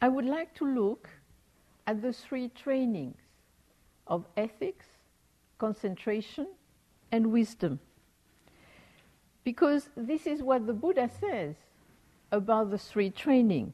I 0.00 0.08
would 0.08 0.26
like 0.26 0.54
to 0.56 0.64
look 0.64 1.08
at 1.86 2.02
the 2.02 2.12
three 2.12 2.48
trainings 2.48 3.20
of 4.06 4.26
ethics, 4.36 4.86
concentration, 5.58 6.46
and 7.10 7.32
wisdom. 7.32 7.80
Because 9.44 9.88
this 9.96 10.26
is 10.26 10.42
what 10.42 10.66
the 10.66 10.74
Buddha 10.74 11.08
says 11.20 11.54
about 12.32 12.70
the 12.70 12.78
three 12.78 13.10
training. 13.10 13.72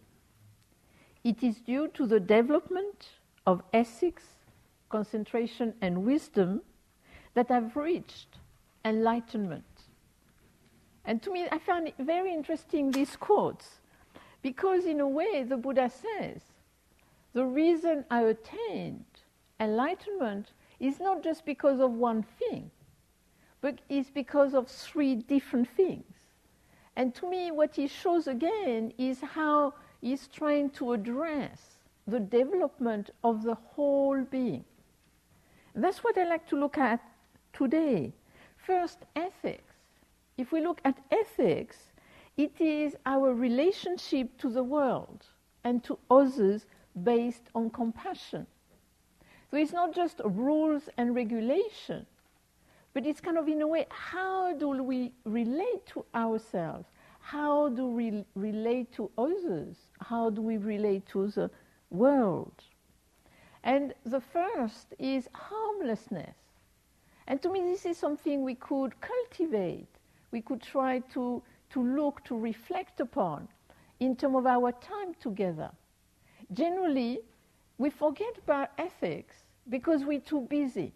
It 1.24 1.42
is 1.42 1.56
due 1.56 1.88
to 1.88 2.06
the 2.06 2.20
development 2.20 3.08
of 3.46 3.62
ethics, 3.72 4.24
concentration, 4.90 5.74
and 5.80 6.04
wisdom 6.04 6.62
that 7.34 7.50
I've 7.50 7.76
reached 7.76 8.38
enlightenment. 8.84 9.64
And 11.04 11.22
to 11.22 11.32
me, 11.32 11.48
I 11.50 11.58
found 11.58 11.88
it 11.88 11.94
very 11.98 12.32
interesting 12.32 12.90
these 12.90 13.16
quotes 13.16 13.80
because, 14.42 14.84
in 14.84 15.00
a 15.00 15.08
way, 15.08 15.44
the 15.44 15.56
Buddha 15.56 15.90
says 15.90 16.42
the 17.32 17.44
reason 17.44 18.04
I 18.10 18.22
attained 18.22 19.04
enlightenment 19.58 20.52
is 20.80 21.00
not 21.00 21.22
just 21.22 21.46
because 21.46 21.80
of 21.80 21.92
one 21.92 22.22
thing, 22.22 22.70
but 23.60 23.78
is 23.88 24.10
because 24.10 24.54
of 24.54 24.68
three 24.68 25.14
different 25.14 25.68
things. 25.68 26.14
And 26.96 27.14
to 27.14 27.30
me, 27.30 27.50
what 27.50 27.76
he 27.76 27.86
shows 27.86 28.26
again 28.26 28.92
is 28.98 29.20
how 29.20 29.74
he's 30.00 30.28
trying 30.28 30.70
to 30.70 30.92
address 30.92 31.78
the 32.06 32.20
development 32.20 33.10
of 33.22 33.44
the 33.44 33.54
whole 33.54 34.20
being. 34.22 34.64
And 35.74 35.82
that's 35.82 36.04
what 36.04 36.18
I 36.18 36.24
like 36.24 36.46
to 36.48 36.56
look 36.56 36.76
at 36.76 37.00
today. 37.52 38.12
First, 38.56 38.98
ethics. 39.16 39.72
If 40.36 40.52
we 40.52 40.60
look 40.60 40.80
at 40.84 40.98
ethics, 41.10 41.91
it 42.36 42.60
is 42.60 42.96
our 43.06 43.34
relationship 43.34 44.36
to 44.38 44.48
the 44.50 44.64
world 44.64 45.26
and 45.64 45.82
to 45.84 45.98
others 46.10 46.66
based 47.02 47.44
on 47.54 47.70
compassion. 47.70 48.46
So 49.50 49.56
it's 49.56 49.72
not 49.72 49.94
just 49.94 50.20
rules 50.24 50.88
and 50.96 51.14
regulation, 51.14 52.06
but 52.94 53.06
it's 53.06 53.20
kind 53.20 53.38
of, 53.38 53.48
in 53.48 53.62
a 53.62 53.66
way, 53.66 53.86
how 53.90 54.54
do 54.54 54.68
we 54.68 55.12
relate 55.24 55.86
to 55.86 56.04
ourselves? 56.14 56.88
How 57.20 57.68
do 57.68 57.86
we 57.86 58.24
relate 58.34 58.92
to 58.92 59.10
others? 59.16 59.76
How 60.00 60.30
do 60.30 60.42
we 60.42 60.56
relate 60.56 61.06
to 61.08 61.28
the 61.28 61.50
world? 61.90 62.64
And 63.62 63.94
the 64.04 64.20
first 64.20 64.94
is 64.98 65.28
harmlessness. 65.32 66.34
And 67.26 67.40
to 67.42 67.52
me, 67.52 67.60
this 67.60 67.86
is 67.86 67.96
something 67.96 68.42
we 68.42 68.56
could 68.56 68.94
cultivate. 69.00 69.88
We 70.32 70.40
could 70.40 70.60
try 70.60 70.98
to, 71.14 71.42
to 71.72 71.82
look, 71.82 72.24
to 72.24 72.38
reflect 72.38 73.00
upon 73.00 73.48
in 74.00 74.16
terms 74.16 74.36
of 74.36 74.46
our 74.46 74.72
time 74.72 75.14
together. 75.20 75.70
Generally, 76.52 77.20
we 77.78 77.90
forget 77.90 78.38
about 78.38 78.70
ethics 78.78 79.36
because 79.68 80.04
we're 80.04 80.20
too 80.20 80.42
busy 80.42 80.92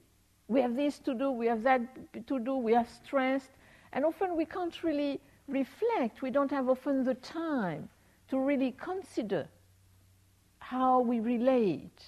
we 0.48 0.60
have 0.60 0.76
this 0.76 0.98
to 1.00 1.14
do, 1.14 1.30
we 1.30 1.46
have 1.46 1.62
that 1.64 1.80
to 2.26 2.38
do, 2.38 2.56
we 2.56 2.74
are 2.74 2.86
stressed, 2.86 3.50
and 3.92 4.04
often 4.04 4.36
we 4.36 4.44
can't 4.44 4.82
really 4.84 5.20
reflect. 5.48 6.22
We 6.22 6.30
don't 6.30 6.50
have 6.50 6.68
often 6.68 7.04
the 7.04 7.14
time 7.14 7.88
to 8.28 8.38
really 8.38 8.72
consider 8.72 9.48
how 10.58 11.00
we 11.00 11.20
relate 11.20 12.04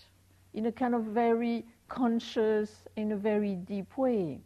in 0.55 0.66
a 0.66 0.72
kind 0.72 0.94
of 0.94 1.05
very 1.05 1.64
conscious, 1.88 2.84
in 2.97 3.12
a 3.12 3.16
very 3.16 3.55
deep 3.55 3.97
way. 3.97 4.41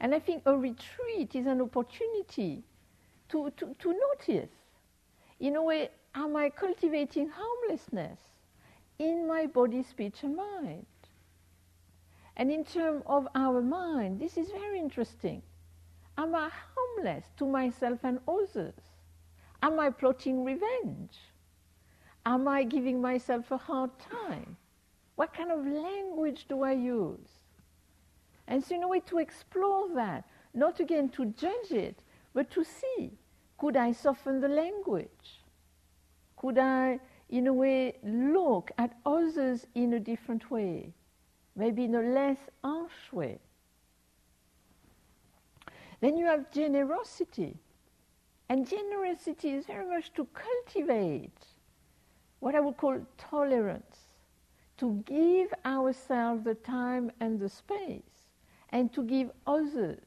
And 0.00 0.14
I 0.14 0.18
think 0.18 0.42
a 0.46 0.56
retreat 0.56 1.34
is 1.34 1.46
an 1.46 1.60
opportunity 1.60 2.62
to, 3.30 3.50
to, 3.56 3.74
to 3.78 3.92
notice, 3.92 4.50
in 5.38 5.56
a 5.56 5.62
way, 5.62 5.90
am 6.14 6.36
I 6.36 6.50
cultivating 6.50 7.28
harmlessness 7.28 8.18
in 8.98 9.26
my 9.26 9.46
body, 9.46 9.82
speech, 9.82 10.22
and 10.22 10.36
mind? 10.36 10.86
And 12.36 12.50
in 12.50 12.64
terms 12.64 13.02
of 13.06 13.28
our 13.34 13.60
mind, 13.60 14.20
this 14.20 14.36
is 14.36 14.50
very 14.50 14.78
interesting. 14.78 15.42
Am 16.18 16.34
I 16.34 16.50
harmless 16.74 17.24
to 17.38 17.46
myself 17.46 18.00
and 18.02 18.18
others? 18.26 18.74
Am 19.62 19.78
I 19.78 19.90
plotting 19.90 20.44
revenge? 20.44 21.18
Am 22.26 22.48
I 22.48 22.64
giving 22.64 23.00
myself 23.00 23.50
a 23.50 23.56
hard 23.56 23.90
time? 23.98 24.56
What 25.16 25.34
kind 25.34 25.50
of 25.50 25.66
language 25.66 26.46
do 26.48 26.62
I 26.62 26.72
use? 26.72 27.28
And 28.48 28.62
so, 28.64 28.74
in 28.74 28.82
a 28.82 28.88
way, 28.88 29.00
to 29.00 29.18
explore 29.18 29.88
that, 29.94 30.24
not 30.54 30.80
again 30.80 31.08
to 31.10 31.26
judge 31.26 31.70
it, 31.70 32.02
but 32.34 32.50
to 32.50 32.64
see 32.64 33.12
could 33.60 33.76
I 33.76 33.92
soften 33.92 34.40
the 34.40 34.48
language? 34.48 35.44
Could 36.36 36.58
I, 36.58 36.98
in 37.28 37.46
a 37.46 37.52
way, 37.52 37.98
look 38.02 38.72
at 38.78 38.96
others 39.04 39.66
in 39.74 39.94
a 39.94 40.00
different 40.00 40.50
way? 40.50 40.94
maybe 41.60 41.84
in 41.84 41.94
a 41.94 42.02
less 42.02 42.38
harsh 42.64 43.12
way. 43.12 43.38
Then 46.00 46.16
you 46.16 46.24
have 46.26 46.50
generosity. 46.50 47.56
And 48.48 48.66
generosity 48.66 49.50
is 49.50 49.66
very 49.66 49.86
much 49.86 50.12
to 50.14 50.26
cultivate 50.32 51.38
what 52.40 52.54
I 52.54 52.60
would 52.60 52.78
call 52.78 52.98
tolerance, 53.18 53.98
to 54.78 55.02
give 55.04 55.52
ourselves 55.64 56.44
the 56.44 56.54
time 56.54 57.12
and 57.20 57.38
the 57.38 57.48
space, 57.48 58.24
and 58.70 58.92
to 58.94 59.02
give 59.02 59.30
others 59.46 60.00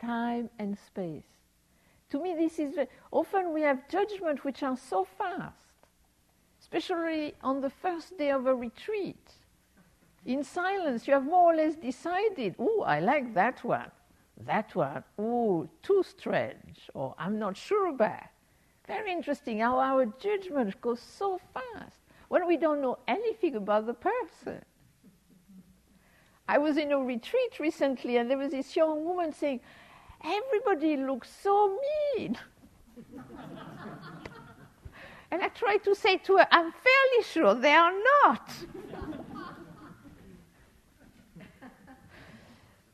time 0.00 0.48
and 0.58 0.78
space. 0.78 1.24
To 2.10 2.22
me, 2.22 2.34
this 2.34 2.58
is 2.58 2.78
often 3.10 3.52
we 3.52 3.62
have 3.62 3.88
judgment 3.88 4.44
which 4.44 4.62
are 4.62 4.76
so 4.76 5.04
fast, 5.04 5.56
especially 6.60 7.34
on 7.42 7.60
the 7.60 7.70
first 7.70 8.16
day 8.16 8.30
of 8.30 8.46
a 8.46 8.54
retreat 8.54 9.32
in 10.26 10.42
silence, 10.42 11.06
you 11.06 11.14
have 11.14 11.24
more 11.24 11.52
or 11.52 11.56
less 11.56 11.76
decided, 11.76 12.56
oh, 12.58 12.82
I 12.82 13.00
like 13.00 13.32
that 13.34 13.62
one. 13.62 13.90
That 14.44 14.74
one, 14.74 15.04
oh, 15.18 15.68
too 15.82 16.02
strange, 16.02 16.90
or 16.92 17.14
I'm 17.16 17.38
not 17.38 17.56
sure 17.56 17.88
about. 17.88 18.24
Very 18.86 19.12
interesting 19.12 19.60
how 19.60 19.78
our 19.78 20.04
judgment 20.04 20.78
goes 20.80 21.00
so 21.00 21.40
fast 21.54 21.98
when 22.28 22.46
we 22.46 22.56
don't 22.56 22.82
know 22.82 22.98
anything 23.08 23.54
about 23.54 23.86
the 23.86 23.94
person. 23.94 24.62
I 26.48 26.58
was 26.58 26.76
in 26.76 26.92
a 26.92 26.98
retreat 26.98 27.58
recently, 27.58 28.18
and 28.18 28.28
there 28.28 28.38
was 28.38 28.50
this 28.50 28.76
young 28.76 29.04
woman 29.04 29.32
saying, 29.32 29.60
Everybody 30.26 30.96
looks 30.96 31.30
so 31.42 31.78
mean. 32.16 32.36
and 35.30 35.42
I 35.42 35.48
tried 35.48 35.84
to 35.84 35.94
say 35.94 36.16
to 36.16 36.38
her, 36.38 36.46
I'm 36.50 36.72
fairly 36.72 37.22
sure 37.22 37.54
they 37.54 37.72
are 37.72 37.92
not. 38.24 38.50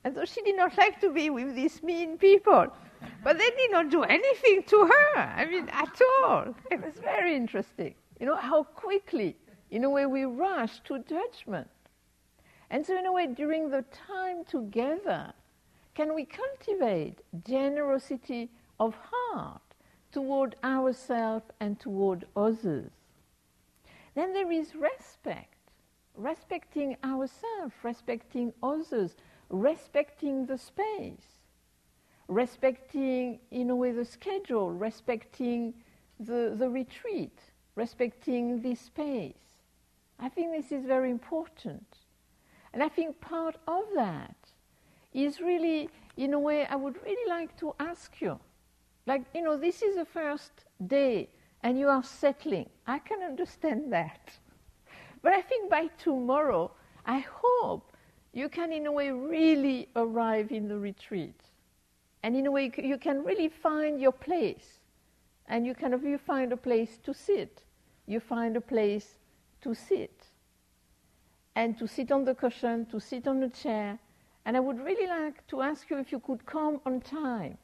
And 0.05 0.15
so 0.15 0.25
she 0.25 0.43
did 0.43 0.57
not 0.57 0.77
like 0.77 1.01
to 1.01 1.13
be 1.13 1.31
with 1.31 1.55
these 1.55 1.83
mean 1.83 2.19
people. 2.19 2.67
But 3.25 3.39
they 3.39 3.51
did 3.51 3.71
not 3.71 3.89
do 3.91 4.03
anything 4.03 4.65
to 4.65 4.87
her, 4.87 5.19
I 5.21 5.45
mean, 5.45 5.69
at 5.69 6.01
all. 6.25 6.55
It 6.71 6.85
was 6.85 6.95
very 6.95 7.37
interesting. 7.37 7.95
You 8.19 8.27
know, 8.27 8.37
how 8.37 8.65
quickly, 8.65 9.37
in 9.71 9.85
a 9.85 9.91
way, 9.91 10.07
we 10.07 10.25
rush 10.25 10.81
to 10.85 10.99
judgment. 11.01 11.69
And 12.71 12.85
so, 12.85 12.99
in 12.99 13.07
a 13.07 13.13
way, 13.13 13.27
during 13.27 13.71
the 13.71 13.85
time 14.07 14.45
together, 14.45 15.33
can 15.95 16.15
we 16.15 16.25
cultivate 16.25 17.21
generosity 17.47 18.51
of 18.81 18.95
heart 19.11 19.61
toward 20.11 20.57
ourselves 20.65 21.47
and 21.61 21.79
toward 21.79 22.27
others? 22.35 22.91
Then 24.15 24.33
there 24.33 24.51
is 24.51 24.75
respect, 24.75 25.57
respecting 26.17 26.97
ourselves, 27.05 27.75
respecting 27.83 28.53
others, 28.63 29.17
respecting 29.51 30.47
the 30.47 30.59
space, 30.59 31.41
respecting, 32.29 33.39
in 33.51 33.71
a 33.71 33.77
way, 33.77 33.93
the 33.93 34.05
schedule, 34.05 34.71
respecting 34.71 35.75
the, 36.21 36.55
the 36.57 36.69
retreat, 36.69 37.39
respecting 37.75 38.63
the 38.63 38.75
space. 38.75 39.35
I 40.19 40.29
think 40.29 40.53
this 40.53 40.73
is 40.73 40.87
very 40.87 41.11
important. 41.11 41.85
And 42.73 42.83
I 42.83 42.89
think 42.89 43.21
part 43.21 43.57
of 43.67 43.85
that 43.95 44.37
is 45.13 45.41
really, 45.41 45.89
in 46.17 46.35
a 46.35 46.39
way, 46.39 46.67
I 46.67 46.77
would 46.77 46.97
really 47.03 47.29
like 47.29 47.57
to 47.59 47.75
ask 47.79 48.21
you. 48.21 48.39
Like, 49.07 49.23
you 49.35 49.43
know, 49.43 49.57
this 49.57 49.83
is 49.83 49.97
the 49.97 50.05
first 50.05 50.53
day 50.87 51.29
and 51.63 51.79
you 51.79 51.89
are 51.89 52.03
settling. 52.03 52.69
I 52.87 52.99
can 52.99 53.23
understand 53.23 53.93
that. 53.93 54.31
But 55.23 55.33
I 55.33 55.41
think 55.41 55.71
by 55.71 55.89
tomorrow, 55.99 56.73
I 57.07 57.21
hope 57.21 57.93
you 58.33 58.49
can, 58.49 58.73
in 58.73 58.87
a 58.87 58.93
way, 58.93 59.11
really 59.11 59.89
arrive 59.95 60.51
in 60.51 60.69
the 60.69 60.79
retreat. 60.79 61.41
And 62.23 62.37
in 62.37 62.47
a 62.47 62.51
way, 62.51 62.71
you 62.79 62.99
can 62.99 63.25
really 63.25 63.49
find 63.49 64.01
your 64.01 64.13
place. 64.13 64.81
And 65.47 65.67
you 65.67 65.75
kind 65.75 65.95
of 65.95 66.05
you 66.05 66.19
find 66.19 66.53
a 66.53 66.57
place 66.57 66.99
to 67.05 67.13
sit. 67.13 67.63
You 68.07 68.21
find 68.21 68.57
a 68.57 68.61
place 68.61 69.19
to 69.63 69.75
sit. 69.75 70.25
And 71.55 71.79
to 71.79 71.87
sit 71.87 72.11
on 72.11 72.25
the 72.25 72.35
cushion, 72.35 72.87
to 72.87 72.99
sit 72.99 73.29
on 73.29 73.43
a 73.43 73.51
chair. 73.51 73.99
And 74.45 74.57
I 74.57 74.61
would 74.61 74.79
really 74.79 75.07
like 75.07 75.47
to 75.49 75.63
ask 75.63 75.89
you 75.91 75.99
if 75.99 76.11
you 76.11 76.19
could 76.19 76.45
come 76.47 76.81
on 76.85 77.01
time. 77.01 77.59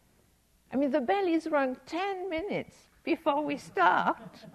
I 0.72 0.76
mean, 0.76 0.90
the 0.90 1.00
bell 1.00 1.26
is 1.26 1.46
rung 1.46 1.76
10 1.86 2.28
minutes 2.28 2.76
before 3.04 3.44
we 3.44 3.56
start. 3.56 4.44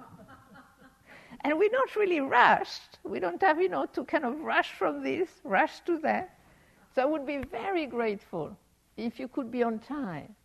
And 1.46 1.60
we're 1.60 1.72
not 1.72 1.96
really 1.98 2.22
rushed. 2.22 3.00
We 3.04 3.20
don't 3.20 3.42
have, 3.42 3.62
you 3.62 3.68
know, 3.68 3.86
to 3.88 4.06
kind 4.06 4.24
of 4.24 4.40
rush 4.40 4.72
from 4.72 5.04
this, 5.04 5.30
rush 5.44 5.82
to 5.82 5.98
that. 6.00 6.38
So 6.96 7.02
I 7.02 7.06
would 7.06 7.26
be 7.26 7.38
very 7.38 7.86
grateful 7.86 8.56
if 8.96 9.20
you 9.20 9.28
could 9.28 9.52
be 9.52 9.62
on 9.62 9.80
time. 9.80 10.36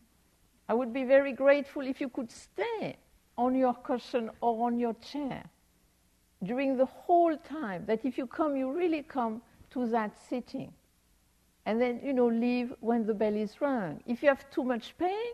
I 0.68 0.74
would 0.74 0.92
be 0.92 1.04
very 1.04 1.32
grateful 1.32 1.82
if 1.82 2.00
you 2.00 2.08
could 2.08 2.32
stay 2.32 2.96
on 3.36 3.54
your 3.54 3.74
cushion 3.74 4.30
or 4.40 4.66
on 4.66 4.78
your 4.78 4.94
chair 4.94 5.44
during 6.42 6.76
the 6.76 6.86
whole 6.86 7.36
time. 7.36 7.84
That 7.86 8.04
if 8.04 8.18
you 8.18 8.26
come, 8.26 8.56
you 8.56 8.72
really 8.72 9.02
come 9.02 9.40
to 9.70 9.86
that 9.88 10.12
sitting. 10.28 10.72
And 11.68 11.78
then, 11.78 12.00
you 12.02 12.14
know, 12.14 12.28
leave 12.28 12.72
when 12.80 13.04
the 13.04 13.12
bell 13.12 13.36
is 13.36 13.60
rung. 13.60 14.00
If 14.06 14.22
you 14.22 14.30
have 14.30 14.48
too 14.48 14.64
much 14.64 14.96
pain, 14.96 15.32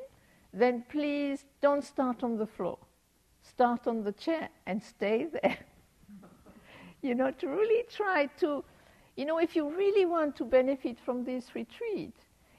then 0.52 0.84
please 0.88 1.44
don't 1.60 1.84
start 1.84 2.24
on 2.24 2.36
the 2.36 2.46
floor. 2.46 2.76
Start 3.42 3.86
on 3.86 4.02
the 4.02 4.10
chair 4.10 4.48
and 4.66 4.82
stay 4.82 5.28
there. 5.32 5.58
you 7.02 7.14
know, 7.14 7.30
to 7.30 7.46
really 7.46 7.84
try 7.88 8.26
to, 8.40 8.64
you 9.16 9.24
know, 9.24 9.38
if 9.38 9.54
you 9.54 9.70
really 9.70 10.06
want 10.06 10.34
to 10.34 10.44
benefit 10.44 10.98
from 10.98 11.22
this 11.22 11.54
retreat, 11.54 12.16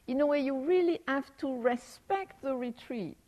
in 0.07 0.21
a 0.21 0.25
way 0.25 0.39
you 0.39 0.57
really 0.57 1.01
have 1.05 1.35
to 1.39 1.61
respect 1.61 2.41
the 2.41 2.55
retreat, 2.55 3.27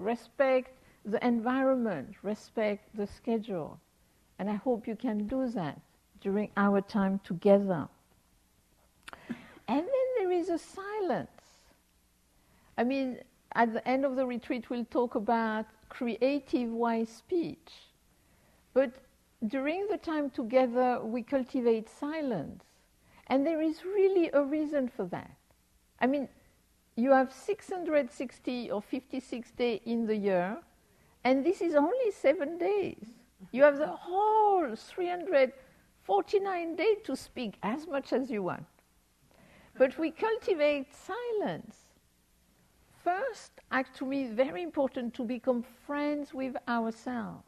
respect 0.00 0.72
the 1.04 1.24
environment, 1.24 2.12
respect 2.24 2.88
the 2.96 3.06
schedule. 3.06 3.78
And 4.40 4.50
I 4.50 4.56
hope 4.56 4.88
you 4.88 4.96
can 4.96 5.28
do 5.28 5.48
that 5.50 5.80
during 6.20 6.50
our 6.56 6.80
time 6.80 7.20
together. 7.22 7.86
And 9.68 9.80
then 9.80 10.08
there 10.18 10.30
is 10.30 10.48
a 10.48 10.58
silence. 10.58 11.30
I 12.78 12.84
mean, 12.84 13.18
at 13.54 13.72
the 13.72 13.86
end 13.88 14.04
of 14.04 14.16
the 14.16 14.26
retreat, 14.26 14.70
we'll 14.70 14.84
talk 14.84 15.14
about 15.14 15.66
creative 15.88 16.70
wise 16.70 17.08
speech. 17.08 17.72
But 18.74 18.92
during 19.46 19.86
the 19.88 19.96
time 19.96 20.30
together, 20.30 21.00
we 21.02 21.22
cultivate 21.22 21.88
silence. 21.88 22.64
And 23.28 23.46
there 23.46 23.60
is 23.60 23.84
really 23.84 24.30
a 24.32 24.42
reason 24.42 24.88
for 24.88 25.04
that. 25.06 25.36
I 26.00 26.06
mean, 26.06 26.28
you 26.96 27.12
have 27.12 27.32
660 27.32 28.70
or 28.70 28.80
56 28.80 29.50
days 29.52 29.80
in 29.84 30.06
the 30.06 30.16
year, 30.16 30.58
and 31.24 31.44
this 31.44 31.60
is 31.60 31.74
only 31.74 32.10
seven 32.10 32.56
days. 32.56 33.06
You 33.52 33.64
have 33.64 33.78
the 33.78 33.88
whole 33.88 34.74
349 34.74 36.76
days 36.76 36.96
to 37.04 37.16
speak 37.16 37.58
as 37.62 37.86
much 37.86 38.12
as 38.12 38.30
you 38.30 38.42
want. 38.42 38.64
But 39.78 39.98
we 39.98 40.10
cultivate 40.10 40.86
silence. 40.94 41.76
First, 43.04 43.52
act 43.70 43.96
to 43.98 44.06
me 44.06 44.26
very 44.26 44.62
important 44.62 45.14
to 45.14 45.24
become 45.24 45.64
friends 45.86 46.34
with 46.34 46.56
ourselves 46.66 47.44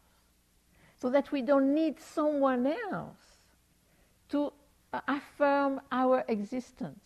so 1.01 1.11
that 1.11 1.33
we 1.33 1.43
don't 1.43 1.75
need 1.75 2.01
someone 2.01 2.67
else 2.67 3.39
to 4.29 4.53
uh, 4.93 5.01
affirm 5.09 5.81
our 5.91 6.25
existence. 6.29 7.01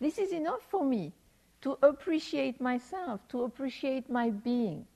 This 0.00 0.18
is 0.18 0.32
enough 0.32 0.62
for 0.68 0.84
me 0.84 1.12
to 1.62 1.78
appreciate 1.82 2.60
myself, 2.60 3.20
to 3.28 3.42
appreciate 3.44 4.08
my 4.08 4.30
being. 4.30 4.86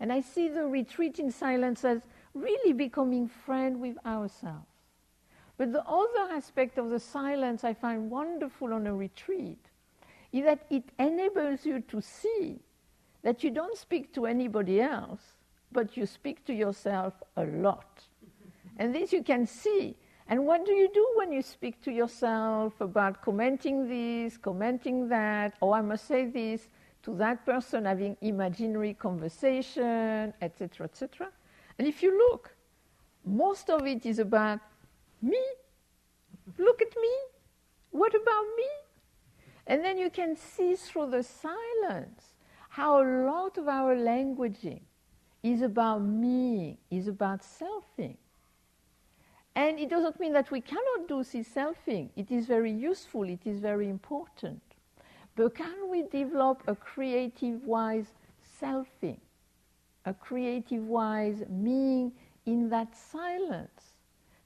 And 0.00 0.12
I 0.12 0.20
see 0.20 0.48
the 0.48 0.66
retreat 0.66 1.18
in 1.18 1.30
silence 1.30 1.84
as 1.84 2.02
really 2.34 2.72
becoming 2.72 3.28
friend 3.28 3.80
with 3.80 3.96
ourselves. 4.06 4.71
But 5.62 5.72
the 5.72 5.86
other 5.86 6.32
aspect 6.32 6.76
of 6.76 6.90
the 6.90 6.98
silence 6.98 7.62
I 7.62 7.72
find 7.72 8.10
wonderful 8.10 8.74
on 8.74 8.88
a 8.88 8.92
retreat 8.92 9.64
is 10.32 10.44
that 10.44 10.66
it 10.70 10.82
enables 10.98 11.64
you 11.64 11.78
to 11.82 12.00
see 12.00 12.58
that 13.22 13.44
you 13.44 13.50
don't 13.52 13.78
speak 13.78 14.12
to 14.14 14.26
anybody 14.26 14.80
else, 14.80 15.20
but 15.70 15.96
you 15.96 16.04
speak 16.04 16.44
to 16.46 16.52
yourself 16.52 17.14
a 17.36 17.44
lot. 17.44 18.02
and 18.78 18.92
this 18.92 19.12
you 19.12 19.22
can 19.22 19.46
see. 19.46 19.94
And 20.26 20.48
what 20.48 20.66
do 20.66 20.72
you 20.72 20.90
do 20.92 21.06
when 21.14 21.30
you 21.30 21.42
speak 21.42 21.80
to 21.82 21.92
yourself 21.92 22.80
about 22.80 23.22
commenting 23.22 23.88
this, 23.88 24.36
commenting 24.36 25.08
that, 25.10 25.54
or 25.60 25.76
I 25.76 25.80
must 25.80 26.08
say 26.08 26.26
this 26.26 26.66
to 27.04 27.14
that 27.18 27.46
person, 27.46 27.84
having 27.84 28.16
imaginary 28.20 28.94
conversation, 28.94 30.34
etc., 30.42 30.86
etc.? 30.86 31.28
And 31.78 31.86
if 31.86 32.02
you 32.02 32.18
look, 32.18 32.52
most 33.24 33.70
of 33.70 33.86
it 33.86 34.04
is 34.04 34.18
about 34.18 34.58
me. 35.22 35.42
Look 36.58 36.82
at 36.82 36.94
me. 37.00 37.14
What 37.90 38.14
about 38.14 38.44
me? 38.56 38.68
And 39.66 39.84
then 39.84 39.98
you 39.98 40.10
can 40.10 40.36
see 40.36 40.74
through 40.74 41.10
the 41.10 41.22
silence 41.22 42.34
how 42.70 43.02
a 43.02 43.06
lot 43.26 43.58
of 43.58 43.68
our 43.68 43.94
languaging 43.94 44.80
is 45.42 45.62
about 45.62 46.02
me, 46.02 46.78
is 46.90 47.08
about 47.08 47.40
selfing. 47.42 48.16
And 49.54 49.78
it 49.78 49.90
doesn't 49.90 50.18
mean 50.18 50.32
that 50.32 50.50
we 50.50 50.60
cannot 50.60 51.08
do 51.08 51.22
this 51.22 51.48
selfing. 51.48 52.08
It 52.16 52.30
is 52.30 52.46
very 52.46 52.72
useful, 52.72 53.24
it 53.24 53.40
is 53.44 53.58
very 53.60 53.88
important. 53.88 54.62
But 55.36 55.54
can 55.54 55.90
we 55.90 56.02
develop 56.02 56.62
a 56.66 56.74
creative 56.74 57.64
wise 57.64 58.14
selfing? 58.60 59.18
A 60.04 60.14
creative 60.14 60.86
wise 60.86 61.42
meaning 61.48 62.12
in 62.46 62.68
that 62.70 62.96
silence? 62.96 63.81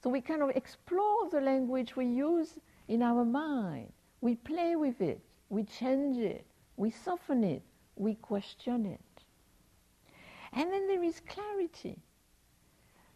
So 0.07 0.11
we 0.11 0.21
kind 0.21 0.41
of 0.41 0.51
explore 0.51 1.29
the 1.33 1.41
language 1.41 1.97
we 1.97 2.07
use 2.07 2.61
in 2.87 3.03
our 3.03 3.25
mind. 3.25 3.93
We 4.21 4.37
play 4.37 4.77
with 4.77 5.01
it, 5.01 5.21
we 5.49 5.65
change 5.65 6.19
it, 6.19 6.47
we 6.77 6.93
soften 6.93 7.43
it, 7.43 7.63
we 7.97 8.15
question 8.15 8.87
it. 8.87 9.25
And 10.53 10.73
then 10.73 10.87
there 10.87 11.03
is 11.03 11.21
clarity. 11.27 11.99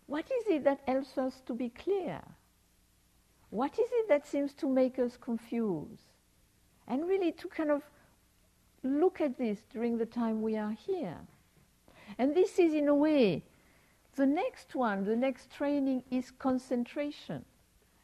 What 0.07 0.25
is 0.25 0.49
it 0.49 0.65
that 0.65 0.81
helps 0.89 1.17
us 1.17 1.41
to 1.47 1.55
be 1.55 1.69
clear? 1.69 2.21
What 3.51 3.79
is 3.79 3.89
it 3.93 4.09
that 4.09 4.27
seems 4.27 4.53
to 4.55 4.69
make 4.69 4.99
us 4.99 5.17
confused? 5.17 6.11
And 6.89 7.07
really 7.07 7.31
to 7.31 7.47
kind 7.47 7.71
of 7.71 7.85
look 8.83 9.21
at 9.21 9.39
this 9.39 9.61
during 9.73 9.97
the 9.97 10.07
time 10.07 10.43
we 10.43 10.57
are 10.57 10.73
here. 10.73 11.19
And 12.19 12.35
this 12.35 12.59
is, 12.59 12.75
in 12.75 12.89
a 12.89 12.95
way, 12.97 13.45
the 14.17 14.27
next 14.27 14.75
one, 14.75 15.05
the 15.05 15.17
next 15.17 15.51
training 15.51 16.03
is 16.11 16.31
concentration. 16.31 17.45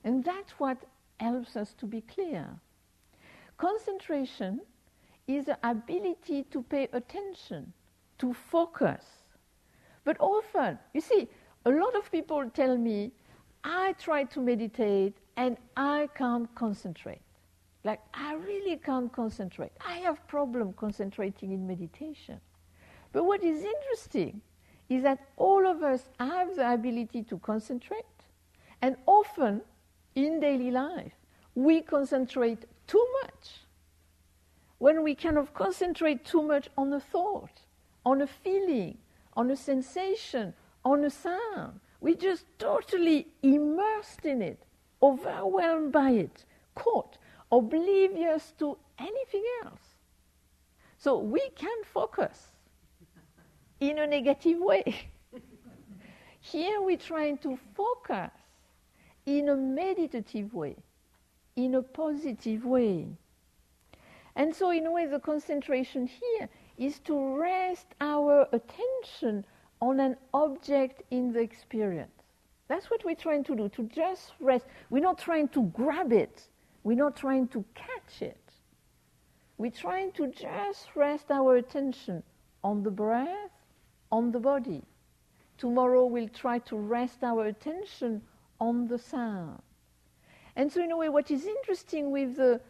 And 0.04 0.24
that's 0.24 0.52
what 0.52 0.78
helps 1.18 1.56
us 1.56 1.74
to 1.74 1.86
be 1.86 2.00
clear. 2.00 2.48
Concentration 3.58 4.60
is 5.26 5.46
the 5.46 5.58
ability 5.62 6.44
to 6.44 6.62
pay 6.62 6.88
attention, 6.92 7.72
to 8.18 8.32
focus. 8.32 9.04
But 10.04 10.16
often, 10.20 10.78
you 10.94 11.00
see, 11.00 11.28
a 11.64 11.70
lot 11.70 11.96
of 11.96 12.12
people 12.12 12.48
tell 12.50 12.76
me, 12.76 13.10
I 13.64 13.94
try 13.98 14.24
to 14.24 14.40
meditate 14.40 15.16
and 15.36 15.56
I 15.76 16.08
can't 16.14 16.54
concentrate. 16.54 17.20
Like, 17.82 18.00
I 18.14 18.34
really 18.34 18.76
can't 18.76 19.12
concentrate. 19.12 19.72
I 19.84 19.98
have 19.98 20.26
problem 20.28 20.72
concentrating 20.74 21.52
in 21.52 21.66
meditation. 21.66 22.40
But 23.12 23.24
what 23.24 23.42
is 23.42 23.64
interesting 23.64 24.40
is 24.88 25.02
that 25.02 25.18
all 25.36 25.66
of 25.66 25.82
us 25.82 26.08
have 26.20 26.56
the 26.56 26.72
ability 26.72 27.22
to 27.24 27.38
concentrate, 27.38 28.04
and 28.82 28.96
often 29.06 29.62
in 30.14 30.40
daily 30.40 30.70
life, 30.70 31.12
we 31.54 31.80
concentrate 31.80 32.64
too 32.86 33.04
much. 33.22 33.60
When 34.78 35.02
we 35.02 35.14
kind 35.14 35.38
of 35.38 35.54
concentrate 35.54 36.24
too 36.24 36.42
much 36.42 36.68
on 36.76 36.92
a 36.92 37.00
thought, 37.00 37.62
on 38.04 38.20
a 38.22 38.26
feeling, 38.26 38.98
on 39.34 39.50
a 39.50 39.56
sensation, 39.56 40.54
on 40.84 41.04
a 41.04 41.10
sound, 41.10 41.80
we're 42.00 42.14
just 42.14 42.44
totally 42.58 43.26
immersed 43.42 44.24
in 44.24 44.42
it, 44.42 44.62
overwhelmed 45.02 45.92
by 45.92 46.10
it, 46.10 46.44
caught, 46.74 47.18
oblivious 47.50 48.52
to 48.58 48.76
anything 48.98 49.44
else. 49.64 49.80
So 50.98 51.18
we 51.18 51.50
can 51.56 51.76
focus 51.84 52.48
in 53.80 53.98
a 53.98 54.06
negative 54.06 54.58
way. 54.60 55.10
Here 56.40 56.80
we're 56.80 56.96
trying 56.96 57.38
to 57.38 57.58
focus 57.74 58.30
in 59.26 59.48
a 59.48 59.56
meditative 59.56 60.54
way, 60.54 60.76
in 61.56 61.74
a 61.74 61.82
positive 61.82 62.64
way. 62.64 63.06
And 64.36 64.54
so, 64.54 64.70
in 64.70 64.86
a 64.86 64.92
way, 64.92 65.06
the 65.06 65.18
concentration 65.18 66.06
here 66.06 66.48
is 66.76 66.98
to 67.00 67.36
rest 67.36 67.86
our 68.00 68.46
attention 68.52 69.44
on 69.80 69.98
an 69.98 70.16
object 70.34 71.02
in 71.10 71.32
the 71.32 71.40
experience. 71.40 72.12
That's 72.68 72.90
what 72.90 73.04
we're 73.04 73.14
trying 73.14 73.44
to 73.44 73.56
do, 73.56 73.68
to 73.70 73.84
just 73.84 74.32
rest. 74.40 74.66
We're 74.90 75.02
not 75.02 75.18
trying 75.18 75.48
to 75.48 75.62
grab 75.74 76.12
it, 76.12 76.48
we're 76.84 76.96
not 76.96 77.16
trying 77.16 77.48
to 77.48 77.64
catch 77.74 78.22
it. 78.22 78.40
We're 79.58 79.70
trying 79.70 80.12
to 80.12 80.28
just 80.28 80.94
rest 80.94 81.30
our 81.30 81.56
attention 81.56 82.22
on 82.62 82.82
the 82.82 82.90
breath, 82.90 83.55
on 84.10 84.32
the 84.32 84.40
body. 84.40 84.82
Tomorrow 85.58 86.06
we'll 86.06 86.28
try 86.28 86.58
to 86.60 86.76
rest 86.76 87.24
our 87.24 87.46
attention 87.46 88.22
on 88.60 88.88
the 88.88 88.98
sound. 88.98 89.62
And 90.54 90.72
so, 90.72 90.82
in 90.82 90.90
a 90.90 90.96
way, 90.96 91.08
what 91.08 91.30
is 91.30 91.46
interesting 91.46 92.10
with 92.10 92.36
the 92.36 92.60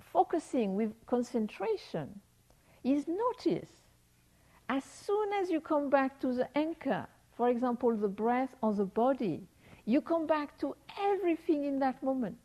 focusing, 0.00 0.74
with 0.74 0.92
concentration, 1.06 2.20
is 2.82 3.06
notice 3.06 3.70
as 4.68 4.84
soon 4.84 5.32
as 5.34 5.50
you 5.50 5.60
come 5.60 5.90
back 5.90 6.20
to 6.20 6.32
the 6.32 6.48
anchor, 6.56 7.06
for 7.36 7.48
example, 7.48 7.94
the 7.96 8.08
breath 8.08 8.54
or 8.62 8.72
the 8.72 8.84
body, 8.84 9.42
you 9.84 10.00
come 10.00 10.26
back 10.26 10.56
to 10.58 10.74
everything 10.98 11.64
in 11.64 11.78
that 11.80 12.02
moment. 12.02 12.38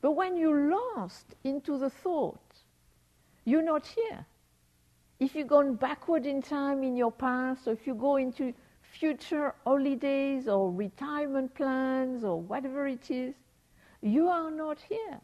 But 0.00 0.12
when 0.12 0.36
you're 0.36 0.70
lost 0.70 1.34
into 1.44 1.78
the 1.78 1.90
thought, 1.90 2.40
you're 3.44 3.62
not 3.62 3.86
here. 3.86 4.26
If 5.22 5.36
you've 5.36 5.46
gone 5.46 5.76
backward 5.76 6.26
in 6.26 6.42
time 6.42 6.82
in 6.82 6.96
your 6.96 7.12
past, 7.12 7.68
or 7.68 7.72
if 7.74 7.86
you 7.86 7.94
go 7.94 8.16
into 8.16 8.52
future 8.80 9.54
holidays 9.64 10.48
or 10.48 10.72
retirement 10.72 11.54
plans 11.54 12.24
or 12.24 12.40
whatever 12.40 12.88
it 12.88 13.08
is, 13.08 13.36
you 14.00 14.26
are 14.26 14.50
not 14.50 14.80
here. 14.80 15.20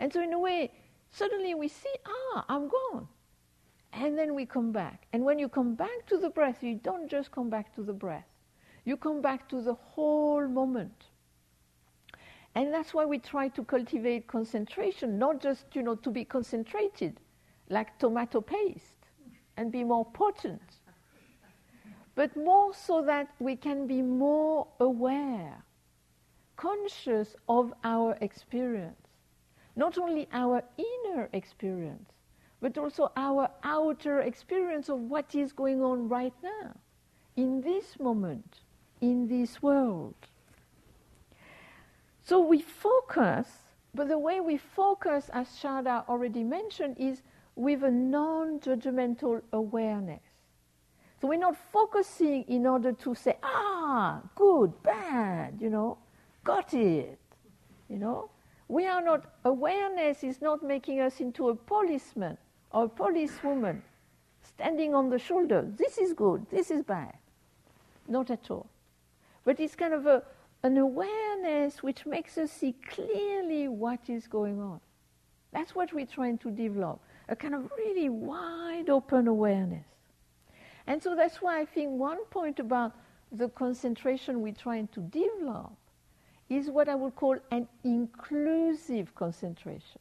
And 0.00 0.12
so, 0.12 0.20
in 0.20 0.32
a 0.32 0.38
way, 0.40 0.72
suddenly 1.12 1.54
we 1.54 1.68
see, 1.68 1.94
ah, 2.04 2.44
I'm 2.48 2.66
gone. 2.66 3.06
And 3.92 4.18
then 4.18 4.34
we 4.34 4.46
come 4.46 4.72
back. 4.72 5.06
And 5.12 5.24
when 5.24 5.38
you 5.38 5.48
come 5.48 5.76
back 5.76 6.06
to 6.08 6.18
the 6.18 6.30
breath, 6.30 6.60
you 6.60 6.74
don't 6.74 7.08
just 7.08 7.30
come 7.30 7.50
back 7.50 7.72
to 7.76 7.84
the 7.84 7.92
breath, 7.92 8.26
you 8.84 8.96
come 8.96 9.22
back 9.22 9.48
to 9.50 9.62
the 9.62 9.74
whole 9.74 10.48
moment. 10.48 11.04
And 12.56 12.74
that's 12.74 12.92
why 12.92 13.04
we 13.04 13.20
try 13.20 13.46
to 13.46 13.62
cultivate 13.62 14.26
concentration, 14.26 15.20
not 15.20 15.40
just, 15.40 15.66
you 15.72 15.84
know, 15.84 15.94
to 15.94 16.10
be 16.10 16.24
concentrated 16.24 17.20
like 17.70 17.98
tomato 17.98 18.40
paste 18.40 19.06
and 19.56 19.72
be 19.72 19.84
more 19.84 20.04
potent, 20.04 20.78
but 22.14 22.36
more 22.36 22.74
so 22.74 23.00
that 23.02 23.28
we 23.38 23.56
can 23.56 23.86
be 23.86 24.02
more 24.02 24.66
aware, 24.80 25.62
conscious 26.56 27.36
of 27.48 27.72
our 27.84 28.18
experience. 28.20 29.06
Not 29.76 29.96
only 29.96 30.28
our 30.32 30.62
inner 30.76 31.30
experience, 31.32 32.10
but 32.60 32.76
also 32.76 33.10
our 33.16 33.48
outer 33.62 34.20
experience 34.20 34.88
of 34.90 34.98
what 34.98 35.34
is 35.34 35.52
going 35.52 35.80
on 35.80 36.08
right 36.08 36.34
now, 36.42 36.76
in 37.36 37.62
this 37.62 37.98
moment, 37.98 38.60
in 39.00 39.28
this 39.28 39.62
world. 39.62 40.16
So 42.22 42.40
we 42.40 42.60
focus, 42.60 43.46
but 43.94 44.08
the 44.08 44.18
way 44.18 44.40
we 44.40 44.58
focus, 44.58 45.30
as 45.32 45.48
Sharda 45.48 46.06
already 46.08 46.44
mentioned, 46.44 46.96
is 46.98 47.22
with 47.56 47.82
a 47.84 47.90
non 47.90 48.60
judgmental 48.60 49.42
awareness. 49.52 50.22
So 51.20 51.28
we're 51.28 51.38
not 51.38 51.56
focusing 51.70 52.44
in 52.44 52.66
order 52.66 52.92
to 52.92 53.14
say, 53.14 53.36
ah, 53.42 54.22
good, 54.34 54.82
bad, 54.82 55.58
you 55.60 55.68
know, 55.68 55.98
got 56.44 56.72
it, 56.72 57.18
you 57.88 57.98
know. 57.98 58.30
We 58.68 58.86
are 58.86 59.02
not, 59.02 59.34
awareness 59.44 60.22
is 60.22 60.40
not 60.40 60.62
making 60.62 61.00
us 61.00 61.20
into 61.20 61.48
a 61.50 61.54
policeman 61.54 62.38
or 62.70 62.84
a 62.84 62.88
policewoman 62.88 63.82
standing 64.42 64.94
on 64.94 65.10
the 65.10 65.18
shoulder. 65.18 65.66
This 65.76 65.98
is 65.98 66.14
good, 66.14 66.46
this 66.50 66.70
is 66.70 66.82
bad. 66.82 67.14
Not 68.08 68.30
at 68.30 68.50
all. 68.50 68.66
But 69.44 69.60
it's 69.60 69.74
kind 69.74 69.92
of 69.92 70.06
a, 70.06 70.22
an 70.62 70.78
awareness 70.78 71.82
which 71.82 72.06
makes 72.06 72.38
us 72.38 72.50
see 72.50 72.74
clearly 72.88 73.68
what 73.68 74.08
is 74.08 74.26
going 74.26 74.60
on. 74.60 74.80
That's 75.52 75.74
what 75.74 75.92
we're 75.92 76.06
trying 76.06 76.38
to 76.38 76.50
develop 76.50 77.00
a 77.30 77.36
kind 77.36 77.54
of 77.54 77.70
really 77.78 78.08
wide 78.08 78.90
open 78.90 79.28
awareness. 79.28 79.86
And 80.86 81.00
so 81.00 81.14
that's 81.14 81.40
why 81.40 81.60
I 81.60 81.64
think 81.64 81.90
one 81.90 82.24
point 82.26 82.58
about 82.58 82.92
the 83.30 83.48
concentration 83.48 84.42
we're 84.42 84.52
trying 84.52 84.88
to 84.88 85.00
develop 85.00 85.72
is 86.48 86.68
what 86.68 86.88
I 86.88 86.96
would 86.96 87.14
call 87.14 87.38
an 87.52 87.68
inclusive 87.84 89.14
concentration. 89.14 90.00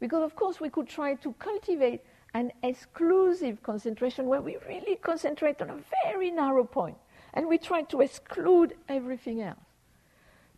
Because, 0.00 0.22
of 0.22 0.34
course, 0.34 0.58
we 0.58 0.70
could 0.70 0.88
try 0.88 1.14
to 1.16 1.34
cultivate 1.34 2.00
an 2.32 2.50
exclusive 2.62 3.62
concentration 3.62 4.26
where 4.26 4.40
we 4.40 4.56
really 4.66 4.96
concentrate 4.96 5.60
on 5.60 5.68
a 5.68 5.78
very 6.04 6.30
narrow 6.30 6.64
point 6.64 6.96
and 7.34 7.46
we 7.46 7.58
try 7.58 7.82
to 7.82 8.00
exclude 8.00 8.74
everything 8.88 9.42
else. 9.42 9.58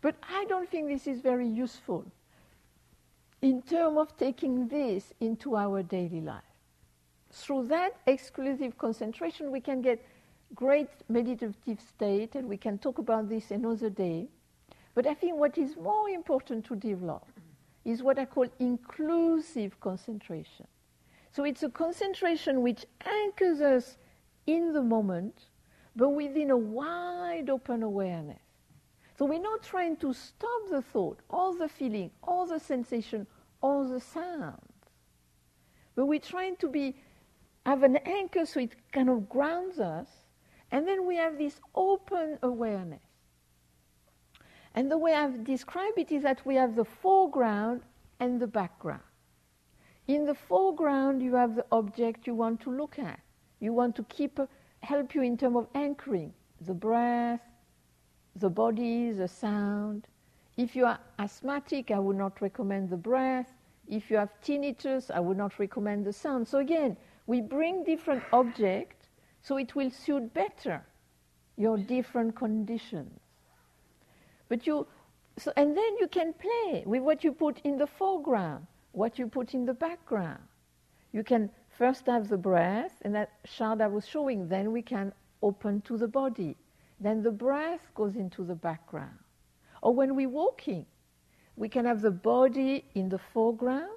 But 0.01 0.15
I 0.29 0.45
don't 0.45 0.69
think 0.69 0.87
this 0.87 1.07
is 1.07 1.19
very 1.19 1.47
useful 1.47 2.05
in 3.45 3.61
terms 3.61 3.95
of 3.99 4.17
taking 4.17 4.67
this 4.67 5.13
into 5.19 5.55
our 5.55 5.83
daily 5.83 6.19
life. 6.19 6.55
Through 7.31 7.67
that 7.67 7.95
exclusive 8.07 8.75
concentration, 8.75 9.51
we 9.51 9.61
can 9.61 9.83
get 9.83 10.03
great 10.55 10.89
meditative 11.09 11.79
state, 11.79 12.33
and 12.33 12.49
we 12.49 12.57
can 12.57 12.79
talk 12.79 12.97
about 12.97 13.29
this 13.29 13.51
another 13.51 13.91
day. 13.91 14.27
But 14.95 15.05
I 15.05 15.13
think 15.13 15.35
what 15.35 15.59
is 15.59 15.77
more 15.77 16.09
important 16.09 16.65
to 16.65 16.75
develop 16.75 17.27
is 17.83 18.01
what 18.01 18.17
I 18.17 18.25
call 18.25 18.47
inclusive 18.57 19.79
concentration. 19.79 20.65
So 21.31 21.43
it's 21.43 21.61
a 21.61 21.69
concentration 21.69 22.63
which 22.63 22.87
anchors 23.05 23.61
us 23.61 23.97
in 24.47 24.73
the 24.73 24.81
moment, 24.81 25.49
but 25.95 26.09
within 26.09 26.49
a 26.49 26.57
wide 26.57 27.51
open 27.51 27.83
awareness. 27.83 28.41
So 29.19 29.25
we're 29.25 29.39
not 29.39 29.61
trying 29.61 29.97
to 29.97 30.13
stop 30.13 30.61
the 30.71 30.81
thought, 30.81 31.19
all 31.29 31.53
the 31.53 31.69
feeling, 31.69 32.09
all 32.23 32.47
the 32.47 32.59
sensation, 32.59 33.27
all 33.65 33.83
the 33.87 33.99
sounds. 33.99 34.77
But 35.95 36.05
we're 36.05 36.19
trying 36.19 36.55
to 36.57 36.67
be 36.67 36.95
have 37.65 37.81
an 37.81 37.97
anchor 38.05 38.45
so 38.45 38.59
it 38.59 38.75
kind 38.91 39.09
of 39.09 39.27
grounds 39.27 39.79
us, 39.79 40.07
and 40.71 40.87
then 40.87 41.07
we 41.07 41.15
have 41.15 41.37
this 41.39 41.59
open 41.73 42.37
awareness. 42.43 43.01
And 44.75 44.91
the 44.91 44.99
way 44.99 45.13
I've 45.15 45.43
described 45.43 45.97
it 45.97 46.11
is 46.11 46.21
that 46.21 46.45
we 46.45 46.55
have 46.55 46.75
the 46.75 46.85
foreground 46.85 47.81
and 48.19 48.39
the 48.39 48.47
background. 48.47 49.09
In 50.07 50.25
the 50.25 50.35
foreground, 50.35 51.23
you 51.23 51.33
have 51.33 51.55
the 51.55 51.65
object 51.71 52.27
you 52.27 52.35
want 52.35 52.61
to 52.61 52.69
look 52.69 52.99
at. 52.99 53.19
You 53.59 53.73
want 53.73 53.95
to 53.95 54.03
keep 54.03 54.39
help 54.81 55.15
you 55.15 55.23
in 55.23 55.37
terms 55.37 55.57
of 55.57 55.67
anchoring 55.73 56.31
the 56.61 56.73
breath, 56.73 57.41
the 58.35 58.49
body, 58.49 59.11
the 59.11 59.27
sound. 59.27 60.07
If 60.55 60.75
you 60.75 60.85
are 60.85 60.99
asthmatic, 61.17 61.89
I 61.89 61.97
would 61.97 62.17
not 62.17 62.41
recommend 62.41 62.89
the 62.91 62.97
breath. 62.97 63.54
If 63.87 64.09
you 64.09 64.17
have 64.17 64.29
tinnitus, 64.41 65.11
I 65.11 65.19
would 65.19 65.37
not 65.37 65.59
recommend 65.59 66.05
the 66.05 66.13
sound. 66.13 66.47
So 66.47 66.59
again, 66.59 66.97
we 67.27 67.41
bring 67.41 67.83
different 67.83 68.23
objects 68.33 69.09
so 69.41 69.57
it 69.57 69.75
will 69.75 69.91
suit 69.91 70.33
better 70.33 70.83
your 71.57 71.77
different 71.77 72.35
conditions. 72.35 73.19
But 74.49 74.67
you, 74.67 74.87
so, 75.37 75.51
and 75.55 75.75
then 75.75 75.97
you 75.99 76.07
can 76.07 76.33
play 76.33 76.83
with 76.85 77.01
what 77.01 77.23
you 77.23 77.31
put 77.31 77.59
in 77.63 77.77
the 77.77 77.87
foreground, 77.87 78.67
what 78.91 79.17
you 79.17 79.27
put 79.27 79.53
in 79.53 79.65
the 79.65 79.73
background. 79.73 80.41
You 81.11 81.23
can 81.23 81.49
first 81.77 82.05
have 82.07 82.27
the 82.27 82.37
breath, 82.37 82.93
and 83.03 83.15
that 83.15 83.31
Sharda 83.47 83.89
was 83.89 84.07
showing, 84.07 84.47
then 84.47 84.71
we 84.71 84.81
can 84.81 85.13
open 85.41 85.81
to 85.81 85.97
the 85.97 86.07
body. 86.07 86.57
Then 86.99 87.21
the 87.21 87.31
breath 87.31 87.81
goes 87.93 88.15
into 88.15 88.43
the 88.43 88.55
background. 88.55 89.17
Or 89.81 89.93
when 89.93 90.15
we're 90.15 90.29
walking, 90.29 90.85
we 91.57 91.69
can 91.69 91.85
have 91.85 92.01
the 92.01 92.11
body 92.11 92.85
in 92.95 93.09
the 93.09 93.17
foreground, 93.17 93.89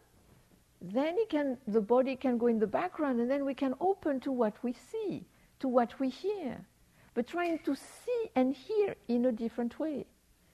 then 0.80 1.16
can, 1.28 1.58
the 1.66 1.80
body 1.80 2.14
can 2.14 2.38
go 2.38 2.46
in 2.46 2.58
the 2.58 2.66
background, 2.66 3.20
and 3.20 3.30
then 3.30 3.44
we 3.44 3.54
can 3.54 3.74
open 3.80 4.20
to 4.20 4.30
what 4.30 4.54
we 4.62 4.72
see, 4.72 5.24
to 5.58 5.68
what 5.68 5.98
we 5.98 6.08
hear, 6.08 6.64
but 7.14 7.26
trying 7.26 7.58
to 7.60 7.74
see 7.74 8.30
and 8.36 8.54
hear 8.54 8.94
in 9.08 9.24
a 9.26 9.32
different 9.32 9.78
way, 9.80 10.06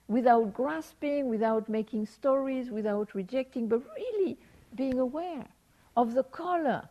without 0.08 0.54
grasping, 0.54 1.28
without 1.28 1.68
making 1.68 2.06
stories, 2.06 2.70
without 2.70 3.14
rejecting, 3.14 3.68
but 3.68 3.82
really 3.96 4.38
being 4.74 4.98
aware 4.98 5.46
of 5.96 6.14
the 6.14 6.24
color, 6.24 6.88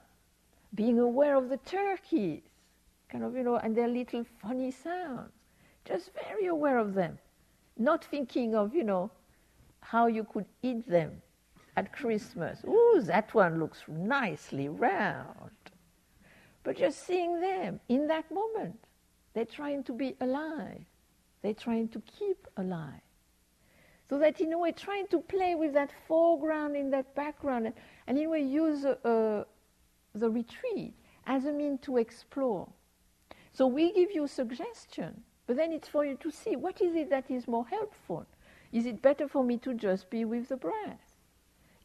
being 0.75 1.00
aware 1.00 1.36
of 1.36 1.50
the 1.50 1.58
turkeys, 1.58 2.41
kind 3.10 3.24
of, 3.24 3.36
you 3.36 3.43
know, 3.43 3.55
and 3.55 3.75
their 3.75 3.88
little 3.88 4.24
funny 4.41 4.70
sounds, 4.70 5.32
just 5.86 6.12
very 6.13 6.46
aware 6.46 6.77
of 6.77 6.93
them, 6.93 7.17
not 7.77 8.05
thinking 8.05 8.53
of, 8.53 8.75
you 8.75 8.84
know, 8.84 9.10
how 9.84 10.08
you 10.08 10.24
could 10.24 10.46
eat 10.62 10.88
them 10.88 11.22
at 11.75 11.92
Christmas. 11.92 12.63
Ooh, 12.66 13.02
that 13.06 13.34
one 13.34 13.60
looks 13.60 13.84
nicely 13.88 14.70
round. 14.70 15.52
But 16.63 16.78
just 16.78 17.06
seeing 17.06 17.42
them 17.42 17.80
in 17.90 18.08
that 18.08 18.32
moment, 18.32 18.80
they're 19.34 19.46
trying 19.46 19.84
to 19.84 19.94
be 19.94 20.16
alive. 20.22 20.86
They're 21.42 21.54
trying 21.54 21.90
to 21.90 22.02
keep 22.18 22.48
alive. 22.56 23.02
So 24.10 24.18
that 24.20 24.40
in 24.40 24.54
a 24.54 24.58
way, 24.58 24.72
trying 24.72 25.08
to 25.08 25.20
play 25.20 25.56
with 25.56 25.74
that 25.74 25.92
foreground 26.08 26.75
in 26.75 26.90
that 26.92 27.16
background, 27.16 27.66
and, 27.66 27.75
and 28.08 28.18
in 28.18 28.25
a 28.25 28.30
way 28.30 28.42
use 28.42 28.86
uh, 28.86 28.96
uh, 29.04 29.44
the 30.13 30.30
retreat 30.30 30.94
as 31.25 31.46
a 31.46 31.52
mean 31.52 31.78
to 31.80 31.98
explore. 31.98 32.70
So 33.52 33.68
we 33.68 33.92
give 33.94 34.12
you 34.12 34.28
suggestion, 34.28 35.22
but 35.48 35.58
then 35.58 35.72
it's 35.74 35.88
for 35.88 36.06
you 36.06 36.16
to 36.18 36.32
see 36.32 36.56
what 36.56 36.82
is 36.82 36.96
it 36.96 37.10
that 37.10 37.30
is 37.30 37.48
more 37.48 37.66
helpful. 37.68 38.25
Is 38.74 38.86
it 38.88 39.01
better 39.01 39.27
for 39.30 39.44
me 39.44 39.58
to 39.60 39.74
just 39.74 40.10
be 40.10 40.25
with 40.25 40.50
the 40.50 40.58
breath? 40.58 41.15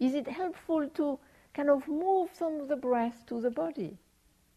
Is 0.01 0.15
it 0.15 0.27
helpful 0.27 0.89
to 0.89 1.19
kind 1.53 1.69
of 1.69 1.87
move 1.87 2.31
from 2.31 2.67
the 2.67 2.77
breath 2.77 3.25
to 3.27 3.41
the 3.41 3.51
body? 3.51 3.99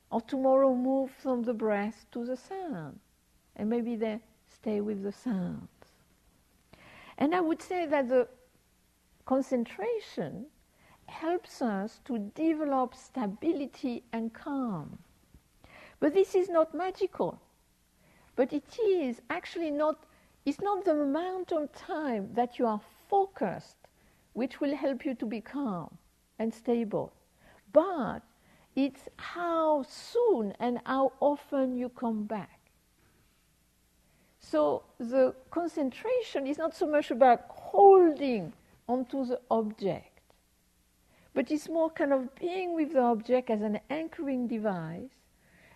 Or 0.10 0.22
tomorrow 0.22 0.74
move 0.74 1.12
from 1.12 1.44
the 1.44 1.54
breath 1.54 2.06
to 2.14 2.26
the 2.26 2.38
sound? 2.38 3.00
And 3.56 3.70
maybe 3.70 3.96
then 3.96 4.22
stay 4.48 4.80
with 4.82 5.04
the 5.04 5.12
sounds. 5.12 5.68
And 7.18 7.36
I 7.36 7.42
would 7.42 7.62
say 7.62 7.86
that 7.86 8.08
the 8.08 8.28
concentration 9.26 10.46
helps 11.08 11.62
us 11.62 12.00
to 12.06 12.18
develop 12.18 12.96
stability 12.96 14.04
and 14.14 14.34
calm. 14.34 15.00
But 16.00 16.14
this 16.14 16.34
is 16.34 16.50
not 16.50 16.74
magical. 16.74 17.42
But 18.36 18.54
it 18.54 18.80
is 18.80 19.22
actually 19.30 19.72
not, 19.72 20.06
it's 20.46 20.62
not 20.62 20.86
the 20.86 20.92
amount 20.92 21.52
of 21.52 21.72
time 21.74 22.30
that 22.34 22.58
you 22.58 22.66
are 22.66 22.82
focused 23.10 23.78
which 24.34 24.62
will 24.62 24.76
help 24.76 25.06
you 25.06 25.14
to 25.16 25.26
be 25.26 25.42
calm 25.42 25.98
and 26.40 26.54
stable. 26.54 27.14
But 27.74 28.22
it's 28.76 29.10
how 29.18 29.84
soon 29.84 30.54
and 30.60 30.80
how 30.86 31.14
often 31.20 31.76
you 31.76 31.90
come 31.90 32.24
back. 32.24 32.60
So 34.40 34.84
the 34.98 35.36
concentration 35.52 36.48
is 36.48 36.58
not 36.58 36.76
so 36.76 36.88
much 36.88 37.12
about 37.12 37.46
holding 37.50 38.54
onto 38.88 39.26
the 39.26 39.40
object, 39.52 40.22
but 41.34 41.52
it's 41.52 41.70
more 41.70 41.90
kind 41.90 42.12
of 42.12 42.34
being 42.36 42.74
with 42.74 42.94
the 42.94 43.02
object 43.02 43.50
as 43.50 43.62
an 43.62 43.80
anchoring 43.90 44.48
device. 44.48 45.12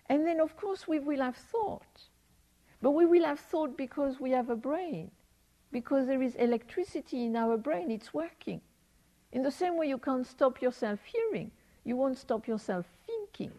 And 0.08 0.26
then, 0.26 0.40
of 0.40 0.56
course, 0.56 0.86
we 0.86 0.98
will 0.98 1.20
have 1.20 1.36
thought. 1.36 2.05
But 2.86 2.92
we 2.92 3.04
will 3.04 3.24
have 3.24 3.40
thought 3.40 3.76
because 3.76 4.20
we 4.20 4.30
have 4.30 4.48
a 4.48 4.54
brain, 4.54 5.10
because 5.72 6.06
there 6.06 6.22
is 6.22 6.36
electricity 6.36 7.24
in 7.24 7.34
our 7.34 7.56
brain, 7.56 7.90
it's 7.90 8.14
working. 8.14 8.60
In 9.32 9.42
the 9.42 9.50
same 9.50 9.76
way, 9.76 9.88
you 9.88 9.98
can't 9.98 10.24
stop 10.24 10.62
yourself 10.62 11.00
hearing, 11.02 11.50
you 11.82 11.96
won't 11.96 12.16
stop 12.16 12.46
yourself 12.46 12.86
thinking. 13.04 13.50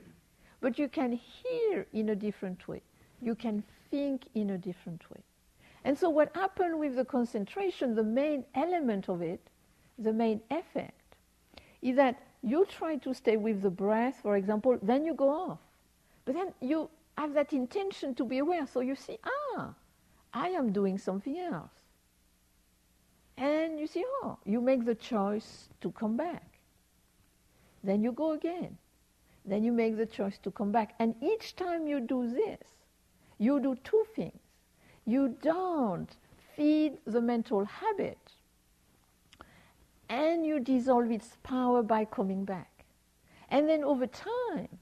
But 0.62 0.80
you 0.80 0.88
can 0.88 1.12
hear 1.12 1.88
in 1.92 2.08
a 2.08 2.16
different 2.16 2.70
way, 2.70 2.82
you 3.22 3.36
can 3.36 3.66
think 3.92 4.22
in 4.34 4.52
a 4.52 4.58
different 4.58 5.04
way. 5.12 5.20
And 5.84 5.98
so, 5.98 6.08
what 6.10 6.34
happened 6.34 6.80
with 6.80 6.96
the 6.96 7.04
concentration, 7.04 7.96
the 7.96 8.04
main 8.04 8.46
element 8.56 9.10
of 9.10 9.22
it, 9.22 9.42
the 10.00 10.14
main 10.14 10.40
effect, 10.50 11.18
is 11.82 11.98
that 11.98 12.18
you 12.44 12.66
try 12.66 12.96
to 12.96 13.14
stay 13.14 13.36
with 13.36 13.62
the 13.62 13.72
breath, 13.72 14.22
for 14.24 14.38
example, 14.38 14.80
then 14.82 15.04
you 15.04 15.14
go 15.14 15.30
off. 15.30 15.60
But 16.24 16.36
then 16.36 16.54
you 16.62 16.90
have 17.18 17.34
that 17.34 17.54
intention 17.54 18.14
to 18.16 18.26
be 18.26 18.38
aware, 18.38 18.68
so 18.68 18.80
you 18.80 18.96
see, 18.96 19.18
ah, 19.24 19.74
I 20.34 20.50
am 20.50 20.72
doing 20.72 20.98
something 20.98 21.38
else. 21.38 21.72
And 23.38 23.80
you 23.80 23.88
see, 23.88 24.04
oh, 24.24 24.38
you 24.46 24.62
make 24.62 24.86
the 24.86 24.96
choice 24.96 25.70
to 25.82 25.92
come 25.92 26.18
back. 26.18 26.60
Then 27.84 28.04
you 28.04 28.12
go 28.12 28.32
again. 28.32 28.78
Then 29.46 29.64
you 29.64 29.72
make 29.72 29.98
the 29.98 30.06
choice 30.06 30.38
to 30.40 30.52
come 30.52 30.72
back. 30.72 30.96
And 31.00 31.16
each 31.22 31.56
time 31.56 31.88
you 31.88 32.00
do 32.00 32.30
this, 32.30 32.60
you 33.38 33.60
do 33.60 33.76
two 33.84 34.06
things. 34.16 34.40
You 35.06 35.36
don't 35.42 36.10
feed 36.56 36.98
the 37.06 37.22
mental 37.22 37.64
habit, 37.64 38.18
and 40.10 40.46
you 40.46 40.60
dissolve 40.60 41.12
its 41.12 41.38
power 41.44 41.82
by 41.84 42.04
coming 42.04 42.44
back. 42.44 42.86
And 43.50 43.70
then 43.70 43.84
over 43.84 44.08
time, 44.08 44.80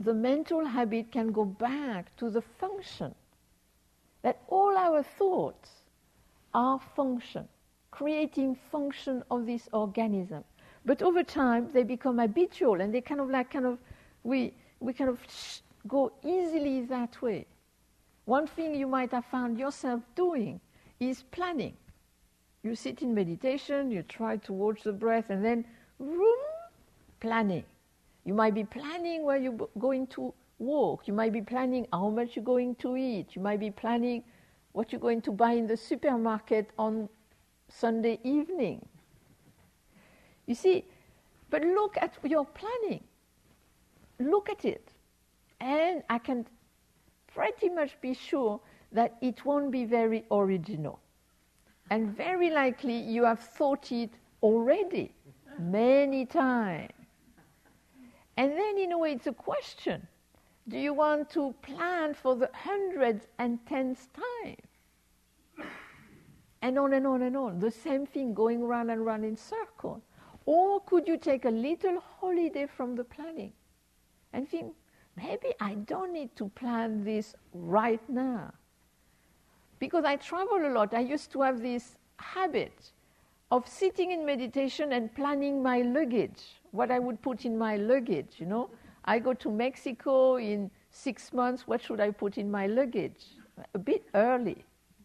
the 0.00 0.14
mental 0.14 0.64
habit 0.64 1.12
can 1.12 1.30
go 1.30 1.44
back 1.44 2.16
to 2.16 2.30
the 2.30 2.40
function 2.40 3.14
that 4.22 4.40
all 4.48 4.76
our 4.76 5.02
thoughts 5.02 5.70
are 6.54 6.80
function, 6.96 7.46
creating 7.90 8.56
function 8.72 9.22
of 9.30 9.44
this 9.44 9.68
organism. 9.72 10.42
But 10.86 11.02
over 11.02 11.22
time, 11.22 11.68
they 11.72 11.82
become 11.82 12.18
habitual 12.18 12.80
and 12.80 12.94
they 12.94 13.02
kind 13.02 13.20
of 13.20 13.28
like 13.28 13.50
kind 13.50 13.66
of, 13.66 13.78
we, 14.24 14.54
we 14.80 14.94
kind 14.94 15.10
of 15.10 15.20
go 15.86 16.12
easily 16.24 16.82
that 16.86 17.20
way. 17.20 17.46
One 18.24 18.46
thing 18.46 18.74
you 18.74 18.86
might 18.86 19.10
have 19.12 19.26
found 19.26 19.58
yourself 19.58 20.00
doing 20.14 20.60
is 20.98 21.24
planning. 21.30 21.76
You 22.62 22.74
sit 22.74 23.02
in 23.02 23.14
meditation, 23.14 23.90
you 23.90 24.02
try 24.02 24.38
to 24.38 24.52
watch 24.52 24.82
the 24.82 24.92
breath, 24.92 25.28
and 25.28 25.44
then, 25.44 25.64
room, 25.98 26.38
planning. 27.20 27.64
You 28.30 28.36
might 28.36 28.54
be 28.54 28.62
planning 28.62 29.24
where 29.24 29.38
you're 29.38 29.68
going 29.76 30.06
to 30.14 30.32
walk. 30.60 31.08
You 31.08 31.14
might 31.14 31.32
be 31.32 31.42
planning 31.42 31.88
how 31.92 32.10
much 32.10 32.36
you're 32.36 32.44
going 32.44 32.76
to 32.76 32.96
eat. 32.96 33.34
You 33.34 33.42
might 33.42 33.58
be 33.58 33.72
planning 33.72 34.22
what 34.70 34.92
you're 34.92 35.00
going 35.00 35.20
to 35.22 35.32
buy 35.32 35.54
in 35.54 35.66
the 35.66 35.76
supermarket 35.76 36.70
on 36.78 37.08
Sunday 37.68 38.20
evening. 38.22 38.86
You 40.46 40.54
see, 40.54 40.84
but 41.50 41.64
look 41.64 41.96
at 42.00 42.18
your 42.22 42.44
planning. 42.44 43.02
Look 44.20 44.48
at 44.48 44.64
it. 44.64 44.92
And 45.60 46.04
I 46.08 46.18
can 46.18 46.46
pretty 47.34 47.68
much 47.68 48.00
be 48.00 48.14
sure 48.14 48.60
that 48.92 49.16
it 49.20 49.44
won't 49.44 49.72
be 49.72 49.84
very 49.84 50.22
original. 50.30 51.00
And 51.90 52.16
very 52.16 52.50
likely 52.50 52.96
you 52.96 53.24
have 53.24 53.40
thought 53.40 53.90
it 53.90 54.10
already 54.40 55.16
many 55.58 56.26
times. 56.26 56.99
And 58.40 58.52
then, 58.52 58.78
in 58.78 58.92
a 58.92 58.96
way, 58.96 59.12
it's 59.12 59.26
a 59.26 59.34
question 59.34 60.08
do 60.66 60.78
you 60.78 60.94
want 60.94 61.28
to 61.30 61.54
plan 61.60 62.14
for 62.14 62.34
the 62.34 62.48
hundreds 62.54 63.26
and 63.38 63.58
tenth 63.66 64.08
time? 64.14 65.66
And 66.62 66.78
on 66.78 66.94
and 66.94 67.06
on 67.06 67.20
and 67.20 67.36
on. 67.36 67.58
The 67.58 67.70
same 67.70 68.06
thing 68.06 68.32
going 68.32 68.64
round 68.64 68.90
and 68.90 69.04
round 69.04 69.26
in 69.26 69.36
circle. 69.36 70.00
Or 70.46 70.80
could 70.80 71.06
you 71.06 71.18
take 71.18 71.44
a 71.44 71.50
little 71.50 72.00
holiday 72.00 72.66
from 72.66 72.94
the 72.96 73.04
planning 73.04 73.52
and 74.32 74.48
think, 74.48 74.72
maybe 75.16 75.52
I 75.60 75.74
don't 75.74 76.14
need 76.14 76.34
to 76.36 76.48
plan 76.48 77.04
this 77.04 77.34
right 77.52 78.08
now. 78.08 78.54
Because 79.78 80.04
I 80.04 80.16
travel 80.16 80.66
a 80.66 80.72
lot, 80.72 80.94
I 80.94 81.00
used 81.00 81.30
to 81.32 81.42
have 81.42 81.60
this 81.60 81.96
habit 82.16 82.92
of 83.50 83.68
sitting 83.68 84.12
in 84.12 84.24
meditation 84.24 84.92
and 84.92 85.14
planning 85.14 85.62
my 85.62 85.82
luggage, 85.82 86.59
what 86.72 86.90
I 86.90 86.98
would 86.98 87.20
put 87.22 87.44
in 87.44 87.56
my 87.56 87.76
luggage, 87.76 88.34
you 88.38 88.46
know. 88.46 88.70
I 89.04 89.18
go 89.18 89.32
to 89.34 89.50
Mexico 89.50 90.36
in 90.36 90.70
six 90.90 91.32
months, 91.32 91.66
what 91.66 91.82
should 91.82 92.00
I 92.00 92.10
put 92.10 92.38
in 92.38 92.50
my 92.50 92.66
luggage? 92.66 93.24
A 93.74 93.78
bit 93.78 94.04
early, 94.14 94.64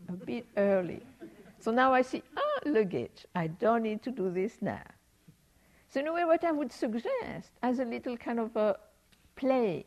a 0.10 0.14
bit 0.14 0.46
early. 0.58 1.02
So 1.60 1.72
now 1.72 1.94
I 1.94 2.02
see, 2.02 2.22
ah, 2.38 2.60
luggage, 2.66 3.26
I 3.36 3.48
don't 3.48 3.84
need 3.84 4.04
to 4.04 4.12
do 4.12 4.30
this 4.30 4.58
now. 4.62 4.84
So, 5.90 6.02
in 6.02 6.08
a 6.08 6.14
way, 6.14 6.26
what 6.26 6.44
I 6.44 6.52
would 6.52 6.74
suggest 6.74 7.52
as 7.64 7.80
a 7.80 7.86
little 7.86 8.18
kind 8.18 8.40
of 8.40 8.54
a 8.58 8.76
play 9.38 9.86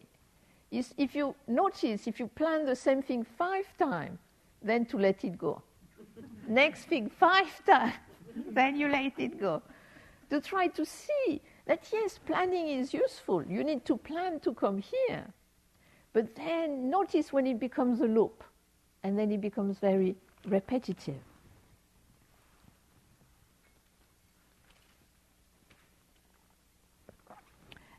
is 0.71 0.95
if 0.97 1.15
you 1.15 1.35
notice, 1.47 2.07
if 2.07 2.19
you 2.19 2.29
plan 2.29 2.65
the 2.65 2.77
same 2.77 3.03
thing 3.03 3.25
five 3.25 3.67
times, 3.79 4.19
then 4.63 4.87
to 4.87 4.97
let 4.97 5.23
it 5.25 5.37
go. 5.37 5.63
Next 6.49 6.85
thing, 6.85 7.11
five 7.11 7.65
times, 7.67 7.93
then 8.51 8.77
you 8.77 8.89
let 8.89 9.19
it 9.19 9.39
go. 9.39 9.63
To 10.31 10.41
try 10.41 10.69
to 10.69 10.85
see 10.85 11.41
that 11.69 11.87
yes, 11.93 12.19
planning 12.19 12.69
is 12.69 12.95
useful. 12.95 13.45
You 13.45 13.63
need 13.63 13.85
to 13.85 13.97
plan 13.99 14.41
to 14.41 14.55
come 14.55 14.79
here. 14.79 15.27
But 16.15 16.35
then 16.35 16.89
notice 16.89 17.31
when 17.31 17.47
it 17.47 17.61
becomes 17.61 18.01
a 18.01 18.07
loop, 18.07 18.43
and 19.03 19.19
then 19.19 19.31
it 19.31 19.43
becomes 19.43 19.79
very 19.79 20.17
repetitive. 20.47 21.21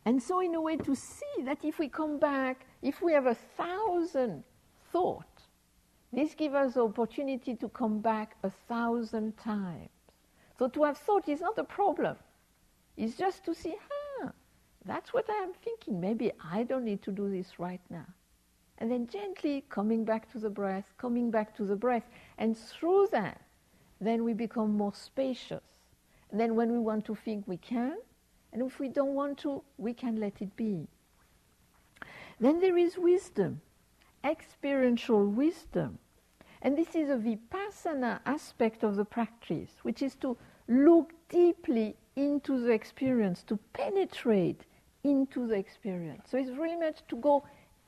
And 0.03 0.21
so, 0.21 0.39
in 0.39 0.55
a 0.55 0.62
way, 0.62 0.75
to 0.77 0.95
see 0.95 1.43
that 1.43 1.63
if 1.63 1.77
we 1.77 1.88
come 1.88 2.17
back, 2.17 2.65
if 2.82 3.03
we 3.03 3.13
have 3.13 3.27
a 3.27 3.36
thousand 3.36 4.43
thoughts, 4.91 5.43
this 6.12 6.34
gives 6.34 6.55
us 6.55 6.73
the 6.73 6.84
opportunity 6.84 7.55
to 7.55 7.69
come 7.69 7.99
back 7.99 8.36
a 8.41 8.49
thousand 8.49 9.38
times. 9.38 9.89
So, 10.58 10.67
to 10.69 10.84
have 10.86 10.97
thought 10.97 11.29
is 11.29 11.41
not 11.41 11.60
a 11.60 11.63
problem. 11.63 12.15
It's 13.00 13.16
just 13.16 13.46
to 13.46 13.56
see, 13.56 13.76
huh, 13.90 14.32
that's 14.84 15.14
what 15.14 15.30
I 15.30 15.42
am 15.42 15.54
thinking. 15.64 16.02
Maybe 16.02 16.34
I 16.44 16.64
don't 16.64 16.84
need 16.84 17.02
to 17.04 17.12
do 17.12 17.30
this 17.30 17.58
right 17.58 17.80
now. 17.90 18.06
And 18.78 18.92
then 18.92 19.08
gently 19.08 19.64
coming 19.70 20.04
back 20.04 20.30
to 20.34 20.38
the 20.38 20.50
breath, 20.50 20.84
coming 20.98 21.32
back 21.32 21.56
to 21.56 21.64
the 21.64 21.78
breath. 21.78 22.04
And 22.38 22.58
through 22.58 23.08
that, 23.14 23.40
then 24.02 24.26
we 24.26 24.34
become 24.34 24.76
more 24.76 24.94
spacious. 24.94 25.64
And 26.30 26.38
then 26.38 26.56
when 26.56 26.74
we 26.74 26.80
want 26.80 27.06
to 27.06 27.16
think, 27.16 27.48
we 27.48 27.56
can. 27.56 27.96
And 28.52 28.62
if 28.62 28.80
we 28.80 28.90
don't 28.90 29.14
want 29.14 29.38
to, 29.40 29.64
we 29.78 29.94
can 29.94 30.18
let 30.18 30.42
it 30.42 30.54
be. 30.58 30.86
Then 32.38 32.60
there 32.60 32.78
is 32.78 32.98
wisdom, 32.98 33.62
experiential 34.26 35.26
wisdom. 35.26 36.00
And 36.62 36.78
this 36.78 36.96
is 36.96 37.10
a 37.10 37.16
vipassana 37.16 38.20
aspect 38.26 38.84
of 38.84 38.98
the 38.98 39.06
practice, 39.06 39.72
which 39.84 40.02
is 40.02 40.16
to 40.16 40.36
look 40.68 41.14
deeply 41.30 41.96
into 42.19 42.60
the 42.60 42.71
experience, 42.71 43.43
to 43.43 43.58
penetrate 43.73 44.65
into 45.03 45.47
the 45.47 45.55
experience. 45.55 46.23
So 46.29 46.38
it's 46.38 46.51
really 46.51 46.75
much 46.75 46.99
to 47.08 47.15
go 47.15 47.45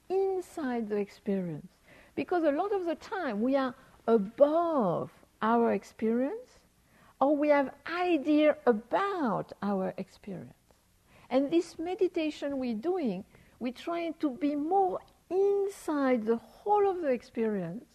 inside 0.09 0.87
the 0.89 0.95
experience. 0.97 1.67
Because 2.15 2.43
a 2.45 2.51
lot 2.51 2.71
of 2.71 2.85
the 2.85 2.95
time 2.95 3.41
we 3.41 3.55
are 3.55 3.75
above 4.07 5.11
our 5.41 5.73
experience 5.73 6.59
or 7.19 7.35
we 7.35 7.49
have 7.49 7.71
idea 7.93 8.55
about 8.65 9.51
our 9.61 9.93
experience. 9.97 10.53
And 11.29 11.51
this 11.51 11.77
meditation 11.77 12.57
we're 12.57 12.75
doing, 12.75 13.25
we're 13.59 13.73
trying 13.73 14.13
to 14.19 14.29
be 14.29 14.55
more 14.55 14.99
inside 15.29 16.25
the 16.25 16.37
whole 16.37 16.89
of 16.89 17.01
the 17.01 17.09
experience. 17.09 17.85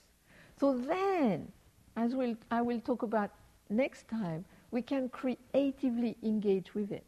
So 0.59 0.77
then, 0.77 1.53
as 1.97 2.15
we'll, 2.15 2.37
I 2.51 2.63
will 2.63 2.81
talk 2.81 3.03
about 3.03 3.31
next 3.69 4.09
time, 4.09 4.45
we 4.77 4.83
can 4.83 5.09
creatively 5.09 6.19
engage 6.23 6.75
with 6.75 6.93
it. 6.93 7.07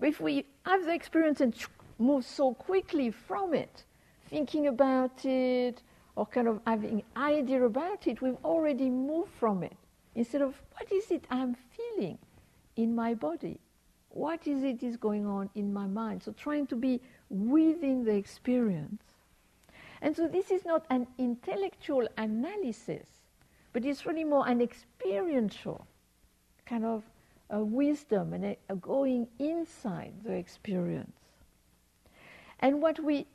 But 0.00 0.08
if 0.08 0.18
we 0.18 0.46
have 0.64 0.86
the 0.86 0.94
experience 0.94 1.42
and 1.42 1.54
move 1.98 2.24
so 2.24 2.54
quickly 2.54 3.10
from 3.10 3.52
it, 3.52 3.84
thinking 4.30 4.66
about 4.66 5.22
it, 5.26 5.82
or 6.16 6.24
kind 6.24 6.48
of 6.48 6.58
having 6.66 7.02
idea 7.14 7.62
about 7.62 8.06
it, 8.06 8.22
we've 8.22 8.42
already 8.42 8.88
moved 8.88 9.30
from 9.38 9.62
it. 9.62 9.76
Instead 10.14 10.40
of 10.40 10.54
what 10.72 10.90
is 10.90 11.10
it 11.10 11.26
I'm 11.30 11.54
feeling 11.76 12.16
in 12.76 12.94
my 12.94 13.12
body? 13.12 13.60
What 14.08 14.46
is 14.46 14.62
it 14.62 14.82
is 14.82 14.96
going 14.96 15.26
on 15.26 15.50
in 15.54 15.74
my 15.74 15.86
mind? 15.86 16.22
So 16.22 16.32
trying 16.32 16.66
to 16.68 16.76
be 16.76 17.02
within 17.28 18.04
the 18.04 18.14
experience. 18.14 19.02
And 20.00 20.16
so 20.16 20.28
this 20.28 20.50
is 20.50 20.64
not 20.64 20.86
an 20.88 21.06
intellectual 21.18 22.08
analysis, 22.16 23.06
but 23.74 23.84
it's 23.84 24.06
really 24.06 24.24
more 24.24 24.48
an 24.48 24.62
experiential 24.62 25.86
kind 26.66 26.84
of 26.84 27.04
a 27.50 27.62
wisdom 27.62 28.32
and 28.32 28.44
a, 28.44 28.58
a 28.68 28.76
going 28.76 29.28
inside 29.38 30.12
the 30.24 30.32
experience. 30.32 31.16
And 32.60 32.82
what 32.82 33.02
we 33.02 33.26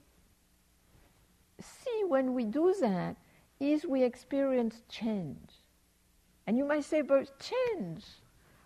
see 1.59 2.03
when 2.07 2.33
we 2.33 2.43
do 2.43 2.75
that 2.81 3.15
is 3.59 3.85
we 3.85 4.03
experience 4.03 4.81
change. 4.89 5.49
And 6.47 6.57
you 6.57 6.65
might 6.65 6.83
say, 6.83 7.01
but 7.01 7.31
change. 7.39 8.05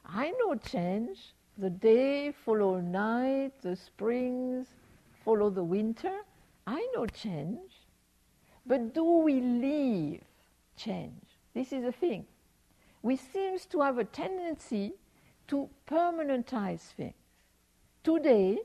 I 0.06 0.32
know 0.32 0.56
change. 0.56 1.34
The 1.58 1.70
day 1.70 2.32
follow 2.32 2.80
night, 2.80 3.52
the 3.62 3.76
springs 3.76 4.68
follow 5.24 5.50
the 5.50 5.64
winter. 5.64 6.22
I 6.66 6.88
know 6.96 7.06
change. 7.06 7.72
But 8.66 8.94
do 8.94 9.04
we 9.20 9.42
live 9.42 10.22
change? 10.76 11.22
This 11.54 11.72
is 11.72 11.84
the 11.84 11.92
thing. 11.92 12.26
We 13.06 13.18
seem 13.18 13.60
to 13.70 13.82
have 13.82 14.00
a 14.00 14.04
tendency 14.04 14.94
to 15.50 15.70
permanentize 15.88 16.80
things. 16.98 17.14
Today, 18.04 18.58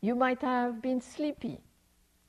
you 0.00 0.14
might 0.14 0.40
have 0.40 0.80
been 0.80 1.02
sleepy, 1.02 1.60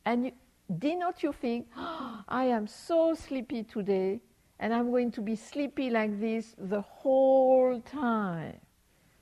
and 0.03 0.25
you, 0.25 0.31
did 0.77 0.99
not 0.99 1.23
you 1.23 1.31
think, 1.31 1.67
oh, 1.77 2.21
I 2.27 2.43
am 2.47 2.67
so 2.67 3.13
sleepy 3.13 3.63
today, 3.63 4.19
and 4.59 4.73
I'm 4.73 4.91
going 4.91 5.09
to 5.11 5.21
be 5.21 5.37
sleepy 5.37 5.89
like 5.89 6.19
this 6.19 6.53
the 6.57 6.81
whole 6.81 7.79
time? 7.79 8.57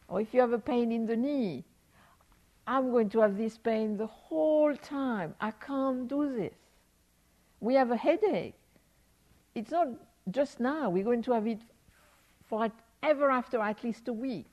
Or 0.08 0.20
if 0.20 0.34
you 0.34 0.42
have 0.42 0.54
a 0.54 0.58
pain 0.58 0.92
in 0.92 1.06
the 1.06 1.16
knee, 1.16 1.64
I'm 2.66 2.90
going 2.90 3.10
to 3.10 3.20
have 3.20 3.38
this 3.38 3.60
pain 3.60 3.98
the 3.98 4.08
whole 4.08 4.76
time. 4.76 5.36
I 5.40 5.52
can't 5.52 6.08
do 6.08 6.36
this. 6.36 6.56
We 7.60 7.76
have 7.76 7.92
a 7.92 7.98
headache. 7.98 8.56
It's 9.54 9.70
not 9.70 9.90
just 10.32 10.60
now, 10.60 10.90
we're 10.90 11.04
going 11.04 11.22
to 11.22 11.34
have 11.34 11.46
it 11.46 11.62
for 12.48 12.72
ever 13.04 13.30
after 13.30 13.60
at 13.62 13.84
least 13.84 14.08
a 14.08 14.14
week. 14.14 14.52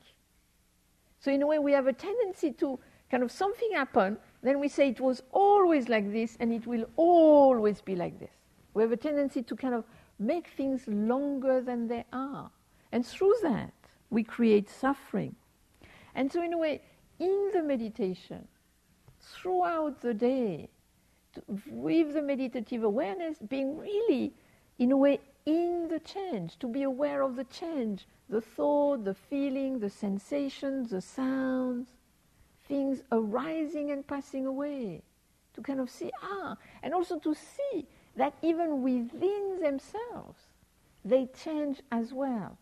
So, 1.20 1.30
in 1.30 1.42
a 1.42 1.46
way, 1.46 1.58
we 1.58 1.72
have 1.72 1.86
a 1.86 1.92
tendency 1.92 2.52
to 2.52 2.78
kind 3.10 3.22
of 3.22 3.30
something 3.30 3.70
happen, 3.72 4.16
then 4.42 4.58
we 4.58 4.68
say 4.68 4.88
it 4.88 5.00
was 5.00 5.22
always 5.32 5.88
like 5.88 6.10
this 6.10 6.36
and 6.40 6.52
it 6.52 6.66
will 6.66 6.86
always 6.96 7.80
be 7.82 7.94
like 7.94 8.18
this. 8.18 8.32
We 8.74 8.82
have 8.82 8.90
a 8.90 8.96
tendency 8.96 9.42
to 9.42 9.54
kind 9.54 9.74
of 9.74 9.84
make 10.18 10.48
things 10.48 10.88
longer 10.88 11.60
than 11.60 11.86
they 11.88 12.04
are. 12.12 12.50
And 12.90 13.06
through 13.06 13.34
that, 13.42 13.72
we 14.10 14.22
create 14.22 14.70
suffering. 14.70 15.36
And 16.14 16.32
so, 16.32 16.42
in 16.42 16.54
a 16.54 16.58
way, 16.58 16.80
in 17.18 17.50
the 17.52 17.62
meditation, 17.62 18.48
throughout 19.20 20.00
the 20.00 20.14
day, 20.14 20.68
with 21.66 22.14
the 22.14 22.22
meditative 22.22 22.82
awareness, 22.82 23.38
being 23.48 23.78
really, 23.78 24.32
in 24.78 24.92
a 24.92 24.96
way, 24.96 25.20
in 25.46 25.88
the 25.88 26.00
change, 26.00 26.58
to 26.58 26.68
be 26.68 26.82
aware 26.82 27.22
of 27.22 27.36
the 27.36 27.44
change, 27.44 28.06
the 28.28 28.40
thought, 28.40 29.04
the 29.04 29.14
feeling, 29.14 29.78
the 29.78 29.90
sensations, 29.90 30.90
the 30.90 31.00
sounds, 31.00 31.88
things 32.68 33.02
arising 33.10 33.90
and 33.90 34.06
passing 34.06 34.46
away. 34.46 35.02
To 35.54 35.60
kind 35.60 35.80
of 35.80 35.90
see, 35.90 36.10
ah, 36.22 36.56
and 36.82 36.94
also 36.94 37.18
to 37.18 37.34
see 37.34 37.86
that 38.16 38.34
even 38.42 38.82
within 38.82 39.58
themselves, 39.60 40.40
they 41.04 41.26
change 41.26 41.80
as 41.90 42.12
well. 42.12 42.56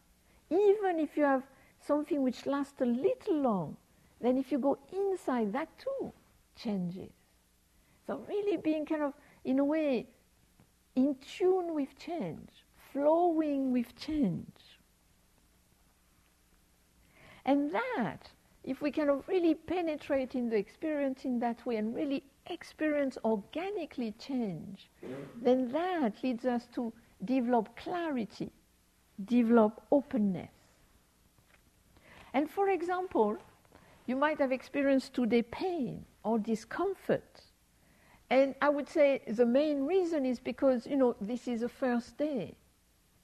Even 0.50 0.98
if 0.98 1.16
you 1.16 1.24
have 1.24 1.44
something 1.80 2.22
which 2.22 2.46
lasts 2.46 2.80
a 2.80 2.86
little 2.86 3.36
long, 3.36 3.76
then 4.20 4.36
if 4.36 4.50
you 4.50 4.58
go 4.58 4.78
inside, 4.92 5.52
that 5.52 5.68
too 5.78 6.12
changes. 6.56 7.12
So, 8.06 8.24
really 8.28 8.56
being 8.56 8.84
kind 8.84 9.02
of, 9.02 9.14
in 9.44 9.58
a 9.58 9.64
way, 9.64 10.06
in 10.96 11.16
tune 11.16 11.74
with 11.74 11.96
change, 11.98 12.59
flowing 12.92 13.72
with 13.72 13.94
change. 13.96 14.79
And 17.44 17.72
that, 17.72 18.31
if 18.64 18.83
we 18.83 18.90
of 19.11 19.26
really 19.26 19.55
penetrate 19.55 20.35
in 20.35 20.50
the 20.50 20.57
experience 20.57 21.24
in 21.24 21.38
that 21.40 21.64
way 21.64 21.76
and 21.76 21.94
really 21.94 22.22
experience 22.46 23.16
organically 23.24 24.12
change, 24.18 24.90
then 25.40 25.72
that 25.72 26.22
leads 26.22 26.44
us 26.44 26.66
to 26.74 26.92
develop 27.24 27.76
clarity, 27.76 28.50
develop 29.24 29.83
openness. 29.90 30.50
And 32.33 32.48
for 32.48 32.68
example, 32.68 33.38
you 34.07 34.16
might 34.16 34.38
have 34.38 34.53
experienced 34.53 35.14
today 35.14 35.42
pain 35.42 36.05
or 36.22 36.38
discomfort. 36.38 37.42
And 38.29 38.55
I 38.62 38.68
would 38.68 38.88
say 38.88 39.22
the 39.26 39.46
main 39.46 39.87
reason 39.87 40.24
is 40.24 40.38
because, 40.38 40.87
you 40.87 40.96
know, 40.96 41.16
this 41.20 41.48
is 41.48 41.62
the 41.62 41.68
first 41.68 42.16
day. 42.16 42.57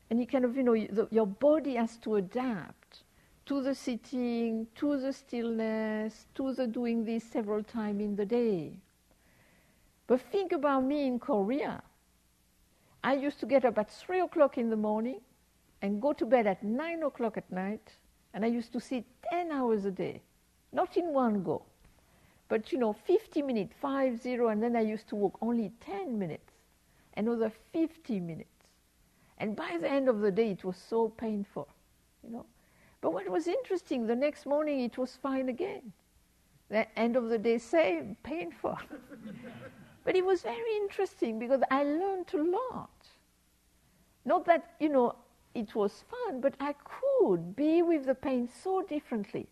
And 0.08 0.20
you 0.20 0.26
kind 0.26 0.44
of, 0.44 0.56
you 0.56 0.62
know, 0.62 0.74
the, 0.74 1.08
your 1.10 1.26
body 1.26 1.74
has 1.74 1.96
to 1.98 2.16
adapt 2.16 3.02
to 3.46 3.62
the 3.62 3.74
sitting, 3.74 4.66
to 4.74 5.00
the 5.00 5.12
stillness, 5.12 6.26
to 6.34 6.52
the 6.52 6.66
doing 6.66 7.04
this 7.04 7.24
several 7.24 7.62
times 7.62 8.02
in 8.02 8.16
the 8.16 8.26
day. 8.26 8.72
But 10.06 10.20
think 10.20 10.52
about 10.52 10.84
me 10.84 11.06
in 11.06 11.18
Korea. 11.18 11.82
I 13.02 13.14
used 13.14 13.40
to 13.40 13.46
get 13.46 13.64
up 13.64 13.78
at 13.78 13.90
3 13.90 14.20
o'clock 14.20 14.58
in 14.58 14.70
the 14.70 14.76
morning 14.76 15.20
and 15.82 16.02
go 16.02 16.12
to 16.12 16.26
bed 16.26 16.46
at 16.46 16.62
9 16.62 17.02
o'clock 17.04 17.36
at 17.36 17.50
night, 17.52 17.92
and 18.34 18.44
I 18.44 18.48
used 18.48 18.72
to 18.72 18.80
sit 18.80 19.04
10 19.30 19.52
hours 19.52 19.84
a 19.84 19.90
day, 19.90 20.22
not 20.72 20.96
in 20.96 21.12
one 21.12 21.42
go, 21.42 21.62
but 22.48 22.72
you 22.72 22.78
know, 22.78 22.92
50 22.92 23.42
minutes, 23.42 23.74
5 23.80 24.20
0, 24.20 24.48
and 24.48 24.62
then 24.62 24.74
I 24.74 24.80
used 24.80 25.08
to 25.08 25.16
walk 25.16 25.38
only 25.40 25.72
10 25.80 26.18
minutes, 26.18 26.52
another 27.16 27.52
50 27.72 28.20
minutes. 28.20 28.55
And 29.38 29.54
by 29.54 29.76
the 29.80 29.90
end 29.90 30.08
of 30.08 30.20
the 30.20 30.30
day, 30.30 30.50
it 30.50 30.64
was 30.64 30.76
so 30.76 31.08
painful, 31.08 31.68
you 32.22 32.30
know. 32.30 32.46
But 33.00 33.12
what 33.12 33.28
was 33.28 33.46
interesting, 33.46 34.06
the 34.06 34.16
next 34.16 34.46
morning 34.46 34.80
it 34.80 34.96
was 34.96 35.16
fine 35.16 35.48
again. 35.48 35.92
The 36.68 36.86
end 36.98 37.16
of 37.16 37.28
the 37.28 37.38
day, 37.38 37.58
same, 37.58 38.16
painful. 38.22 38.78
but 40.04 40.16
it 40.16 40.24
was 40.24 40.42
very 40.42 40.76
interesting 40.76 41.38
because 41.38 41.60
I 41.70 41.84
learned 41.84 42.30
a 42.34 42.42
lot. 42.42 42.90
Not 44.24 44.44
that, 44.46 44.74
you 44.80 44.88
know, 44.88 45.14
it 45.54 45.74
was 45.74 46.04
fun, 46.10 46.40
but 46.40 46.54
I 46.58 46.74
could 46.74 47.54
be 47.54 47.82
with 47.82 48.06
the 48.06 48.14
pain 48.14 48.48
so 48.62 48.82
differently. 48.82 49.46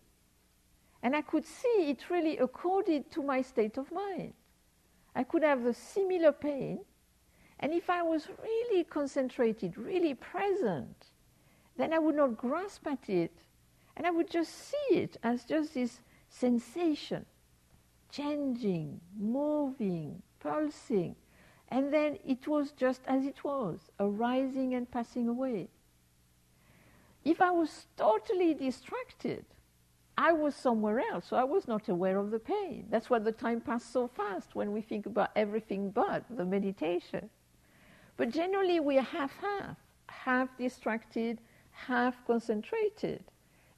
And 1.01 1.15
I 1.15 1.21
could 1.21 1.45
see 1.45 1.89
it 1.89 2.09
really 2.09 2.37
accorded 2.37 3.11
to 3.11 3.23
my 3.23 3.41
state 3.41 3.77
of 3.77 3.91
mind. 3.91 4.33
I 5.15 5.23
could 5.23 5.43
have 5.43 5.63
the 5.63 5.73
similar 5.73 6.31
pain, 6.31 6.79
and 7.59 7.73
if 7.73 7.89
I 7.89 8.03
was 8.03 8.27
really 8.43 8.83
concentrated, 8.83 9.77
really 9.77 10.13
present, 10.13 11.07
then 11.77 11.93
I 11.93 11.99
would 11.99 12.15
not 12.15 12.37
grasp 12.37 12.85
at 12.87 13.09
it 13.09 13.31
and 13.95 14.05
I 14.05 14.11
would 14.11 14.29
just 14.29 14.53
see 14.53 14.95
it 14.95 15.17
as 15.23 15.45
just 15.45 15.73
this 15.73 16.01
sensation, 16.29 17.25
changing, 18.11 18.99
moving, 19.17 20.21
pulsing. 20.39 21.15
And 21.69 21.93
then 21.93 22.17
it 22.25 22.47
was 22.47 22.71
just 22.71 23.01
as 23.07 23.25
it 23.25 23.43
was, 23.43 23.79
arising 23.99 24.75
and 24.75 24.89
passing 24.89 25.27
away. 25.27 25.69
If 27.23 27.41
I 27.41 27.51
was 27.51 27.87
totally 27.97 28.53
distracted, 28.53 29.45
I 30.17 30.31
was 30.31 30.55
somewhere 30.55 30.99
else, 30.99 31.27
so 31.27 31.37
I 31.37 31.43
was 31.43 31.67
not 31.67 31.89
aware 31.89 32.17
of 32.17 32.31
the 32.31 32.39
pain. 32.39 32.85
That's 32.89 33.09
why 33.09 33.19
the 33.19 33.31
time 33.31 33.61
passed 33.61 33.91
so 33.91 34.07
fast 34.07 34.55
when 34.55 34.71
we 34.71 34.81
think 34.81 35.05
about 35.05 35.31
everything 35.35 35.89
but 35.89 36.23
the 36.29 36.45
meditation. 36.45 37.29
But 38.17 38.29
generally, 38.29 38.79
we 38.79 38.97
are 38.97 39.01
half 39.01 39.31
half, 39.41 39.77
half 40.07 40.57
distracted, 40.57 41.39
half 41.71 42.15
concentrated 42.25 43.23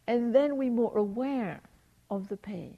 and 0.07 0.33
then 0.33 0.57
we're 0.57 0.71
more 0.71 0.97
aware 0.97 1.61
of 2.09 2.29
the 2.29 2.37
pain. 2.37 2.77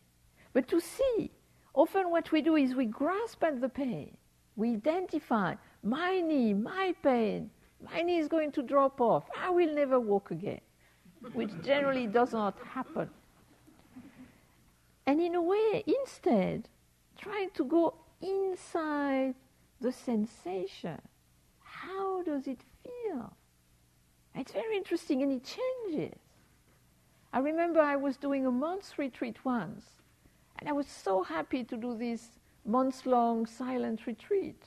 But 0.51 0.67
to 0.69 0.81
see, 0.81 1.31
often 1.73 2.09
what 2.09 2.31
we 2.31 2.41
do 2.41 2.55
is 2.55 2.73
we 2.73 2.85
grasp 2.85 3.43
at 3.43 3.61
the 3.61 3.69
pain. 3.69 4.17
We 4.55 4.73
identify 4.73 5.55
my 5.83 6.19
knee, 6.19 6.53
my 6.53 6.95
pain, 7.03 7.51
my 7.81 8.01
knee 8.01 8.17
is 8.17 8.27
going 8.27 8.51
to 8.53 8.63
drop 8.63 8.99
off. 8.99 9.25
I 9.39 9.51
will 9.51 9.73
never 9.73 9.99
walk 9.99 10.31
again, 10.31 10.59
which 11.33 11.51
generally 11.63 12.07
does 12.07 12.33
not 12.33 12.57
happen. 12.73 13.09
And 15.05 15.21
in 15.21 15.35
a 15.35 15.41
way, 15.41 15.83
instead, 15.87 16.67
trying 17.17 17.51
to 17.51 17.63
go 17.63 17.93
inside 18.21 19.35
the 19.79 19.91
sensation. 19.91 20.99
How 21.99 22.21
does 22.23 22.47
it 22.47 22.61
feel? 22.83 23.33
It's 24.33 24.53
very 24.53 24.77
interesting 24.77 25.21
and 25.21 25.33
it 25.33 25.43
changes. 25.43 26.17
I 27.33 27.39
remember 27.39 27.81
I 27.81 27.97
was 27.97 28.15
doing 28.15 28.45
a 28.45 28.51
month's 28.51 28.97
retreat 28.97 29.43
once, 29.43 29.83
and 30.57 30.69
I 30.69 30.71
was 30.71 30.87
so 30.87 31.23
happy 31.23 31.65
to 31.65 31.75
do 31.75 31.97
this 31.97 32.29
months 32.65 33.05
long 33.05 33.45
silent 33.45 34.07
retreat. 34.07 34.63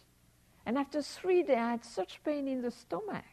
And 0.67 0.77
after 0.77 1.01
three 1.01 1.43
days, 1.43 1.57
I 1.57 1.71
had 1.71 1.85
such 1.85 2.23
pain 2.23 2.47
in 2.47 2.61
the 2.61 2.71
stomach. 2.71 3.25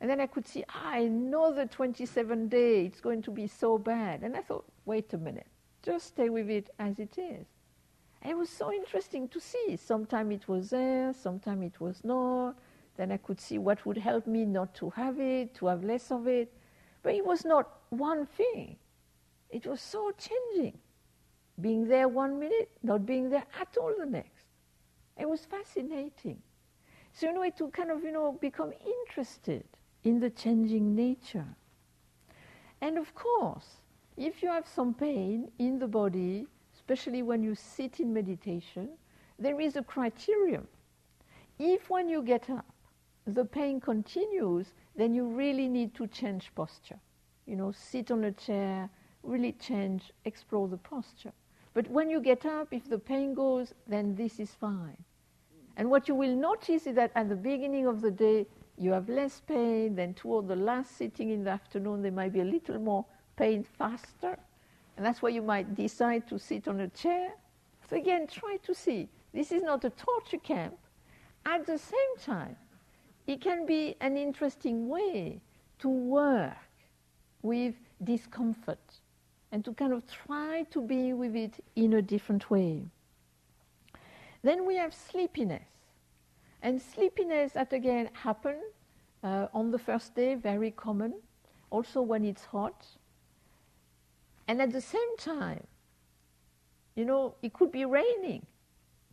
And 0.00 0.08
then 0.08 0.18
I 0.18 0.26
could 0.26 0.48
see, 0.48 0.64
ah, 0.70 1.00
the 1.00 1.68
27 1.70 2.48
day, 2.48 2.86
it's 2.86 3.00
going 3.00 3.20
to 3.22 3.30
be 3.30 3.46
so 3.46 3.76
bad. 3.76 4.22
And 4.22 4.34
I 4.34 4.40
thought, 4.40 4.64
wait 4.86 5.12
a 5.12 5.18
minute, 5.18 5.48
just 5.82 6.06
stay 6.06 6.30
with 6.30 6.48
it 6.48 6.70
as 6.78 6.98
it 6.98 7.18
is. 7.18 7.46
And 8.22 8.32
it 8.32 8.36
was 8.36 8.48
so 8.48 8.72
interesting 8.72 9.28
to 9.28 9.40
see. 9.40 9.76
Sometimes 9.76 10.32
it 10.32 10.48
was 10.48 10.70
there, 10.70 11.12
sometimes 11.12 11.66
it 11.66 11.78
was 11.78 12.02
not. 12.04 12.56
Then 13.00 13.12
I 13.12 13.16
could 13.16 13.40
see 13.40 13.56
what 13.56 13.86
would 13.86 13.96
help 13.96 14.26
me 14.26 14.44
not 14.44 14.74
to 14.74 14.90
have 14.90 15.18
it, 15.18 15.54
to 15.54 15.68
have 15.68 15.82
less 15.82 16.12
of 16.12 16.28
it. 16.28 16.52
But 17.02 17.14
it 17.14 17.24
was 17.24 17.46
not 17.46 17.78
one 17.88 18.26
thing. 18.26 18.76
It 19.48 19.66
was 19.66 19.80
so 19.80 20.12
changing. 20.18 20.76
Being 21.62 21.88
there 21.88 22.08
one 22.08 22.38
minute, 22.38 22.68
not 22.82 23.06
being 23.06 23.30
there 23.30 23.46
at 23.58 23.74
all 23.78 23.94
the 23.98 24.04
next. 24.04 24.44
It 25.18 25.26
was 25.26 25.46
fascinating. 25.46 26.42
So, 27.14 27.30
in 27.30 27.38
a 27.38 27.40
way, 27.40 27.50
to 27.52 27.68
kind 27.68 27.90
of, 27.90 28.04
you 28.04 28.12
know, 28.12 28.32
become 28.38 28.74
interested 28.84 29.64
in 30.04 30.20
the 30.20 30.28
changing 30.28 30.94
nature. 30.94 31.56
And 32.82 32.98
of 32.98 33.14
course, 33.14 33.76
if 34.18 34.42
you 34.42 34.50
have 34.50 34.66
some 34.66 34.92
pain 34.92 35.50
in 35.58 35.78
the 35.78 35.88
body, 35.88 36.46
especially 36.74 37.22
when 37.22 37.42
you 37.42 37.54
sit 37.54 37.98
in 37.98 38.12
meditation, 38.12 38.90
there 39.38 39.58
is 39.58 39.76
a 39.76 39.82
criterion. 39.82 40.66
If 41.58 41.88
when 41.88 42.10
you 42.10 42.20
get 42.20 42.50
up, 42.50 42.66
the 43.26 43.44
pain 43.44 43.80
continues, 43.80 44.72
then 44.96 45.14
you 45.14 45.26
really 45.26 45.68
need 45.68 45.94
to 45.94 46.06
change 46.06 46.50
posture. 46.54 46.98
You 47.46 47.56
know, 47.56 47.72
sit 47.72 48.10
on 48.10 48.24
a 48.24 48.32
chair, 48.32 48.88
really 49.22 49.52
change, 49.52 50.12
explore 50.24 50.68
the 50.68 50.76
posture. 50.76 51.32
But 51.74 51.88
when 51.88 52.10
you 52.10 52.20
get 52.20 52.46
up, 52.46 52.68
if 52.72 52.88
the 52.88 52.98
pain 52.98 53.34
goes, 53.34 53.74
then 53.86 54.14
this 54.14 54.40
is 54.40 54.50
fine. 54.50 54.96
And 55.76 55.90
what 55.90 56.08
you 56.08 56.14
will 56.14 56.34
notice 56.34 56.86
is 56.86 56.96
that 56.96 57.12
at 57.14 57.28
the 57.28 57.36
beginning 57.36 57.86
of 57.86 58.00
the 58.00 58.10
day, 58.10 58.46
you 58.76 58.92
have 58.92 59.08
less 59.08 59.40
pain, 59.46 59.94
then 59.94 60.14
toward 60.14 60.48
the 60.48 60.56
last 60.56 60.96
sitting 60.96 61.30
in 61.30 61.44
the 61.44 61.50
afternoon, 61.50 62.02
there 62.02 62.12
might 62.12 62.32
be 62.32 62.40
a 62.40 62.44
little 62.44 62.78
more 62.78 63.04
pain 63.36 63.62
faster. 63.62 64.38
And 64.96 65.06
that's 65.06 65.22
why 65.22 65.28
you 65.28 65.42
might 65.42 65.74
decide 65.74 66.26
to 66.28 66.38
sit 66.38 66.66
on 66.66 66.80
a 66.80 66.88
chair. 66.88 67.32
So 67.88 67.96
again, 67.96 68.26
try 68.26 68.58
to 68.62 68.74
see. 68.74 69.08
This 69.32 69.52
is 69.52 69.62
not 69.62 69.84
a 69.84 69.90
torture 69.90 70.38
camp. 70.38 70.76
At 71.46 71.66
the 71.66 71.78
same 71.78 72.16
time, 72.20 72.56
it 73.30 73.40
can 73.40 73.64
be 73.64 73.94
an 74.00 74.16
interesting 74.16 74.88
way 74.88 75.40
to 75.78 75.88
work 75.88 76.56
with 77.42 77.76
discomfort 78.02 78.80
and 79.52 79.64
to 79.64 79.72
kind 79.72 79.92
of 79.92 80.02
try 80.10 80.64
to 80.70 80.82
be 80.82 81.12
with 81.12 81.36
it 81.36 81.64
in 81.76 81.92
a 81.92 82.02
different 82.02 82.50
way. 82.50 82.82
Then 84.42 84.66
we 84.66 84.74
have 84.74 84.92
sleepiness. 84.92 85.62
And 86.62 86.82
sleepiness, 86.82 87.52
that 87.52 87.72
again 87.72 88.10
happen 88.14 88.56
uh, 89.22 89.46
on 89.54 89.70
the 89.70 89.78
first 89.78 90.16
day, 90.16 90.34
very 90.34 90.72
common, 90.72 91.14
also 91.70 92.02
when 92.02 92.24
it's 92.24 92.44
hot. 92.44 92.84
And 94.48 94.60
at 94.60 94.72
the 94.72 94.80
same 94.80 95.16
time, 95.18 95.64
you 96.96 97.04
know, 97.04 97.34
it 97.42 97.52
could 97.52 97.70
be 97.70 97.84
raining. 97.84 98.44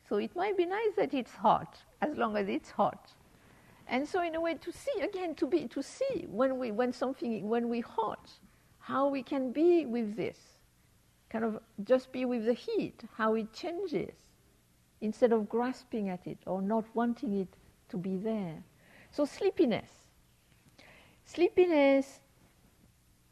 So 0.09 0.17
it 0.17 0.35
might 0.35 0.57
be 0.57 0.65
nice 0.65 0.93
that 0.95 1.13
it's 1.13 1.35
hot, 1.35 1.77
as 2.01 2.17
long 2.17 2.35
as 2.35 2.47
it's 2.47 2.71
hot. 2.71 3.11
And 3.87 4.07
so 4.07 4.21
in 4.21 4.35
a 4.35 4.41
way 4.41 4.55
to 4.55 4.71
see, 4.71 5.01
again, 5.01 5.33
to 5.35 5.47
be 5.47 5.67
to 5.69 5.81
see 5.81 6.27
when 6.29 6.57
we 6.57 6.71
when 6.71 6.91
something 6.91 7.47
when 7.47 7.69
we 7.69 7.79
hot, 7.79 8.29
how 8.79 9.07
we 9.07 9.23
can 9.23 9.51
be 9.51 9.85
with 9.85 10.15
this. 10.15 10.37
Kind 11.29 11.43
of 11.43 11.59
just 11.83 12.11
be 12.11 12.25
with 12.25 12.45
the 12.45 12.53
heat, 12.53 13.03
how 13.17 13.35
it 13.35 13.51
changes 13.53 14.11
instead 15.01 15.31
of 15.31 15.49
grasping 15.49 16.09
at 16.09 16.25
it 16.25 16.37
or 16.45 16.61
not 16.61 16.85
wanting 16.93 17.39
it 17.39 17.49
to 17.89 17.97
be 17.97 18.17
there. 18.17 18.63
So, 19.11 19.25
sleepiness. 19.25 19.89
Sleepiness, 21.25 22.19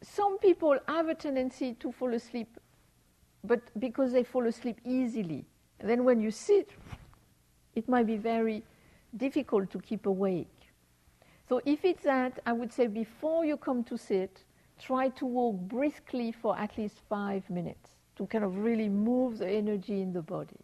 some 0.02 0.38
people 0.38 0.78
have 0.86 1.08
a 1.08 1.14
tendency 1.14 1.74
to 1.74 1.90
fall 1.90 2.14
asleep, 2.14 2.58
but 3.44 3.60
because 3.78 4.12
they 4.12 4.22
fall 4.22 4.46
asleep 4.46 4.78
easily. 4.84 5.44
And 5.80 5.88
then 5.88 6.04
when 6.04 6.20
you 6.20 6.30
sit, 6.30 6.70
it 7.74 7.88
might 7.88 8.06
be 8.06 8.16
very 8.16 8.62
difficult 9.16 9.70
to 9.70 9.78
keep 9.78 10.06
awake. 10.06 10.48
So, 11.48 11.60
if 11.64 11.84
it's 11.84 12.04
that, 12.04 12.40
I 12.44 12.52
would 12.52 12.72
say 12.72 12.86
before 12.86 13.44
you 13.44 13.56
come 13.56 13.84
to 13.84 13.96
sit, 13.96 14.44
try 14.80 15.08
to 15.10 15.26
walk 15.26 15.56
briskly 15.68 16.32
for 16.32 16.58
at 16.58 16.76
least 16.76 17.00
five 17.08 17.48
minutes 17.48 17.90
to 18.16 18.26
kind 18.26 18.44
of 18.44 18.56
really 18.56 18.88
move 18.88 19.38
the 19.38 19.48
energy 19.48 20.00
in 20.00 20.12
the 20.12 20.22
body. 20.22 20.60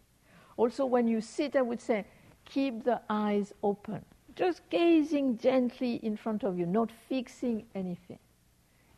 Also, 0.57 0.85
when 0.85 1.07
you 1.07 1.21
sit, 1.21 1.55
I 1.55 1.61
would 1.61 1.81
say, 1.81 2.05
keep 2.45 2.83
the 2.83 3.01
eyes 3.09 3.53
open, 3.63 4.03
just 4.35 4.67
gazing 4.69 5.37
gently 5.37 5.95
in 6.03 6.17
front 6.17 6.43
of 6.43 6.57
you, 6.57 6.65
not 6.65 6.91
fixing 7.07 7.65
anything. 7.73 8.19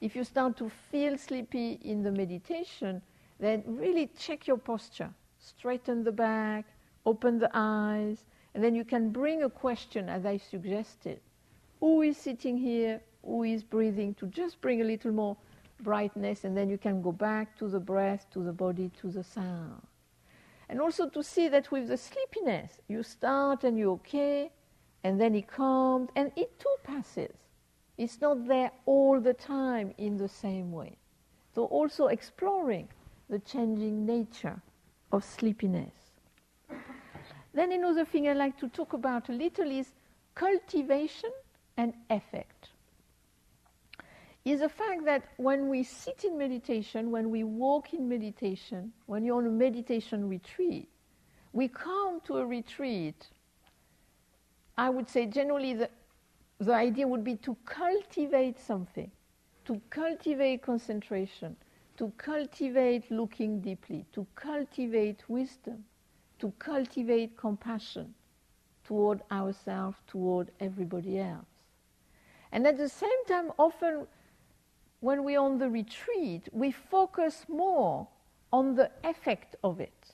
If 0.01 0.15
you 0.15 0.23
start 0.23 0.57
to 0.57 0.69
feel 0.91 1.17
sleepy 1.17 1.79
in 1.83 2.03
the 2.03 2.11
meditation, 2.11 3.01
then 3.39 3.63
really 3.65 4.09
check 4.17 4.47
your 4.47 4.57
posture. 4.57 5.09
Straighten 5.39 6.03
the 6.03 6.11
back, 6.11 6.65
open 7.05 7.39
the 7.39 7.49
eyes, 7.53 8.25
and 8.55 8.63
then 8.63 8.73
you 8.73 8.85
can 8.85 9.09
bring 9.09 9.43
a 9.43 9.49
question 9.49 10.07
as 10.07 10.25
I 10.25 10.37
suggested. 10.37 11.19
Who 11.81 12.01
is 12.01 12.15
sitting 12.15 12.57
here? 12.57 13.01
Who 13.25 13.43
is 13.43 13.63
breathing? 13.63 14.13
To 14.15 14.27
just 14.27 14.61
bring 14.61 14.79
a 14.81 14.85
little 14.85 15.11
more 15.11 15.35
brightness, 15.81 16.45
and 16.45 16.55
then 16.55 16.69
you 16.69 16.77
can 16.77 17.01
go 17.01 17.11
back 17.11 17.59
to 17.59 17.67
the 17.67 17.81
breath, 17.81 18.25
to 18.31 18.41
the 18.41 18.53
body, 18.53 18.91
to 19.01 19.11
the 19.11 19.25
sound. 19.25 19.81
And 20.69 20.79
also 20.79 21.09
to 21.09 21.21
see 21.21 21.49
that 21.49 21.69
with 21.69 21.89
the 21.89 21.97
sleepiness, 21.97 22.79
you 22.87 23.03
start 23.03 23.65
and 23.65 23.77
you're 23.77 23.91
okay, 23.95 24.53
and 25.03 25.19
then 25.19 25.35
it 25.35 25.49
comes, 25.49 26.09
and 26.15 26.31
it 26.37 26.57
too 26.57 26.75
passes. 26.81 27.35
It's 27.97 28.21
not 28.21 28.47
there 28.47 28.71
all 28.85 29.19
the 29.19 29.33
time 29.33 29.93
in 29.97 30.15
the 30.15 30.29
same 30.29 30.71
way. 30.71 30.97
So, 31.53 31.65
also 31.65 32.07
exploring 32.07 32.87
the 33.29 33.39
changing 33.39 34.05
nature 34.05 34.61
of 35.11 35.25
sleepiness. 35.25 36.04
Then, 37.55 37.71
another 37.71 38.05
thing 38.05 38.27
I 38.27 38.33
like 38.33 38.59
to 38.59 38.67
talk 38.67 38.93
about 38.93 39.29
a 39.29 39.31
little 39.31 39.71
is 39.71 39.87
cultivation 40.35 41.31
and 41.77 41.93
effect 42.09 42.69
is 44.45 44.59
the 44.59 44.69
fact 44.69 45.05
that 45.05 45.23
when 45.37 45.69
we 45.69 45.81
sit 45.83 46.23
in 46.23 46.37
meditation, 46.37 47.09
when 47.09 47.31
we 47.31 47.43
walk 47.43 47.93
in 47.93 48.07
meditation, 48.07 48.93
when 49.07 49.25
you're 49.25 49.37
on 49.37 49.47
a 49.47 49.49
meditation 49.49 50.29
retreat, 50.29 50.87
we 51.51 51.67
come 51.67 52.21
to 52.25 52.37
a 52.37 52.45
retreat. 52.45 53.27
I 54.77 54.91
would 54.91 55.09
say 55.09 55.25
generally 55.25 55.73
the, 55.73 55.89
the 56.59 56.73
idea 56.73 57.07
would 57.07 57.23
be 57.23 57.37
to 57.37 57.57
cultivate 57.65 58.59
something, 58.59 59.09
to 59.65 59.81
cultivate 59.89 60.61
concentration, 60.61 61.55
to 61.97 62.11
cultivate 62.17 63.09
looking 63.09 63.61
deeply, 63.61 64.05
to 64.13 64.27
cultivate 64.35 65.23
wisdom, 65.27 65.85
to 66.39 66.51
cultivate 66.59 67.37
compassion 67.37 68.13
toward 68.83 69.21
ourselves, 69.31 69.97
toward 70.07 70.51
everybody 70.59 71.19
else. 71.19 71.45
And 72.51 72.65
at 72.67 72.77
the 72.77 72.89
same 72.89 73.25
time, 73.27 73.51
often 73.57 74.07
when 75.01 75.23
we're 75.23 75.39
on 75.39 75.57
the 75.57 75.69
retreat, 75.69 76.47
we 76.51 76.71
focus 76.71 77.45
more 77.47 78.07
on 78.51 78.75
the 78.75 78.89
effect 79.03 79.55
of 79.63 79.79
it. 79.79 80.13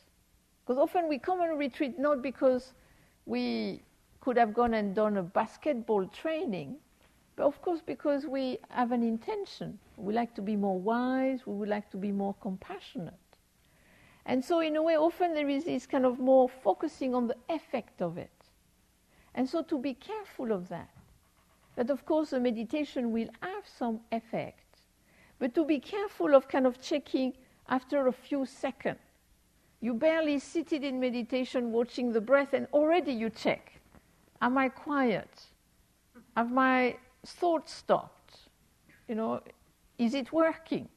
Because 0.66 0.82
often 0.82 1.08
we 1.08 1.18
come 1.20 1.42
on 1.42 1.50
a 1.50 1.56
retreat 1.56 2.00
not 2.00 2.22
because 2.22 2.74
we 3.26 3.84
could 4.20 4.38
have 4.38 4.54
gone 4.54 4.74
and 4.74 4.96
done 4.96 5.18
a 5.18 5.24
basketball 5.24 6.06
training, 6.08 6.76
but 7.36 7.46
of 7.46 7.62
course 7.62 7.82
because 7.86 8.26
we 8.26 8.58
have 8.70 8.92
an 8.92 9.04
intention. 9.04 9.78
We 9.98 10.14
like 10.14 10.34
to 10.36 10.42
be 10.42 10.56
more 10.56 10.80
wise, 10.80 11.46
we 11.46 11.54
would 11.54 11.70
like 11.70 11.90
to 11.92 11.98
be 11.98 12.12
more 12.12 12.36
compassionate. 12.42 13.21
And 14.26 14.44
so, 14.44 14.60
in 14.60 14.76
a 14.76 14.82
way, 14.84 14.96
often 14.98 15.34
there 15.34 15.50
is 15.50 15.66
this 15.66 15.86
kind 15.86 16.06
of 16.06 16.20
more 16.20 16.48
focusing 16.48 17.16
on 17.16 17.28
the 17.28 17.36
effect 17.50 18.02
of 18.02 18.18
it. 18.18 18.32
And 19.34 19.50
so, 19.50 19.62
to 19.64 19.78
be 19.78 19.94
careful 19.94 20.52
of 20.52 20.70
that. 20.70 20.90
That, 21.76 21.90
of 21.90 22.06
course, 22.06 22.32
the 22.32 22.40
meditation 22.40 23.12
will 23.12 23.30
have 23.42 23.66
some 23.66 24.02
effect 24.12 24.62
but 25.42 25.56
to 25.56 25.66
be 25.66 25.80
careful 25.80 26.36
of 26.36 26.48
kind 26.48 26.68
of 26.68 26.80
checking 26.80 27.34
after 27.68 28.06
a 28.06 28.12
few 28.12 28.46
seconds. 28.46 29.00
You 29.82 29.96
barely 29.96 30.38
seated 30.38 30.84
in 30.84 31.00
meditation 31.00 31.72
watching 31.72 32.14
the 32.14 32.22
breath, 32.22 32.54
and 32.54 32.68
already 32.72 33.12
you 33.12 33.32
check 33.32 33.82
Am 34.40 34.58
I 34.58 34.70
quiet? 34.70 35.30
Have 36.38 36.52
my 36.52 36.96
thoughts 37.26 37.74
stopped? 37.74 38.36
You 39.08 39.16
know, 39.16 39.42
is 39.98 40.14
it 40.14 40.32
working? 40.32 40.88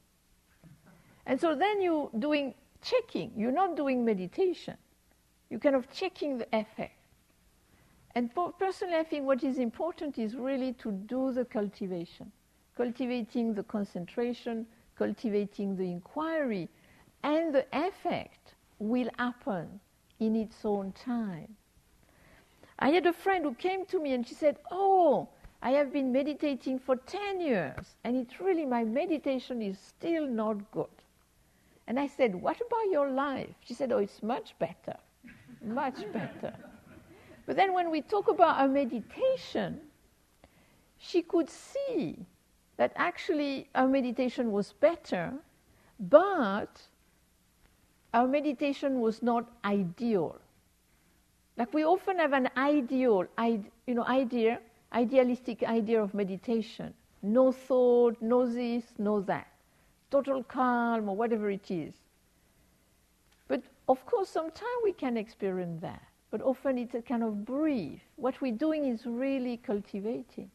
And 1.27 1.41
so 1.41 1.55
then 1.55 1.81
you're 1.81 2.11
doing 2.19 2.55
checking. 2.85 3.33
You're 3.37 3.53
not 3.53 3.77
doing 3.77 4.05
meditation. 4.05 4.77
You're 5.51 5.61
kind 5.61 5.75
of 5.75 5.91
checking 5.91 6.39
the 6.39 6.47
effect. 6.53 6.99
And 8.15 8.31
personally, 8.59 8.95
I 8.95 9.03
think 9.03 9.27
what 9.27 9.43
is 9.43 9.59
important 9.59 10.19
is 10.19 10.37
really 10.37 10.73
to 10.75 10.93
do 10.93 11.33
the 11.33 11.45
cultivation 11.45 12.31
cultivating 12.77 13.55
the 13.55 13.63
concentration, 13.63 14.67
cultivating 14.97 15.77
the 15.77 15.85
inquiry, 15.85 16.69
and 17.23 17.55
the 17.55 17.67
effect 17.73 18.55
will 18.79 19.09
happen 19.19 19.81
in 20.21 20.37
its 20.37 20.65
own 20.65 20.93
time. 20.93 21.57
I 22.79 22.91
had 22.91 23.07
a 23.07 23.13
friend 23.13 23.45
who 23.45 23.55
came 23.55 23.87
to 23.87 24.01
me 24.01 24.13
and 24.13 24.27
she 24.27 24.35
said, 24.35 24.59
Oh, 24.71 25.29
I 25.63 25.71
have 25.73 25.93
been 25.93 26.13
meditating 26.13 26.81
for 26.81 26.97
10 26.97 27.41
years, 27.41 27.97
and 28.05 28.17
it's 28.17 28.41
really 28.41 28.67
my 28.67 28.85
meditation 28.85 29.63
is 29.63 29.79
still 29.79 30.27
not 30.27 30.71
good. 30.73 31.04
And 31.87 31.99
I 31.99 32.07
said, 32.07 32.35
What 32.35 32.57
about 32.57 32.91
your 32.91 33.11
life? 33.11 33.55
She 33.61 33.75
said, 33.75 33.93
Oh, 33.93 33.99
it's 33.99 34.23
much 34.23 34.55
better, 34.59 34.97
much 35.63 36.01
better. 36.13 36.55
But 37.47 37.57
then 37.57 37.75
when 37.75 37.91
we 37.91 38.01
talk 38.01 38.29
about 38.29 38.59
our 38.59 38.69
meditation, 38.69 39.81
she 40.99 41.23
could 41.23 41.51
see 41.51 42.27
that 42.77 42.93
actually 42.97 43.69
our 43.75 43.87
meditation 43.87 44.51
was 44.51 44.73
better, 44.73 45.33
but 46.01 46.81
our 48.15 48.27
meditation 48.27 49.01
was 49.01 49.23
not 49.23 49.51
ideal. 49.65 50.39
Like 51.57 51.73
we 51.75 51.85
often 51.85 52.19
have 52.19 52.33
an 52.33 52.49
ideal, 52.57 53.27
you 53.87 53.95
know, 53.95 54.05
idea, 54.05 54.61
idealistic 54.93 55.63
idea 55.63 56.03
of 56.03 56.15
meditation. 56.15 56.95
No 57.23 57.53
thought, 57.53 58.17
no 58.21 58.47
this, 58.47 58.85
no 58.99 59.21
that. 59.23 59.54
Total 60.15 60.45
calm 60.45 61.09
or 61.09 61.17
whatever 61.17 61.51
it 61.51 61.73
is. 61.73 61.93
But 63.49 63.65
of 63.89 64.07
course, 64.07 64.29
sometimes 64.29 64.81
we 64.85 64.93
can 64.93 65.17
experience 65.17 65.81
that. 65.81 66.05
But 66.31 66.41
often 66.41 66.79
it's 66.79 66.95
a 66.95 67.03
kind 67.03 67.25
of 67.25 67.45
brief. 67.45 68.01
What 68.15 68.41
we're 68.41 68.53
doing 68.53 68.85
is 68.85 69.07
really 69.07 69.57
cultivating. 69.57 70.53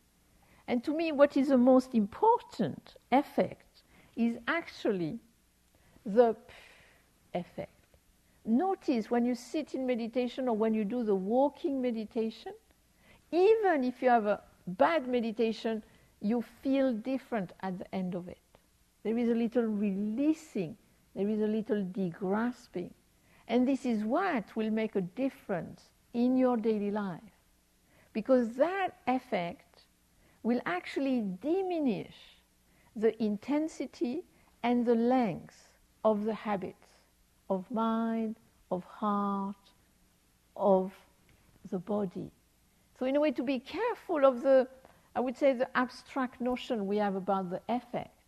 And 0.69 0.81
to 0.85 0.95
me, 0.95 1.11
what 1.11 1.35
is 1.35 1.49
the 1.49 1.57
most 1.57 1.93
important 1.93 2.95
effect 3.11 3.83
is 4.15 4.37
actually 4.47 5.19
the 6.05 6.37
effect. 7.33 7.73
Notice 8.45 9.11
when 9.11 9.25
you 9.25 9.35
sit 9.35 9.73
in 9.73 9.85
meditation 9.85 10.47
or 10.47 10.55
when 10.55 10.73
you 10.73 10.85
do 10.85 11.03
the 11.03 11.15
walking 11.15 11.81
meditation, 11.81 12.53
even 13.33 13.83
if 13.83 14.01
you 14.01 14.07
have 14.07 14.25
a 14.25 14.41
bad 14.67 15.05
meditation, 15.05 15.83
you 16.21 16.45
feel 16.63 16.93
different 16.93 17.51
at 17.59 17.77
the 17.77 17.93
end 17.93 18.15
of 18.15 18.29
it. 18.29 18.37
There 19.03 19.17
is 19.17 19.29
a 19.29 19.35
little 19.35 19.63
releasing, 19.63 20.77
there 21.15 21.27
is 21.27 21.41
a 21.41 21.47
little 21.47 21.83
degrasping. 21.83 22.91
And 23.47 23.67
this 23.67 23.85
is 23.85 24.03
what 24.03 24.55
will 24.55 24.69
make 24.69 24.95
a 24.95 25.01
difference 25.01 25.81
in 26.13 26.37
your 26.37 26.57
daily 26.57 26.91
life. 26.91 27.21
Because 28.13 28.53
that 28.55 28.97
effect 29.07 29.85
will 30.43 30.61
actually 30.65 31.23
diminish 31.41 32.15
the 32.95 33.21
intensity 33.21 34.23
and 34.63 34.85
the 34.85 34.95
length 34.95 35.69
of 36.03 36.25
the 36.25 36.33
habits 36.33 36.89
of 37.49 37.69
mind, 37.71 38.35
of 38.71 38.83
heart, 38.83 39.55
of 40.55 40.93
the 41.71 41.79
body. 41.79 42.31
So, 42.97 43.05
in 43.05 43.15
a 43.15 43.19
way, 43.19 43.31
to 43.31 43.43
be 43.43 43.59
careful 43.59 44.25
of 44.25 44.41
the, 44.41 44.67
I 45.15 45.19
would 45.19 45.37
say, 45.37 45.53
the 45.53 45.75
abstract 45.77 46.41
notion 46.41 46.85
we 46.85 46.97
have 46.97 47.15
about 47.15 47.49
the 47.49 47.61
effects, 47.69 48.18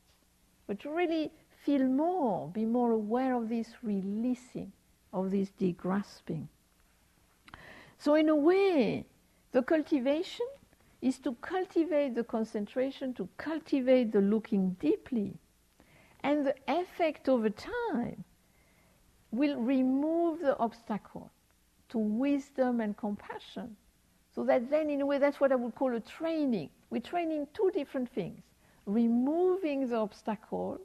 but 0.68 0.84
really 0.86 1.32
feel 1.66 1.84
more, 1.84 2.50
be 2.50 2.66
more 2.66 2.92
aware 2.92 3.36
of 3.36 3.50
this 3.50 3.68
releasing, 3.84 4.72
of 5.14 5.32
this 5.32 5.52
degrasping. 5.60 6.48
So, 7.98 8.16
in 8.16 8.30
a 8.30 8.36
way, 8.36 9.06
the 9.52 9.62
cultivation 9.62 10.48
is 11.02 11.20
to 11.20 11.34
cultivate 11.42 12.16
the 12.16 12.24
concentration, 12.24 13.14
to 13.16 13.28
cultivate 13.38 14.12
the 14.12 14.22
looking 14.22 14.72
deeply. 14.80 15.34
And 16.24 16.46
the 16.46 16.56
effect 16.68 17.28
over 17.28 17.50
time 17.50 18.24
will 19.32 19.58
remove 19.58 20.40
the 20.40 20.58
obstacle 20.58 21.32
to 21.90 21.98
wisdom 21.98 22.80
and 22.80 22.96
compassion. 22.96 23.76
So 24.34 24.44
that 24.46 24.70
then, 24.70 24.90
in 24.90 25.02
a 25.02 25.06
way, 25.06 25.18
that's 25.18 25.40
what 25.40 25.52
I 25.52 25.56
would 25.56 25.76
call 25.76 25.96
a 25.96 26.00
training. 26.00 26.70
We're 26.90 27.02
training 27.02 27.48
two 27.54 27.72
different 27.74 28.10
things 28.10 28.42
removing 28.86 29.88
the 29.88 29.96
obstacle 29.96 30.80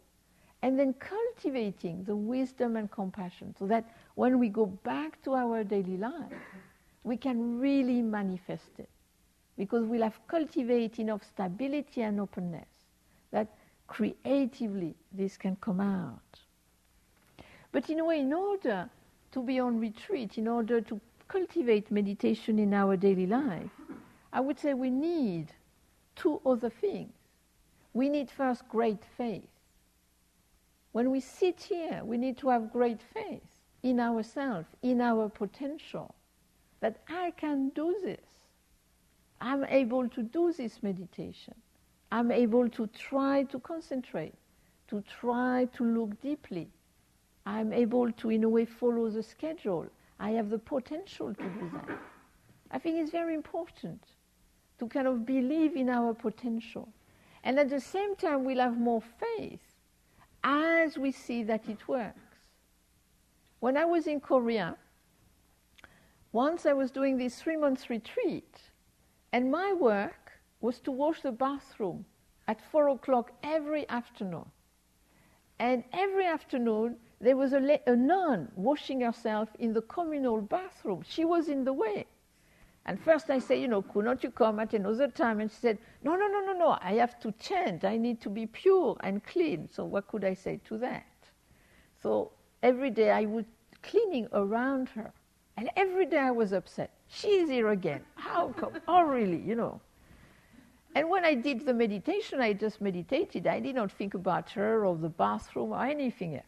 and 0.63 0.79
then 0.79 0.95
cultivating 0.95 2.03
the 2.05 2.17
wisdom 2.17 2.77
and 2.77 2.91
compassion 2.91 3.55
so 3.59 3.67
that 3.67 3.85
when 4.15 4.39
we 4.39 4.49
go 4.49 4.67
back 4.67 5.23
to 5.23 5.35
our 5.35 5.63
daily 5.65 5.97
life, 5.97 6.33
we 7.05 7.17
can 7.17 7.59
really 7.59 8.03
manifest 8.03 8.79
it 8.79 8.89
because 9.57 9.85
we'll 9.85 10.03
have 10.03 10.19
cultivated 10.27 10.99
enough 10.99 11.23
stability 11.25 12.03
and 12.03 12.21
openness 12.21 12.69
that 13.31 13.49
creatively 13.87 14.95
this 15.13 15.37
can 15.37 15.57
come 15.57 15.81
out. 15.81 16.41
But 17.73 17.89
in 17.91 18.01
a 18.01 18.05
way, 18.05 18.21
in 18.21 18.33
order 18.33 18.89
to 19.33 19.43
be 19.43 19.61
on 19.61 19.79
retreat, 19.79 20.39
in 20.39 20.49
order 20.49 20.81
to 20.81 21.01
cultivate 21.29 21.91
meditation 21.91 22.59
in 22.59 22.73
our 22.73 22.97
daily 22.97 23.27
life, 23.27 23.71
I 24.33 24.41
would 24.41 24.59
say 24.59 24.75
we 24.75 24.91
need 24.91 25.53
two 26.15 26.41
other 26.45 26.71
things. 26.71 27.13
We 27.97 28.11
need 28.11 28.31
first 28.31 28.69
great 28.69 29.03
faith. 29.17 29.49
When 30.93 31.11
we 31.11 31.19
sit 31.21 31.63
here, 31.63 32.03
we 32.05 32.19
need 32.19 32.37
to 32.39 32.51
have 32.51 32.71
great 32.71 33.01
faith 33.15 33.49
in 33.83 34.01
ourselves, 34.01 34.69
in 34.83 35.01
our 35.01 35.31
potential, 35.31 36.15
that 36.81 37.01
I 37.09 37.31
can 37.39 37.71
do 37.71 37.99
this. 38.05 38.29
I'm 39.41 39.65
able 39.65 40.11
to 40.11 40.23
do 40.23 40.53
this 40.53 40.83
meditation. 40.83 41.55
I'm 42.13 42.31
able 42.31 42.69
to 42.69 42.87
try 42.89 43.45
to 43.45 43.59
concentrate, 43.61 44.35
to 44.89 45.03
try 45.21 45.67
to 45.77 45.83
look 45.83 46.21
deeply. 46.21 46.69
I'm 47.47 47.73
able 47.73 48.13
to, 48.13 48.29
in 48.29 48.45
a 48.45 48.49
way, 48.51 48.67
follow 48.67 49.09
the 49.09 49.23
schedule. 49.23 49.87
I 50.21 50.33
have 50.33 50.51
the 50.51 50.59
potential 50.59 51.33
to 51.33 51.43
do 51.43 51.71
that. 51.73 51.99
I 52.71 52.79
think 52.79 52.99
it's 52.99 53.11
very 53.11 53.35
important 53.35 54.03
to 54.81 54.87
kind 54.87 55.07
of 55.07 55.25
believe 55.25 55.77
in 55.77 55.89
our 55.89 56.13
potential. 56.13 56.93
And 57.47 57.61
at 57.61 57.69
the 57.69 57.79
same 57.79 58.17
time, 58.17 58.45
we'll 58.45 58.59
have 58.59 58.77
more 58.77 59.01
faith 59.01 59.63
as 60.43 60.99
we 60.99 61.13
see 61.13 61.45
that 61.45 61.69
it 61.69 61.87
works. 61.87 62.19
When 63.61 63.77
I 63.77 63.85
was 63.85 64.09
in 64.09 64.19
Korea, 64.19 64.77
once 66.33 66.67
I 66.67 66.73
was 66.73 66.91
doing 66.91 67.17
this 67.17 67.41
three 67.41 67.57
month 67.57 67.89
retreat, 67.89 68.57
and 69.33 69.49
my 69.49 69.73
work 69.73 70.33
was 70.61 70.81
to 70.81 70.91
wash 70.91 71.23
the 71.23 71.31
bathroom 71.31 72.05
at 72.49 72.61
four 72.61 72.89
o'clock 72.89 73.31
every 73.45 73.89
afternoon. 73.89 74.47
And 75.61 75.85
every 75.93 76.27
afternoon, 76.27 76.97
there 77.21 77.37
was 77.37 77.53
a, 77.53 77.79
a 77.87 77.95
nun 77.95 78.51
washing 78.57 79.03
herself 79.03 79.51
in 79.61 79.73
the 79.73 79.83
communal 79.83 80.41
bathroom. 80.41 81.05
She 81.09 81.25
was 81.25 81.47
in 81.47 81.63
the 81.63 81.73
way. 81.73 82.07
And 82.89 83.01
first 83.01 83.31
I 83.31 83.41
said, 83.41 83.59
you 83.59 83.67
know, 83.67 83.83
could 83.83 84.05
not 84.05 84.23
you 84.23 84.31
come 84.31 84.61
at 84.61 84.73
another 84.73 85.09
time? 85.09 85.41
And 85.41 85.51
she 85.51 85.57
said, 85.57 85.79
no, 86.05 86.15
no, 86.15 86.29
no, 86.29 86.41
no, 86.41 86.53
no, 86.53 86.79
I 86.81 86.93
have 86.95 87.19
to 87.21 87.33
change. 87.33 87.83
I 87.85 87.97
need 87.97 88.21
to 88.21 88.31
be 88.31 88.47
pure 88.47 88.97
and 89.01 89.25
clean. 89.25 89.69
So 89.69 89.85
what 89.85 90.07
could 90.07 90.25
I 90.25 90.35
say 90.35 90.61
to 90.67 90.79
that? 90.79 91.05
So 92.01 92.31
every 92.63 92.91
day 92.91 93.11
I 93.11 93.25
was 93.25 93.45
cleaning 93.83 94.29
around 94.33 94.89
her. 94.91 95.13
And 95.57 95.69
every 95.77 96.07
day 96.07 96.19
I 96.19 96.31
was 96.31 96.53
upset. 96.53 96.93
She's 97.09 97.49
here 97.49 97.71
again. 97.71 98.03
How 98.15 98.49
come? 98.51 98.75
Oh, 98.89 99.03
really, 99.03 99.41
you 99.41 99.57
know. 99.57 99.81
And 100.95 101.11
when 101.11 101.25
I 101.25 101.35
did 101.35 101.67
the 101.67 101.75
meditation, 101.75 102.41
I 102.41 102.53
just 102.53 102.81
meditated. 102.81 103.49
I 103.49 103.59
did 103.59 103.75
not 103.75 103.91
think 103.91 104.15
about 104.15 104.51
her 104.51 104.87
or 104.87 104.97
the 104.97 105.09
bathroom 105.09 105.73
or 105.73 105.85
anything 105.85 106.37
else. 106.37 106.45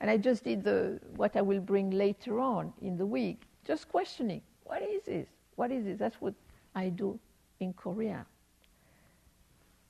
And 0.00 0.08
I 0.08 0.16
just 0.16 0.44
did 0.44 0.62
the, 0.62 1.00
what 1.16 1.34
I 1.34 1.42
will 1.42 1.60
bring 1.60 1.90
later 1.90 2.38
on 2.38 2.72
in 2.80 2.96
the 2.96 3.04
week, 3.04 3.42
just 3.64 3.88
questioning 3.88 4.42
what 4.68 4.82
is 4.82 5.02
this? 5.04 5.26
What 5.56 5.72
is 5.72 5.84
this? 5.84 5.98
That's 5.98 6.20
what 6.20 6.34
I 6.74 6.90
do 6.90 7.18
in 7.58 7.72
Korea. 7.72 8.24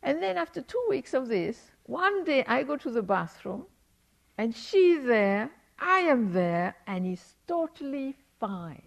And 0.02 0.22
then 0.22 0.38
after 0.38 0.62
two 0.62 0.82
weeks 0.88 1.12
of 1.12 1.28
this, 1.28 1.70
one 1.84 2.24
day 2.24 2.44
I 2.46 2.62
go 2.62 2.76
to 2.76 2.90
the 2.90 3.02
bathroom 3.02 3.64
and 4.38 4.54
she's 4.54 5.04
there, 5.04 5.50
I 5.78 6.00
am 6.00 6.32
there, 6.32 6.76
and 6.86 7.06
it's 7.06 7.34
totally 7.46 8.14
fine. 8.38 8.82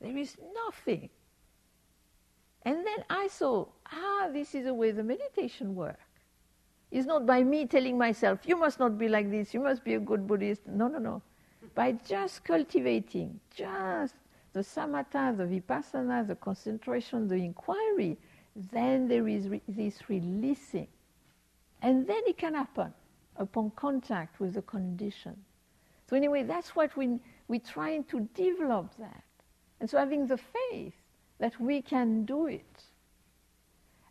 There 0.00 0.16
is 0.16 0.36
nothing. 0.66 1.08
And 2.62 2.84
then 2.84 3.04
I 3.08 3.28
saw, 3.28 3.66
ah, 3.92 4.28
this 4.32 4.54
is 4.54 4.64
the 4.64 4.74
way 4.74 4.90
the 4.90 5.04
meditation 5.04 5.74
works. 5.74 6.00
It's 6.90 7.06
not 7.06 7.26
by 7.26 7.42
me 7.42 7.66
telling 7.66 7.96
myself, 7.96 8.40
you 8.44 8.56
must 8.56 8.78
not 8.78 8.98
be 8.98 9.08
like 9.08 9.30
this, 9.30 9.54
you 9.54 9.60
must 9.60 9.84
be 9.84 9.94
a 9.94 10.00
good 10.00 10.26
Buddhist. 10.26 10.66
No, 10.66 10.88
no, 10.88 10.98
no. 10.98 11.22
By 11.74 11.92
just 11.92 12.44
cultivating, 12.44 13.40
just 13.54 14.14
the 14.54 14.60
samatha, 14.60 15.36
the 15.36 15.44
vipassana, 15.44 16.26
the 16.26 16.36
concentration, 16.36 17.28
the 17.28 17.34
inquiry, 17.34 18.16
then 18.72 19.06
there 19.08 19.28
is 19.28 19.48
re- 19.48 19.60
this 19.68 20.08
releasing. 20.08 20.88
And 21.82 22.06
then 22.06 22.22
it 22.26 22.38
can 22.38 22.54
happen 22.54 22.94
upon 23.36 23.72
contact 23.76 24.40
with 24.40 24.54
the 24.54 24.62
condition. 24.62 25.36
So, 26.08 26.16
anyway, 26.16 26.44
that's 26.44 26.74
what 26.74 26.96
we, 26.96 27.18
we're 27.48 27.60
trying 27.60 28.04
to 28.04 28.20
develop 28.34 28.94
that. 28.98 29.24
And 29.80 29.90
so 29.90 29.98
having 29.98 30.26
the 30.26 30.38
faith 30.38 30.94
that 31.38 31.60
we 31.60 31.82
can 31.82 32.24
do 32.24 32.46
it. 32.46 32.84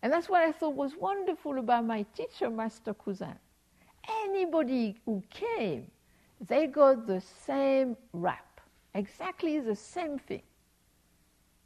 And 0.03 0.11
that's 0.11 0.27
what 0.29 0.43
I 0.43 0.51
thought 0.51 0.75
was 0.75 0.95
wonderful 0.95 1.57
about 1.57 1.85
my 1.85 2.03
teacher, 2.15 2.49
Master 2.49 2.93
Kusan. 2.93 3.37
Anybody 4.23 4.99
who 5.05 5.23
came, 5.29 5.89
they 6.45 6.67
got 6.67 7.07
the 7.07 7.21
same 7.21 7.95
rap, 8.11 8.52
exactly 8.93 9.59
the 9.59 9.75
same 9.75 10.19
thing. 10.19 10.43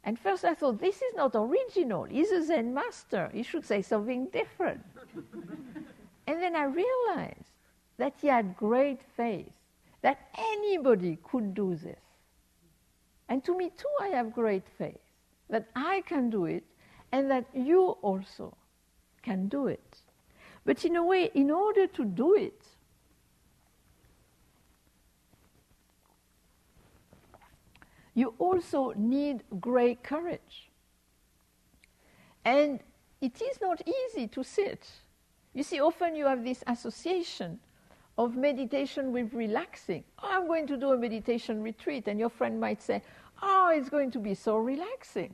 And 0.04 0.18
first 0.18 0.44
I 0.44 0.54
thought, 0.54 0.78
this 0.78 0.96
is 0.96 1.14
not 1.14 1.32
original. 1.34 2.04
He's 2.04 2.30
a 2.30 2.44
Zen 2.44 2.72
master. 2.72 3.30
He 3.32 3.42
should 3.42 3.64
say 3.64 3.82
something 3.82 4.26
different. 4.26 4.84
and 6.26 6.42
then 6.42 6.56
I 6.56 6.64
realized 6.64 7.52
that 7.98 8.14
he 8.20 8.28
had 8.28 8.56
great 8.56 9.00
faith, 9.16 9.52
that 10.02 10.28
anybody 10.38 11.18
could 11.22 11.54
do 11.54 11.74
this. 11.74 12.00
And 13.28 13.44
to 13.44 13.56
me, 13.56 13.70
too, 13.76 13.88
I 14.00 14.08
have 14.08 14.32
great 14.32 14.66
faith 14.78 15.00
that 15.50 15.68
I 15.74 16.02
can 16.06 16.30
do 16.30 16.44
it 16.44 16.64
and 17.12 17.30
that 17.30 17.46
you 17.54 17.96
also 18.02 18.56
can 19.22 19.48
do 19.48 19.66
it. 19.66 19.98
But 20.64 20.84
in 20.84 20.96
a 20.96 21.04
way, 21.04 21.30
in 21.34 21.50
order 21.50 21.86
to 21.86 22.04
do 22.04 22.34
it, 22.34 22.62
you 28.18 28.34
also 28.40 28.92
need 28.96 29.44
great 29.60 30.02
courage. 30.02 30.70
And 32.44 32.80
it 33.20 33.40
is 33.40 33.60
not 33.60 33.80
easy 33.86 34.26
to 34.28 34.42
sit. 34.42 34.90
You 35.54 35.62
see, 35.62 35.78
often 35.80 36.16
you 36.16 36.26
have 36.26 36.42
this 36.42 36.64
association 36.66 37.60
of 38.16 38.36
meditation 38.36 39.12
with 39.12 39.32
relaxing. 39.32 40.02
Oh, 40.20 40.30
I'm 40.32 40.46
going 40.48 40.66
to 40.66 40.76
do 40.76 40.90
a 40.90 40.98
meditation 40.98 41.62
retreat, 41.62 42.08
and 42.08 42.18
your 42.18 42.28
friend 42.28 42.58
might 42.58 42.82
say, 42.82 43.02
Oh, 43.40 43.70
it's 43.72 43.88
going 43.88 44.10
to 44.10 44.18
be 44.18 44.34
so 44.34 44.56
relaxing. 44.56 45.32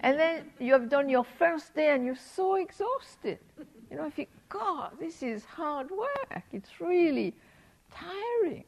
and 0.00 0.18
then 0.18 0.50
you 0.60 0.74
have 0.74 0.90
done 0.90 1.08
your 1.08 1.24
first 1.24 1.74
day 1.74 1.94
and 1.94 2.04
you're 2.04 2.24
so 2.38 2.56
exhausted. 2.56 3.38
You 3.90 3.96
know, 3.96 4.04
I 4.04 4.10
think, 4.10 4.28
God, 4.50 4.90
this 5.00 5.22
is 5.22 5.46
hard 5.46 5.90
work. 5.90 6.42
It's 6.52 6.80
really 6.80 7.32
tiring. 7.90 8.64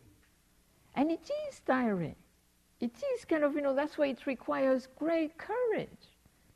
And 0.95 1.11
it 1.11 1.31
is 1.49 1.61
tiring. 1.67 2.17
It 2.81 2.93
is 3.15 3.25
kind 3.25 3.43
of, 3.43 3.55
you 3.55 3.63
know, 3.63 3.75
that's 3.75 3.97
why 3.97 4.09
it 4.09 4.27
requires 4.27 4.89
great 4.99 5.39
courage 5.39 5.89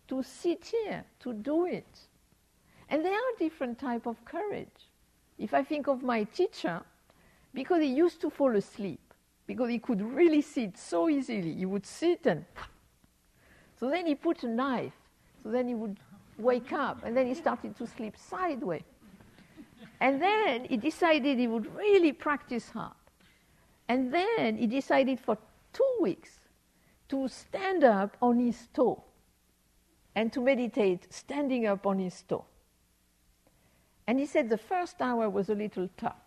to 0.09 0.23
sit 0.23 0.67
here, 0.67 1.05
to 1.21 1.33
do 1.33 1.67
it. 1.67 2.01
And 2.89 3.05
there 3.05 3.15
are 3.15 3.39
different 3.39 3.79
type 3.79 4.07
of 4.07 4.23
courage. 4.25 4.89
If 5.39 5.55
I 5.55 5.63
think 5.63 5.87
of 5.87 6.03
my 6.03 6.25
teacher, 6.25 6.83
because 7.55 7.81
he 7.81 7.89
used 7.89 8.21
to 8.21 8.31
fall 8.31 8.55
asleep, 8.57 9.01
because 9.47 9.71
he 9.71 9.79
could 9.79 10.03
really 10.03 10.43
sit 10.43 10.77
so 10.77 11.09
easily, 11.09 11.55
he 11.55 11.65
would 11.65 11.87
sit 11.87 12.27
and 12.27 12.45
so 13.79 13.89
then 13.89 14.07
he 14.07 14.15
put 14.15 14.43
a 14.43 14.49
knife, 14.49 14.93
so 15.43 15.51
then 15.51 15.69
he 15.69 15.75
would 15.75 15.99
wake 16.39 16.73
up, 16.73 17.03
and 17.05 17.17
then 17.17 17.27
he 17.27 17.35
started 17.35 17.77
to 17.77 17.87
sleep 17.87 18.17
sideways. 18.17 18.83
And 20.01 20.21
then 20.21 20.65
he 20.65 20.77
decided 20.77 21.39
he 21.39 21.47
would 21.47 21.75
really 21.75 22.13
practice 22.13 22.71
hard. 22.71 22.93
And 23.89 24.13
then 24.13 24.57
he 24.57 24.67
decided 24.67 25.21
for 25.21 25.37
two 25.73 25.97
weeks 26.01 26.39
to 27.09 27.29
stand 27.29 27.85
up 27.85 28.17
on 28.23 28.39
his 28.39 28.69
toe 28.73 29.03
and 30.15 30.33
to 30.33 30.41
meditate 30.41 31.13
standing 31.13 31.67
up 31.67 31.87
on 31.87 31.99
his 31.99 32.23
toe. 32.23 32.45
And 34.07 34.19
he 34.19 34.27
said 34.27 34.49
the 34.49 34.59
first 34.59 35.01
hour 35.01 35.31
was 35.31 35.51
a 35.51 35.55
little 35.55 35.89
tough, 35.97 36.23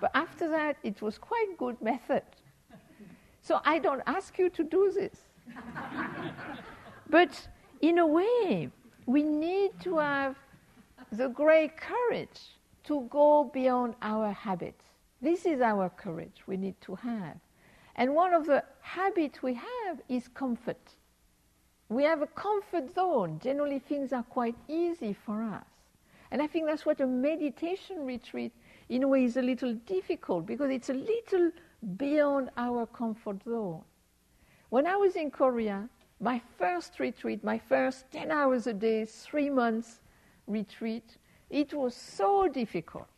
but 0.00 0.10
after 0.14 0.48
that 0.50 0.76
it 0.82 1.02
was 1.02 1.18
quite 1.18 1.56
good 1.58 1.80
method. 1.80 2.22
So 3.40 3.60
I 3.64 3.78
don't 3.78 4.02
ask 4.06 4.38
you 4.38 4.50
to 4.50 4.64
do 4.64 4.90
this. 4.92 5.16
but 7.10 7.48
in 7.80 7.98
a 7.98 8.06
way, 8.06 8.70
we 9.06 9.22
need 9.22 9.78
to 9.80 9.98
have 9.98 10.36
the 11.12 11.28
great 11.28 11.76
courage 11.76 12.40
to 12.84 13.06
go 13.10 13.44
beyond 13.52 13.94
our 14.02 14.32
habits. 14.32 14.84
This 15.22 15.46
is 15.46 15.60
our 15.60 15.88
courage 15.88 16.42
we 16.46 16.56
need 16.56 16.80
to 16.82 16.96
have. 16.96 17.36
And 17.96 18.14
one 18.14 18.34
of 18.34 18.46
the 18.46 18.62
habits 18.80 19.42
we 19.42 19.54
have 19.54 20.00
is 20.08 20.28
comfort. 20.28 20.94
We 21.88 22.04
have 22.04 22.22
a 22.22 22.26
comfort 22.26 22.94
zone. 22.94 23.40
Generally, 23.42 23.80
things 23.80 24.12
are 24.12 24.22
quite 24.22 24.54
easy 24.68 25.14
for 25.24 25.42
us. 25.42 25.64
And 26.30 26.42
I 26.42 26.46
think 26.46 26.66
that's 26.66 26.84
what 26.84 27.00
a 27.00 27.06
meditation 27.06 28.04
retreat, 28.04 28.52
in 28.88 29.02
a 29.02 29.08
way, 29.08 29.24
is 29.24 29.36
a 29.36 29.42
little 29.42 29.74
difficult 29.74 30.44
because 30.46 30.70
it's 30.70 30.90
a 30.90 30.94
little 30.94 31.50
beyond 31.96 32.50
our 32.56 32.86
comfort 32.86 33.42
zone. 33.44 33.82
When 34.68 34.86
I 34.86 34.96
was 34.96 35.16
in 35.16 35.30
Korea, 35.30 35.88
my 36.20 36.40
first 36.58 36.98
retreat, 36.98 37.44
my 37.44 37.58
first 37.58 38.10
10 38.12 38.30
hours 38.30 38.66
a 38.66 38.72
day, 38.72 39.04
three 39.04 39.48
months 39.48 40.00
retreat, 40.46 41.16
it 41.48 41.72
was 41.72 41.94
so 41.94 42.48
difficult. 42.48 43.08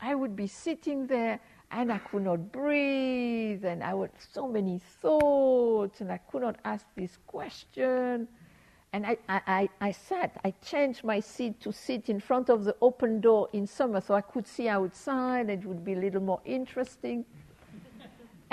I 0.00 0.14
would 0.14 0.36
be 0.36 0.46
sitting 0.46 1.06
there 1.06 1.40
and 1.74 1.92
I 1.92 1.98
could 1.98 2.22
not 2.22 2.52
breathe, 2.52 3.64
and 3.64 3.82
I 3.82 3.96
had 3.96 4.10
so 4.32 4.46
many 4.46 4.80
thoughts, 5.02 6.00
and 6.00 6.12
I 6.12 6.18
could 6.18 6.42
not 6.42 6.56
ask 6.64 6.86
this 6.96 7.18
question. 7.26 8.28
And 8.92 9.04
I, 9.04 9.16
I, 9.28 9.68
I, 9.80 9.90
sat, 9.90 10.40
I 10.44 10.52
changed 10.64 11.02
my 11.02 11.18
seat 11.18 11.60
to 11.62 11.72
sit 11.72 12.08
in 12.08 12.20
front 12.20 12.48
of 12.48 12.62
the 12.62 12.76
open 12.80 13.20
door 13.20 13.48
in 13.52 13.66
summer 13.66 14.00
so 14.00 14.14
I 14.14 14.20
could 14.20 14.46
see 14.46 14.68
outside, 14.68 15.50
it 15.50 15.64
would 15.64 15.84
be 15.84 15.94
a 15.94 15.98
little 15.98 16.22
more 16.22 16.40
interesting. 16.44 17.24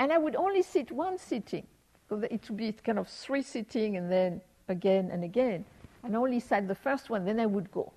and 0.00 0.12
I 0.12 0.18
would 0.18 0.34
only 0.34 0.62
sit 0.62 0.90
one 0.90 1.16
sitting, 1.16 1.64
because 2.08 2.24
it 2.24 2.48
would 2.48 2.56
be 2.56 2.72
kind 2.72 2.98
of 2.98 3.06
three 3.06 3.42
sitting 3.42 3.96
and 3.96 4.10
then 4.10 4.40
again 4.68 5.10
and 5.12 5.22
again. 5.22 5.64
And 6.02 6.16
only 6.16 6.40
sat 6.40 6.66
the 6.66 6.74
first 6.74 7.08
one, 7.08 7.24
then 7.24 7.38
I 7.38 7.46
would 7.46 7.70
go, 7.70 7.92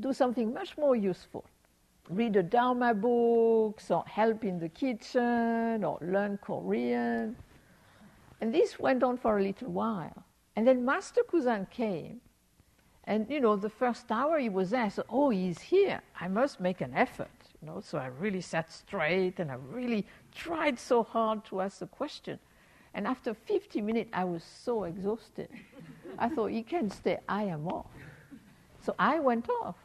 do 0.00 0.12
something 0.12 0.52
much 0.52 0.76
more 0.76 0.96
useful 0.96 1.44
read 2.08 2.36
a 2.36 2.42
Dharma 2.42 2.94
books 2.94 3.90
or 3.90 4.04
help 4.06 4.44
in 4.44 4.58
the 4.58 4.68
kitchen 4.68 5.84
or 5.84 5.98
learn 6.00 6.38
Korean. 6.38 7.36
And 8.40 8.54
this 8.54 8.78
went 8.78 9.02
on 9.02 9.16
for 9.16 9.38
a 9.38 9.42
little 9.42 9.70
while. 9.70 10.24
And 10.56 10.66
then 10.66 10.84
Master 10.84 11.22
Kusan 11.22 11.70
came. 11.70 12.20
And, 13.04 13.28
you 13.28 13.40
know, 13.40 13.56
the 13.56 13.68
first 13.68 14.10
hour 14.10 14.38
he 14.38 14.48
was 14.48 14.70
there, 14.70 14.84
I 14.84 14.88
said, 14.88 15.04
oh, 15.10 15.30
he's 15.30 15.60
here. 15.60 16.00
I 16.20 16.28
must 16.28 16.60
make 16.60 16.80
an 16.80 16.94
effort. 16.94 17.28
You 17.60 17.68
know, 17.68 17.80
so 17.80 17.98
I 17.98 18.06
really 18.06 18.40
sat 18.40 18.72
straight 18.72 19.38
and 19.40 19.50
I 19.50 19.56
really 19.70 20.06
tried 20.34 20.78
so 20.78 21.02
hard 21.02 21.44
to 21.46 21.60
ask 21.60 21.78
the 21.78 21.86
question. 21.86 22.38
And 22.94 23.06
after 23.06 23.34
50 23.34 23.80
minutes, 23.80 24.10
I 24.12 24.24
was 24.24 24.44
so 24.44 24.84
exhausted. 24.84 25.48
I 26.18 26.28
thought, 26.28 26.50
he 26.50 26.62
can 26.62 26.90
stay, 26.90 27.18
I 27.28 27.44
am 27.44 27.66
off. 27.66 27.90
So 28.82 28.94
I 28.98 29.18
went 29.18 29.48
off. 29.62 29.76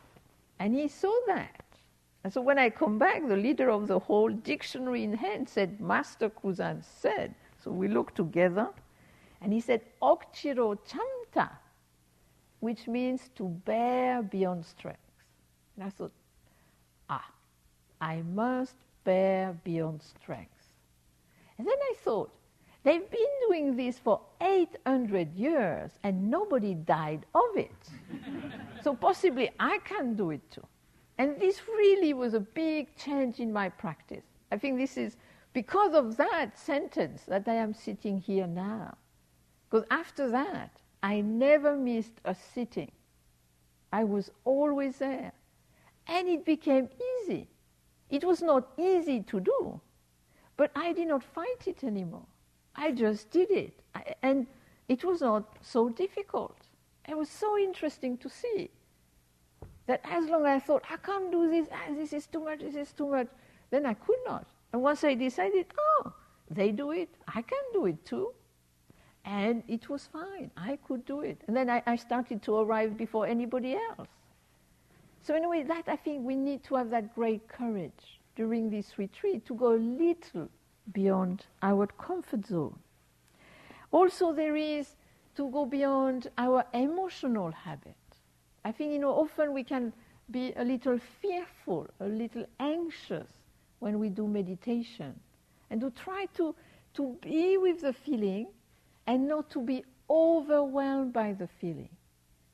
And 0.60 0.76
he 0.76 0.88
saw 0.88 1.14
that. 1.28 1.64
And 2.24 2.34
so 2.34 2.42
when 2.42 2.60
I 2.60 2.70
come 2.70 2.98
back, 2.98 3.28
the 3.28 3.38
leader 3.38 3.70
of 3.70 3.88
the 3.88 4.00
whole 4.00 4.30
dictionary 4.30 5.04
in 5.04 5.14
hand 5.14 5.48
said, 5.48 5.80
Master 5.80 6.30
Kusan 6.30 6.84
said. 6.84 7.34
So 7.64 7.72
we 7.72 7.88
looked 7.88 8.16
together, 8.16 8.70
and 9.42 9.54
he 9.54 9.62
said, 9.62 9.82
Okchiro 10.02 10.78
chamta, 10.88 11.50
which 12.60 12.88
means 12.88 13.30
to 13.36 13.48
bear 13.66 14.22
beyond 14.22 14.66
strength. 14.66 15.00
And 15.76 15.86
I 15.86 15.90
thought, 15.90 16.12
ah, 17.10 17.30
I 18.02 18.22
must 18.22 18.76
bear 19.04 19.58
beyond 19.64 20.02
strength. 20.02 20.74
And 21.58 21.68
then 21.68 21.78
I 21.78 21.94
thought, 22.04 22.32
they've 22.84 23.10
been 23.10 23.34
doing 23.48 23.76
this 23.78 23.98
for 23.98 24.22
800 24.42 25.36
years, 25.36 25.92
and 26.04 26.30
nobody 26.30 26.74
died 26.74 27.26
of 27.34 27.56
it. 27.56 27.72
so 28.84 28.94
possibly 28.94 29.52
I 29.58 29.80
can 29.86 30.16
do 30.16 30.32
it 30.32 30.52
too. 30.52 30.66
And 31.20 31.38
this 31.38 31.68
really 31.68 32.14
was 32.14 32.34
a 32.34 32.40
big 32.40 32.96
change 32.96 33.42
in 33.42 33.52
my 33.52 33.68
practice. 33.68 34.24
I 34.54 34.58
think 34.58 34.78
this 34.78 34.96
is 34.96 35.18
because 35.52 35.94
of 35.94 36.16
that 36.16 36.58
sentence 36.58 37.24
that 37.28 37.46
I 37.46 37.56
am 37.56 37.74
sitting 37.74 38.22
here 38.22 38.48
now. 38.48 38.98
Because 39.70 39.86
after 39.92 40.30
that, 40.30 40.72
I 41.04 41.20
never 41.20 41.76
missed 41.76 42.22
a 42.24 42.34
sitting. 42.34 42.92
I 43.92 44.06
was 44.06 44.32
always 44.46 45.00
there. 45.00 45.34
And 46.08 46.30
it 46.30 46.46
became 46.46 46.88
easy. 47.22 47.50
It 48.10 48.24
was 48.24 48.42
not 48.42 48.70
easy 48.78 49.22
to 49.24 49.42
do, 49.42 49.82
but 50.56 50.72
I 50.74 50.94
did 50.94 51.10
not 51.10 51.22
fight 51.22 51.68
it 51.68 51.84
anymore. 51.84 52.26
I 52.76 52.94
just 52.94 53.30
did 53.30 53.52
it. 53.52 53.82
I, 53.94 54.16
and 54.24 54.48
it 54.88 55.04
was 55.04 55.20
not 55.20 55.58
so 55.62 55.90
difficult. 55.90 56.58
It 57.10 57.18
was 57.18 57.30
so 57.30 57.58
interesting 57.58 58.18
to 58.20 58.30
see 58.30 58.70
that 59.90 60.02
as 60.04 60.30
long 60.30 60.46
as 60.46 60.62
I 60.62 60.66
thought, 60.66 60.84
I 60.88 60.98
can't 60.98 61.32
do 61.32 61.50
this, 61.50 61.68
ah, 61.72 61.92
this 61.96 62.14
is 62.14 62.28
too 62.28 62.44
much, 62.44 62.60
this 62.60 62.76
is 62.76 62.94
too 62.94 63.08
much, 63.08 63.28
then 63.72 63.88
I 63.88 63.96
could 63.96 64.20
not. 64.24 64.46
And 64.72 64.84
once 64.84 65.04
I 65.04 65.16
decided, 65.16 65.66
oh, 65.80 66.14
they 66.48 66.72
do 66.72 66.92
it, 66.92 67.10
I 67.28 67.42
can 67.42 67.64
do 67.74 67.88
it 67.88 68.06
too. 68.06 68.32
And 69.26 69.64
it 69.68 69.90
was 69.90 70.06
fine. 70.06 70.52
I 70.56 70.78
could 70.88 71.06
do 71.06 71.22
it. 71.22 71.42
And 71.48 71.58
then 71.58 71.72
I, 71.72 71.82
I 71.88 71.96
started 71.96 72.44
to 72.44 72.58
arrive 72.58 72.98
before 72.98 73.26
anybody 73.26 73.74
else. 73.74 74.08
So, 75.24 75.36
in 75.36 75.44
a 75.44 75.50
way, 75.50 75.64
that 75.64 75.86
I 75.88 75.96
think 75.96 76.24
we 76.24 76.36
need 76.36 76.64
to 76.66 76.76
have 76.76 76.92
that 76.92 77.16
great 77.16 77.48
courage 77.48 78.20
during 78.36 78.70
this 78.70 79.00
retreat 79.00 79.44
to 79.48 79.56
go 79.56 79.74
a 79.74 79.82
little 80.06 80.50
beyond 80.94 81.48
our 81.64 81.88
comfort 81.88 82.46
zone. 82.46 82.78
Also, 83.92 84.34
there 84.34 84.56
is 84.56 84.96
to 85.36 85.50
go 85.50 85.66
beyond 85.66 86.28
our 86.38 86.64
emotional 86.74 87.52
habit. 87.52 87.96
I 88.66 88.72
think, 88.72 88.92
you 88.92 89.00
know, 89.00 89.12
often 89.12 89.54
we 89.54 89.64
can 89.64 89.94
be 90.32 90.54
a 90.56 90.64
little 90.64 91.00
fearful, 91.22 91.88
a 92.00 92.06
little 92.06 92.46
anxious 92.60 93.28
when 93.80 94.00
we 94.00 94.10
do 94.10 94.28
meditation. 94.28 95.20
And 95.70 95.82
to 95.82 95.92
try 95.92 96.26
to, 96.36 96.56
to 96.96 97.18
be 97.22 97.58
with 97.58 97.82
the 97.82 97.94
feeling 97.94 98.48
and 99.08 99.28
not 99.28 99.50
to 99.52 99.62
be 99.62 99.84
overwhelmed 100.10 101.14
by 101.14 101.34
the 101.34 101.48
feeling, 101.48 101.90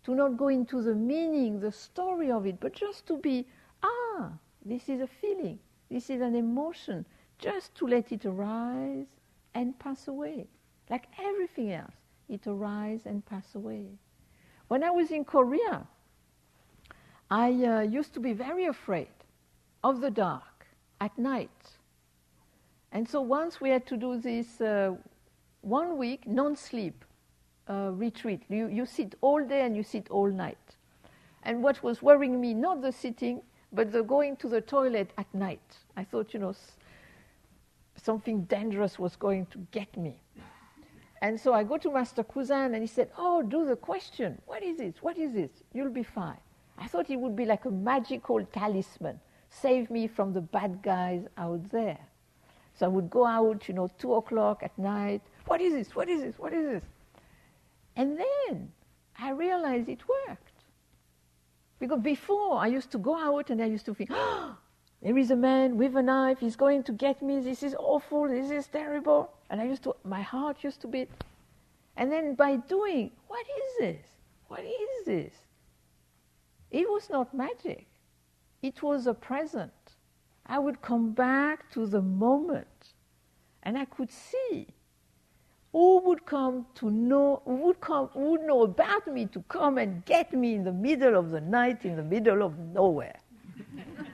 to 0.03 0.15
not 0.15 0.37
go 0.37 0.49
into 0.49 0.81
the 0.81 0.93
meaning, 0.95 1.59
the 1.59 1.71
story 1.71 2.31
of 2.31 2.45
it, 2.45 2.59
but 2.59 2.73
just 2.73 3.07
to 3.07 3.17
be, 3.17 3.47
ah, 3.83 4.29
this 4.63 4.87
is 4.89 5.01
a 5.01 5.07
feeling, 5.07 5.59
this 5.89 6.09
is 6.09 6.21
an 6.21 6.35
emotion, 6.35 7.05
just 7.39 7.75
to 7.75 7.87
let 7.87 8.11
it 8.11 8.25
arise 8.25 9.07
and 9.53 9.77
pass 9.79 10.07
away. 10.07 10.47
Like 10.89 11.07
everything 11.19 11.71
else, 11.71 11.95
it 12.29 12.45
arises 12.45 13.05
and 13.05 13.25
pass 13.25 13.55
away. 13.55 13.87
When 14.67 14.83
I 14.83 14.91
was 14.91 15.11
in 15.11 15.25
Korea, 15.25 15.87
I 17.30 17.51
uh, 17.51 17.82
used 17.82 18.13
to 18.13 18.19
be 18.19 18.34
very 18.34 18.65
afraid 18.65 19.09
of 19.84 20.01
the 20.01 20.11
dark 20.11 20.67
at 21.01 21.17
night. 21.17 21.49
And 22.91 23.07
so 23.07 23.21
once 23.21 23.59
we 23.59 23.69
had 23.69 23.86
to 23.88 23.97
do 23.97 24.19
this 24.19 24.61
uh, 24.61 24.95
one 25.61 25.97
week 25.97 26.28
non 26.28 26.55
sleep 26.55 27.03
uh, 27.69 27.91
retreat. 27.93 28.43
You, 28.49 28.67
you 28.67 28.86
sit 28.86 29.15
all 29.21 29.43
day 29.45 29.61
and 29.63 29.76
you 29.76 29.84
sit 29.84 30.09
all 30.09 30.30
night. 30.30 30.57
And 31.43 31.61
what 31.63 31.82
was 31.84 32.01
worrying 32.01 32.39
me, 32.39 32.53
not 32.53 32.82
the 32.82 32.91
sitting, 32.91 33.41
but 33.71 33.91
the 33.91 34.03
going 34.03 34.36
to 34.38 34.47
the 34.47 34.61
toilet 34.61 35.11
at 35.17 35.32
night. 35.34 35.78
I 35.97 36.03
thought, 36.03 36.34
you 36.34 36.39
know, 36.39 36.49
s- 36.49 36.78
something 37.95 38.43
dangerous 38.43 38.97
was 38.99 39.15
going 39.15 39.47
to 39.47 39.59
get 39.71 39.95
me. 39.97 40.15
And 41.21 41.39
so 41.39 41.53
I 41.53 41.63
go 41.63 41.78
to 41.78 41.91
Master 41.91 42.23
Kusan 42.23 42.73
and 42.73 42.78
he 42.78 42.88
said, 42.88 43.09
Oh, 43.17 43.41
do 43.41 43.65
the 43.65 43.76
question. 43.76 44.41
What 44.45 44.63
is 44.63 44.78
this? 44.78 44.95
What 45.01 45.17
is 45.17 45.34
this? 45.34 45.49
You'll 45.73 45.89
be 45.93 46.03
fine. 46.03 46.38
I 46.78 46.88
thought 46.88 47.09
it 47.09 47.19
would 47.19 47.36
be 47.36 47.45
like 47.45 47.65
a 47.65 47.71
magical 47.71 48.43
talisman, 48.45 49.19
save 49.49 49.89
me 49.89 50.07
from 50.07 50.34
the 50.34 50.41
bad 50.41 50.82
guys 50.82 51.26
out 51.38 51.69
there. 51.71 51.99
So 52.78 52.86
I 52.86 52.89
would 52.89 53.09
go 53.09 53.26
out, 53.26 53.67
you 53.67 53.73
know, 53.73 53.89
two 53.97 54.15
o'clock 54.15 54.61
at 54.61 54.78
night. 54.78 55.21
What 55.45 55.61
is 55.61 55.73
this? 55.73 55.95
What 55.95 56.09
is 56.09 56.21
this? 56.21 56.38
What 56.38 56.53
is 56.53 56.65
this? 56.65 56.84
And 57.95 58.19
then 58.19 58.71
I 59.17 59.30
realized 59.32 59.88
it 59.88 60.01
worked. 60.07 60.51
Because 61.80 62.01
before 62.01 62.57
I 62.57 62.67
used 62.67 62.91
to 62.91 62.97
go 62.97 63.17
out 63.17 63.49
and 63.49 63.61
I 63.61 63.65
used 63.65 63.86
to 63.86 63.93
think, 63.93 64.09
oh, 64.13 64.57
there 65.01 65.17
is 65.17 65.32
a 65.32 65.36
man 65.36 65.78
with 65.78 65.95
a 65.95 66.01
knife, 66.01 66.39
he's 66.39 66.55
going 66.55 66.84
to 66.84 66.91
get 66.91 67.21
me, 67.21 67.39
this 67.39 67.63
is 67.63 67.76
awful, 67.80 68.28
this 68.28 68.51
is 68.51 68.67
terrible. 68.67 69.32
And 69.49 69.61
I 69.61 69.65
used 69.65 69.84
to, 69.84 69.95
my 70.03 70.21
heart 70.21 70.63
used 70.63 70.82
to 70.82 70.88
beat. 70.88 71.09
And 71.95 72.11
then 72.11 72.36
by 72.36 72.57
doing, 72.57 73.11
what 73.28 73.45
is 73.45 73.78
this? 73.80 74.05
What 74.47 74.61
is 74.61 75.05
this? 75.05 75.34
It 76.76 76.89
was 76.89 77.09
not 77.09 77.34
magic, 77.34 77.88
it 78.61 78.84
was 78.84 79.07
a 79.07 79.13
present. 79.13 79.71
I 80.45 80.59
would 80.59 80.82
come 80.82 81.11
back 81.11 81.71
to 81.71 81.88
the 81.88 82.01
moment 82.01 82.93
and 83.63 83.78
I 83.78 83.86
could 83.86 84.11
see 84.11 84.67
who 85.71 85.99
would 85.99 86.26
come 86.26 86.65
to 86.76 86.91
know, 86.91 87.41
would, 87.45 87.80
come, 87.80 88.09
would 88.13 88.41
know 88.41 88.63
about 88.63 89.07
me 89.07 89.26
to 89.28 89.41
come 89.47 89.78
and 89.78 90.03
get 90.03 90.34
me 90.34 90.55
in 90.55 90.65
the 90.65 90.73
middle 90.73 91.17
of 91.17 91.32
the 91.32 91.39
night, 91.39 91.86
in 91.86 91.95
the 91.95 92.03
middle 92.03 92.43
of 92.43 92.59
nowhere. 92.59 93.21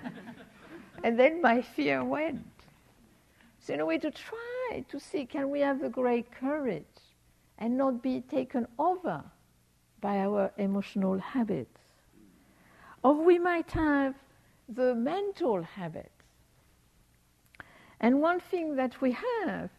and 1.03 1.19
then 1.19 1.41
my 1.41 1.63
fear 1.63 2.03
went. 2.03 2.45
So, 3.59 3.73
in 3.73 3.79
a 3.79 3.85
way, 3.87 3.97
to 3.97 4.11
try 4.11 4.85
to 4.87 4.99
see 4.99 5.25
can 5.25 5.49
we 5.49 5.61
have 5.61 5.81
the 5.81 5.89
great 5.89 6.31
courage 6.31 6.99
and 7.57 7.75
not 7.75 8.03
be 8.03 8.21
taken 8.21 8.67
over 8.77 9.23
by 9.99 10.19
our 10.19 10.51
emotional 10.57 11.17
habits? 11.17 11.80
Or 13.03 13.13
we 13.13 13.39
might 13.39 13.71
have 13.71 14.15
the 14.69 14.93
mental 14.95 15.63
habits. 15.63 16.09
And 17.99 18.21
one 18.21 18.39
thing 18.39 18.75
that 18.75 19.01
we 19.01 19.15
have 19.45 19.69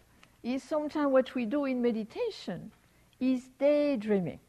is 0.42 0.62
sometimes 0.62 1.12
what 1.12 1.34
we 1.34 1.44
do 1.44 1.64
in 1.64 1.82
meditation 1.82 2.72
is 3.20 3.48
daydreaming. 3.58 4.40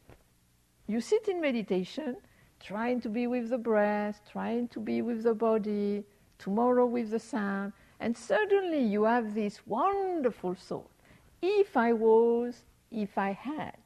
You 0.88 1.02
sit 1.02 1.28
in 1.28 1.40
meditation, 1.40 2.18
trying 2.60 3.02
to 3.02 3.10
be 3.10 3.28
with 3.28 3.50
the 3.50 3.58
breath, 3.58 4.22
trying 4.32 4.68
to 4.70 4.80
be 4.80 5.02
with 5.02 5.24
the 5.24 5.34
body, 5.34 6.04
tomorrow 6.40 6.86
with 6.86 7.12
the 7.12 7.20
sound, 7.20 7.74
and 8.00 8.18
suddenly 8.18 8.84
you 8.84 9.04
have 9.04 9.34
this 9.34 9.66
wonderful 9.66 10.56
thought. 10.56 10.90
If 11.42 11.78
I 11.78 11.94
was, 11.94 12.64
if 12.92 13.18
I 13.18 13.32
had. 13.32 13.78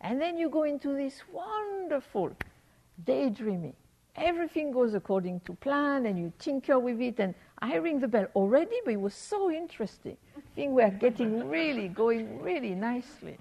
And 0.00 0.20
then 0.20 0.36
you 0.36 0.48
go 0.48 0.62
into 0.62 0.94
this 0.94 1.22
wonderful 1.30 2.36
daydreaming. 3.04 3.76
Everything 4.16 4.72
goes 4.72 4.94
according 4.94 5.40
to 5.40 5.54
plan, 5.54 6.06
and 6.06 6.18
you 6.18 6.32
tinker 6.38 6.78
with 6.78 7.00
it. 7.00 7.18
And 7.18 7.34
I 7.60 7.76
ring 7.76 8.00
the 8.00 8.08
bell 8.08 8.26
already, 8.34 8.76
but 8.84 8.92
it 8.92 9.00
was 9.00 9.14
so 9.14 9.50
interesting. 9.50 10.16
I 10.36 10.40
think 10.54 10.72
we 10.72 10.82
are 10.82 10.90
getting 10.90 11.48
really 11.48 11.88
going 11.88 12.42
really 12.42 12.74
nicely. 12.74 13.38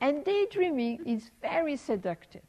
And 0.00 0.24
daydreaming 0.24 1.04
is 1.06 1.30
very 1.42 1.76
seductive 1.76 2.42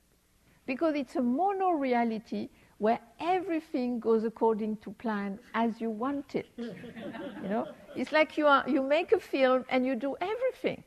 because 0.66 0.96
it's 0.96 1.16
a 1.16 1.22
mono 1.22 1.72
reality 1.72 2.50
where 2.78 3.00
everything 3.20 4.00
goes 4.00 4.24
according 4.24 4.78
to 4.78 4.92
plan 4.92 5.40
as 5.54 5.82
you 5.82 5.90
want 5.90 6.36
it. 6.36 6.48
you 6.58 7.50
know, 7.50 7.68
it's 7.96 8.12
like 8.12 8.38
you 8.38 8.46
are 8.46 8.64
you 8.68 8.84
make 8.84 9.12
a 9.12 9.20
film 9.20 9.66
and 9.70 9.86
you 9.86 9.96
do 9.96 10.16
everything. 10.22 10.84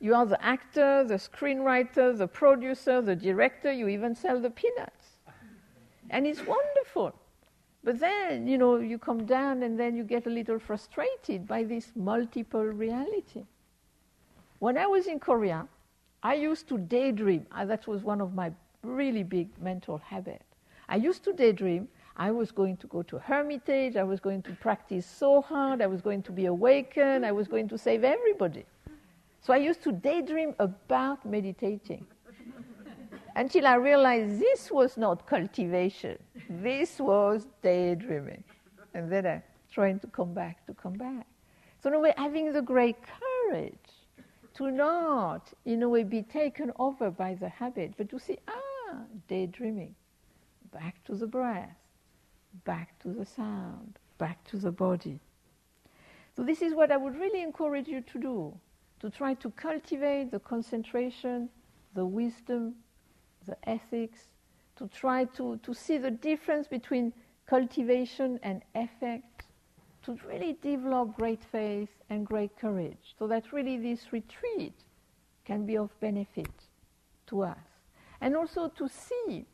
You 0.00 0.14
are 0.16 0.26
the 0.26 0.42
actor, 0.44 1.04
the 1.04 1.14
screenwriter, 1.14 2.16
the 2.18 2.26
producer, 2.26 3.00
the 3.00 3.14
director. 3.14 3.70
You 3.72 3.86
even 3.86 4.16
sell 4.16 4.40
the 4.40 4.50
peanuts, 4.50 5.01
and 6.12 6.26
it's 6.26 6.46
wonderful. 6.46 7.12
But 7.82 7.98
then, 7.98 8.46
you 8.46 8.58
know, 8.58 8.76
you 8.76 8.98
come 8.98 9.26
down 9.26 9.64
and 9.64 9.80
then 9.80 9.96
you 9.96 10.04
get 10.04 10.26
a 10.26 10.30
little 10.30 10.60
frustrated 10.60 11.48
by 11.48 11.64
this 11.64 11.90
multiple 11.96 12.62
reality. 12.62 13.44
When 14.60 14.78
I 14.78 14.86
was 14.86 15.08
in 15.08 15.18
Korea, 15.18 15.66
I 16.22 16.34
used 16.34 16.68
to 16.68 16.78
daydream. 16.78 17.46
That 17.52 17.88
was 17.88 18.04
one 18.04 18.20
of 18.20 18.34
my 18.34 18.52
really 18.84 19.24
big 19.24 19.48
mental 19.60 19.98
habits. 19.98 20.44
I 20.88 20.96
used 20.96 21.24
to 21.24 21.32
daydream. 21.32 21.88
I 22.16 22.30
was 22.30 22.52
going 22.52 22.76
to 22.76 22.86
go 22.86 23.02
to 23.02 23.18
Hermitage. 23.18 23.96
I 23.96 24.04
was 24.04 24.20
going 24.20 24.42
to 24.42 24.52
practice 24.52 25.06
so 25.06 25.40
hard. 25.40 25.82
I 25.82 25.88
was 25.88 26.00
going 26.00 26.22
to 26.22 26.30
be 26.30 26.46
awakened. 26.46 27.26
I 27.26 27.32
was 27.32 27.48
going 27.48 27.68
to 27.68 27.78
save 27.78 28.04
everybody. 28.04 28.64
So 29.40 29.52
I 29.52 29.56
used 29.56 29.82
to 29.82 29.90
daydream 29.90 30.54
about 30.60 31.24
meditating 31.26 32.06
until 33.36 33.66
I 33.66 33.74
realized 33.74 34.40
this 34.40 34.70
was 34.70 34.96
not 34.96 35.26
cultivation. 35.26 36.18
This 36.48 36.98
was 36.98 37.46
daydreaming. 37.62 38.44
And 38.94 39.10
then 39.10 39.26
I 39.26 39.42
trying 39.72 39.98
to 40.00 40.06
come 40.06 40.34
back, 40.34 40.64
to 40.66 40.74
come 40.74 40.92
back. 40.92 41.26
So 41.82 41.88
in 41.88 41.94
a 41.94 41.98
way, 41.98 42.14
having 42.16 42.52
the 42.52 42.62
great 42.62 42.96
courage 43.02 43.74
to 44.54 44.70
not, 44.70 45.52
in 45.64 45.82
a 45.82 45.88
way, 45.88 46.04
be 46.04 46.22
taken 46.22 46.70
over 46.78 47.10
by 47.10 47.34
the 47.34 47.48
habit, 47.48 47.94
but 47.96 48.10
to 48.10 48.18
see, 48.18 48.38
ah, 48.48 48.98
daydreaming, 49.28 49.94
back 50.72 51.02
to 51.04 51.14
the 51.14 51.26
breath, 51.26 51.76
back 52.64 52.98
to 53.00 53.08
the 53.08 53.24
sound, 53.24 53.98
back 54.18 54.44
to 54.44 54.58
the 54.58 54.70
body. 54.70 55.18
So 56.36 56.44
this 56.44 56.62
is 56.62 56.74
what 56.74 56.92
I 56.92 56.96
would 56.96 57.16
really 57.16 57.42
encourage 57.42 57.88
you 57.88 58.02
to 58.02 58.18
do, 58.18 58.54
to 59.00 59.10
try 59.10 59.34
to 59.34 59.50
cultivate 59.50 60.30
the 60.30 60.38
concentration, 60.38 61.48
the 61.94 62.04
wisdom, 62.04 62.74
the 63.46 63.56
ethics, 63.68 64.28
to 64.76 64.88
try 64.88 65.24
to, 65.24 65.58
to 65.62 65.74
see 65.74 65.98
the 65.98 66.10
difference 66.10 66.66
between 66.66 67.12
cultivation 67.46 68.38
and 68.42 68.62
effect, 68.74 69.44
to 70.02 70.18
really 70.26 70.56
develop 70.62 71.16
great 71.16 71.42
faith 71.44 71.90
and 72.10 72.26
great 72.26 72.56
courage, 72.58 73.14
so 73.18 73.26
that 73.26 73.52
really 73.52 73.76
this 73.76 74.12
retreat 74.12 74.74
can 75.44 75.66
be 75.66 75.76
of 75.76 75.90
benefit 76.00 76.50
to 77.26 77.42
us. 77.42 77.58
And 78.20 78.36
also 78.36 78.68
to 78.68 78.88
see 78.88 79.44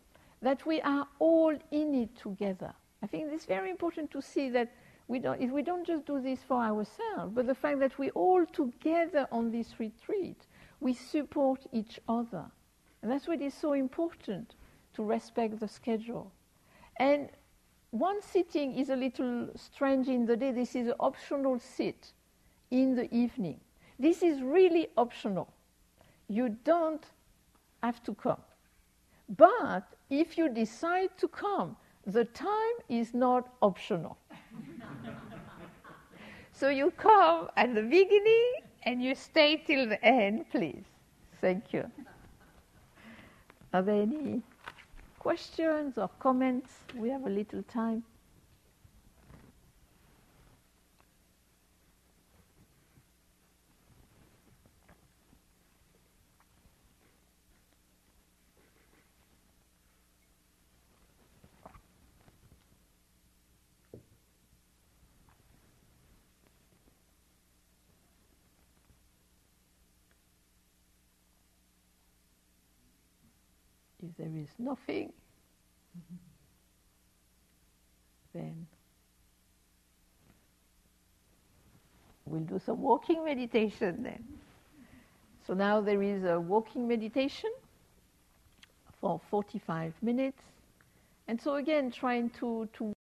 that 0.42 0.64
we 0.66 0.80
are 0.82 1.06
all 1.18 1.56
in 1.70 1.94
it 1.94 2.16
together. 2.16 2.72
I 3.02 3.06
think 3.06 3.32
it's 3.32 3.46
very 3.46 3.70
important 3.70 4.10
to 4.12 4.22
see 4.22 4.50
that 4.50 4.72
we 5.08 5.18
don't, 5.18 5.40
if 5.40 5.50
we 5.50 5.62
don't 5.62 5.86
just 5.86 6.04
do 6.04 6.20
this 6.20 6.40
for 6.46 6.60
ourselves, 6.60 7.32
but 7.34 7.46
the 7.46 7.54
fact 7.54 7.80
that 7.80 7.98
we 7.98 8.10
all 8.10 8.44
together 8.46 9.26
on 9.32 9.50
this 9.50 9.78
retreat, 9.78 10.46
we 10.80 10.92
support 10.92 11.60
each 11.72 11.98
other. 12.08 12.44
And 13.02 13.10
that's 13.10 13.28
what 13.28 13.40
is 13.40 13.54
so 13.54 13.72
important 13.72 14.54
to 14.94 15.04
respect 15.04 15.60
the 15.60 15.68
schedule. 15.68 16.32
And 16.98 17.28
one 17.90 18.20
sitting 18.20 18.74
is 18.74 18.90
a 18.90 18.96
little 18.96 19.48
strange 19.54 20.08
in 20.08 20.26
the 20.26 20.36
day. 20.36 20.52
This 20.52 20.74
is 20.74 20.88
an 20.88 20.94
optional 21.00 21.58
sit 21.58 22.12
in 22.70 22.94
the 22.94 23.12
evening. 23.14 23.60
This 23.98 24.22
is 24.22 24.42
really 24.42 24.88
optional. 24.96 25.48
You 26.28 26.56
don't 26.64 27.04
have 27.82 28.02
to 28.04 28.14
come. 28.14 28.40
But 29.36 29.84
if 30.10 30.36
you 30.36 30.48
decide 30.48 31.10
to 31.18 31.28
come, 31.28 31.76
the 32.06 32.24
time 32.24 32.76
is 32.88 33.14
not 33.14 33.48
optional. 33.62 34.18
so 36.52 36.68
you 36.68 36.90
come 36.96 37.48
at 37.56 37.74
the 37.74 37.82
beginning 37.82 38.52
and 38.84 39.02
you 39.02 39.14
stay 39.14 39.62
till 39.66 39.88
the 39.88 40.02
end, 40.04 40.46
please. 40.50 40.84
Thank 41.40 41.72
you. 41.72 41.90
There 43.72 44.02
any 44.02 44.42
questions 45.18 45.98
or 45.98 46.08
comments? 46.18 46.72
We 46.96 47.10
have 47.10 47.26
a 47.26 47.30
little 47.30 47.62
time. 47.64 48.02
There 74.18 74.30
is 74.36 74.48
nothing, 74.58 75.12
then 78.34 78.66
we'll 82.26 82.40
do 82.40 82.60
some 82.64 82.82
walking 82.82 83.24
meditation 83.24 84.02
then. 84.02 84.24
So 85.46 85.54
now 85.54 85.80
there 85.80 86.02
is 86.02 86.24
a 86.24 86.38
walking 86.38 86.86
meditation 86.86 87.50
for 89.00 89.20
45 89.30 89.94
minutes. 90.02 90.42
And 91.26 91.40
so 91.40 91.54
again, 91.56 91.90
trying 91.90 92.30
to, 92.40 92.68
to 92.74 92.92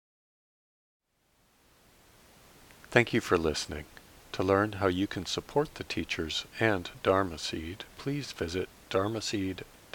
Thank 2.91 3.13
you 3.13 3.21
for 3.21 3.37
listening. 3.37 3.85
To 4.33 4.43
learn 4.43 4.73
how 4.73 4.89
you 4.89 5.07
can 5.07 5.27
support 5.27 5.75
the 5.75 5.85
teachers 5.85 6.45
and 6.61 6.91
Dharma 7.03 7.39
Seed, 7.39 7.85
please 7.99 8.33
visit 8.33 8.69
dharma 8.91 9.21
dharmaseed.org 9.21 9.76